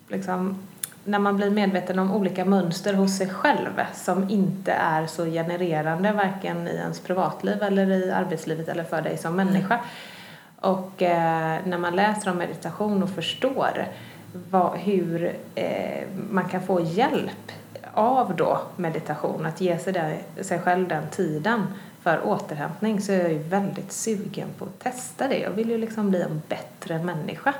liksom 0.08 0.67
när 1.08 1.18
man 1.18 1.36
blir 1.36 1.50
medveten 1.50 1.98
om 1.98 2.12
olika 2.12 2.44
mönster 2.44 2.94
hos 2.94 3.16
sig 3.16 3.28
själv 3.28 3.70
som 3.94 4.30
inte 4.30 4.72
är 4.72 5.06
så 5.06 5.24
genererande 5.24 6.12
varken 6.12 6.68
i 6.68 6.70
ens 6.70 7.00
privatliv 7.00 7.62
eller 7.62 7.90
i 7.90 8.10
arbetslivet 8.10 8.68
eller 8.68 8.84
för 8.84 9.02
dig 9.02 9.18
som 9.18 9.36
människa. 9.36 9.74
Mm. 9.74 9.86
Och 10.60 11.02
eh, 11.02 11.58
när 11.64 11.78
man 11.78 11.96
läser 11.96 12.30
om 12.30 12.38
meditation 12.38 13.02
och 13.02 13.10
förstår 13.10 13.86
vad, 14.50 14.78
hur 14.78 15.36
eh, 15.54 16.08
man 16.30 16.48
kan 16.48 16.62
få 16.62 16.80
hjälp 16.80 17.52
av 17.94 18.36
då 18.36 18.60
meditation, 18.76 19.46
att 19.46 19.60
ge 19.60 19.78
sig, 19.78 19.92
där, 19.92 20.16
sig 20.40 20.58
själv 20.58 20.88
den 20.88 21.06
tiden 21.10 21.66
för 22.02 22.26
återhämtning 22.26 23.00
så 23.00 23.12
är 23.12 23.18
jag 23.18 23.32
ju 23.32 23.38
väldigt 23.38 23.92
sugen 23.92 24.48
på 24.58 24.64
att 24.64 24.78
testa 24.78 25.28
det. 25.28 25.38
Jag 25.38 25.50
vill 25.50 25.70
ju 25.70 25.78
liksom 25.78 26.10
bli 26.10 26.22
en 26.22 26.42
bättre 26.48 26.98
människa 26.98 27.54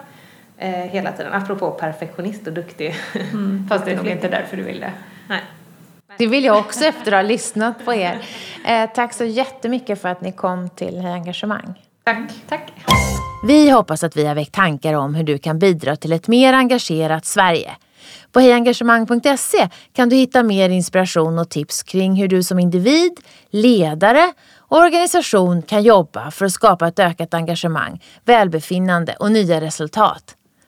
eh, 0.58 0.70
hela 0.70 1.12
tiden. 1.12 1.32
Apropå 1.32 1.70
perfektionist 1.70 2.46
och 2.46 2.52
duktig. 2.52 2.94
Mm, 3.32 3.66
fast 3.68 3.84
det 3.84 3.90
är 3.90 3.96
nog 3.96 4.06
inte 4.06 4.28
därför 4.28 4.56
du 4.56 4.62
vill 4.62 4.80
det. 4.80 4.92
Nej. 5.28 5.40
Det 6.18 6.26
vill 6.26 6.44
jag 6.44 6.58
också 6.58 6.84
efter 6.84 7.12
att 7.12 7.24
ha 7.24 7.28
lyssnat 7.28 7.84
på 7.84 7.94
er. 7.94 8.22
Eh, 8.66 8.90
tack 8.94 9.12
så 9.12 9.24
jättemycket 9.24 10.00
för 10.02 10.08
att 10.08 10.20
ni 10.20 10.32
kom 10.32 10.68
till 10.68 11.00
Hej 11.00 11.12
Engagemang. 11.12 11.74
Tack. 12.04 12.30
Tack. 12.48 12.72
Vi 13.46 13.70
hoppas 13.70 14.04
att 14.04 14.16
vi 14.16 14.26
har 14.26 14.34
väckt 14.34 14.54
tankar 14.54 14.94
om 14.94 15.14
hur 15.14 15.24
du 15.24 15.38
kan 15.38 15.58
bidra 15.58 15.96
till 15.96 16.12
ett 16.12 16.28
mer 16.28 16.52
engagerat 16.52 17.26
Sverige. 17.26 17.70
På 18.32 18.40
hejengagemang.se 18.40 19.68
kan 19.92 20.08
du 20.08 20.16
hitta 20.16 20.42
mer 20.42 20.68
inspiration 20.68 21.38
och 21.38 21.48
tips 21.48 21.82
kring 21.82 22.14
hur 22.14 22.28
du 22.28 22.42
som 22.42 22.58
individ, 22.58 23.12
ledare 23.50 24.32
och 24.56 24.78
organisation 24.78 25.62
kan 25.62 25.82
jobba 25.82 26.30
för 26.30 26.46
att 26.46 26.52
skapa 26.52 26.88
ett 26.88 26.98
ökat 26.98 27.34
engagemang, 27.34 28.02
välbefinnande 28.24 29.16
och 29.20 29.32
nya 29.32 29.60
resultat. 29.60 30.34